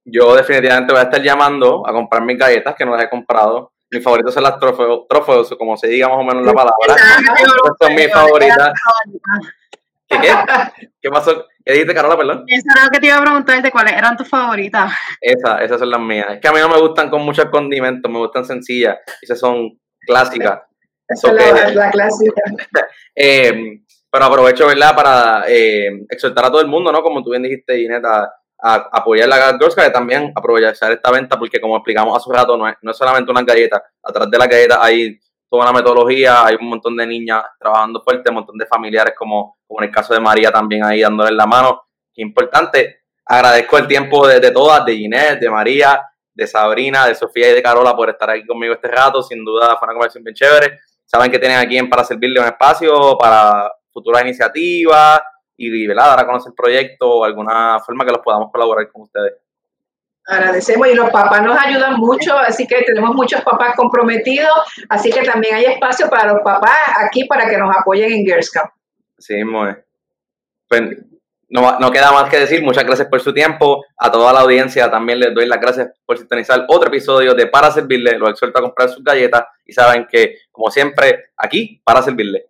Yo 0.06 0.34
definitivamente 0.36 0.94
voy 0.94 1.02
a 1.02 1.04
estar 1.04 1.22
llamando 1.22 1.88
a 1.88 1.92
comprar 1.92 2.24
mis 2.24 2.38
galletas 2.38 2.74
que 2.76 2.86
no 2.86 2.96
las 2.96 3.06
he 3.06 3.10
comprado. 3.10 3.72
Mis 3.92 4.04
favoritos 4.04 4.34
son 4.34 4.44
las 4.44 4.58
trofeos, 4.58 5.02
trofeos 5.08 5.54
como 5.58 5.78
se 5.78 5.88
diga 5.88 6.08
más 6.08 6.18
o 6.18 6.24
menos 6.24 6.46
la 6.46 6.54
palabra. 6.54 6.96
son 7.80 7.96
mis 7.96 8.12
favoritas. 8.12 8.72
¿Qué, 10.08 10.18
qué? 10.20 10.88
¿Qué 11.02 11.10
pasó? 11.10 11.46
¿Qué 11.66 11.74
dijiste, 11.74 11.94
Carola, 11.94 12.18
perdón? 12.18 12.44
Esa 12.48 12.74
era 12.74 12.86
lo 12.86 12.90
que 12.90 13.00
te 13.00 13.08
iba 13.08 13.18
a 13.18 13.22
preguntar, 13.22 13.62
de 13.62 13.72
cuáles 13.72 13.94
eran 13.94 14.18
tus 14.18 14.28
favoritas. 14.28 14.92
Esas, 15.22 15.62
esas 15.62 15.80
son 15.80 15.90
las 15.90 16.00
mías. 16.00 16.28
Es 16.32 16.40
que 16.40 16.48
a 16.48 16.52
mí 16.52 16.60
no 16.60 16.70
me 16.70 16.80
gustan 16.80 17.10
con 17.10 17.22
muchos 17.24 17.46
condimentos, 17.46 18.12
me 18.12 18.20
gustan 18.20 18.44
sencillas. 18.44 18.98
Esas 19.22 19.40
son 19.40 19.80
clásicas. 20.06 20.62
Esa 21.08 21.32
es 21.32 21.76
la, 21.76 21.92
clásica. 21.92 22.42
eh, 23.16 23.82
pero 24.14 24.26
aprovecho, 24.26 24.68
¿verdad?, 24.68 24.96
para 24.96 25.46
eh, 25.48 26.06
exhortar 26.08 26.46
a 26.46 26.52
todo 26.52 26.62
el 26.62 26.68
mundo, 26.68 26.92
¿no? 26.92 27.02
Como 27.02 27.24
tú 27.24 27.32
bien 27.32 27.42
dijiste, 27.42 27.76
Ginette, 27.76 28.06
a, 28.06 28.32
apoyar 28.92 29.28
la 29.28 29.58
Girls 29.58 29.76
y 29.76 29.92
también 29.92 30.32
aprovechar 30.36 30.92
esta 30.92 31.10
venta, 31.10 31.40
porque 31.40 31.60
como 31.60 31.76
explicamos 31.78 32.16
hace 32.16 32.32
rato, 32.32 32.56
no 32.56 32.68
es, 32.68 32.76
no 32.84 32.92
es 32.92 32.98
solamente 32.98 33.32
una 33.32 33.42
galleta. 33.42 33.84
Atrás 34.04 34.30
de 34.30 34.38
la 34.38 34.46
galleta 34.46 34.78
hay 34.84 35.20
toda 35.50 35.64
una 35.64 35.74
metodología, 35.74 36.46
hay 36.46 36.58
un 36.62 36.70
montón 36.70 36.96
de 36.96 37.08
niñas 37.08 37.44
trabajando 37.60 38.04
fuerte, 38.04 38.30
un 38.30 38.36
montón 38.36 38.56
de 38.56 38.68
familiares, 38.68 39.16
como, 39.18 39.58
como 39.66 39.82
en 39.82 39.90
el 39.90 39.96
caso 39.96 40.14
de 40.14 40.20
María 40.20 40.52
también 40.52 40.86
ahí 40.86 41.02
dándole 41.02 41.32
la 41.32 41.48
mano. 41.48 41.82
Qué 42.14 42.22
importante. 42.22 43.06
Agradezco 43.26 43.80
el 43.80 43.88
tiempo 43.88 44.28
de, 44.28 44.52
todas, 44.52 44.86
de 44.86 44.96
Ginette, 44.96 45.40
de 45.40 45.50
María, 45.50 46.00
de 46.32 46.46
Sabrina, 46.46 47.08
de 47.08 47.16
Sofía 47.16 47.50
y 47.50 47.54
de 47.56 47.64
Carola 47.64 47.96
por 47.96 48.12
estar 48.12 48.30
aquí 48.30 48.46
conmigo 48.46 48.76
este 48.76 48.90
rato. 48.90 49.24
Sin 49.24 49.44
duda 49.44 49.76
fue 49.76 49.88
una 49.88 49.94
conversación 49.94 50.24
bien 50.24 50.36
chévere. 50.36 50.80
Saben 51.04 51.32
que 51.32 51.40
tienen 51.40 51.58
aquí 51.58 51.80
en 51.80 51.90
para 51.90 52.04
servirle 52.04 52.40
un 52.40 52.46
espacio 52.46 53.18
para 53.18 53.72
futuras 53.94 54.24
iniciativas 54.24 55.22
y, 55.56 55.88
¿verdad? 55.88 56.08
dar 56.08 56.20
a 56.22 56.26
conocer 56.26 56.50
el 56.50 56.56
proyecto 56.56 57.10
o 57.10 57.24
alguna 57.24 57.80
forma 57.80 58.06
que 58.06 58.12
los 58.12 58.22
podamos 58.22 58.52
colaborar 58.52 58.92
con 58.92 59.04
ustedes. 59.04 59.34
Agradecemos 60.26 60.88
y 60.88 60.96
los 60.96 61.10
papás 61.10 61.44
nos 61.44 61.58
ayudan 61.58 61.96
mucho, 61.96 62.38
así 62.38 62.66
que 62.66 62.82
tenemos 62.84 63.14
muchos 63.14 63.42
papás 63.42 63.76
comprometidos, 63.76 64.54
así 64.90 65.12
que 65.12 65.22
también 65.22 65.56
hay 65.56 65.66
espacio 65.66 66.10
para 66.10 66.34
los 66.34 66.42
papás 66.42 66.78
aquí 66.98 67.26
para 67.26 67.50
que 67.50 67.58
nos 67.58 67.76
apoyen 67.76 68.12
en 68.12 68.26
Girl 68.26 68.42
Scout. 68.42 68.72
Sí, 69.18 69.44
muy 69.44 69.76
pues, 70.74 70.98
no, 71.50 71.80
no, 71.80 71.92
queda 71.92 72.12
más 72.12 72.32
que 72.32 72.40
decir, 72.40 72.64
muchas 72.64 72.84
gracias 72.84 73.08
por 73.08 73.20
su 73.20 73.32
tiempo. 73.32 73.86
A 73.98 74.12
toda 74.12 74.34
la 74.34 74.40
audiencia 74.40 74.90
también 74.90 75.20
les 75.20 75.36
doy 75.36 75.46
las 75.46 75.62
gracias 75.62 75.92
por 76.04 76.18
sintonizar 76.18 76.66
otro 76.68 76.88
episodio 76.88 77.36
de 77.36 77.46
Para 77.46 77.70
Servirle. 77.70 78.18
Los 78.18 78.32
exhorto 78.32 78.58
a 78.58 78.64
comprar 78.64 78.90
sus 78.90 79.04
galletas 79.04 79.44
y 79.64 79.72
saben 79.72 80.08
que, 80.10 80.38
como 80.52 80.72
siempre, 80.72 81.26
aquí, 81.38 81.80
para 81.84 82.02
servirle. 82.02 82.48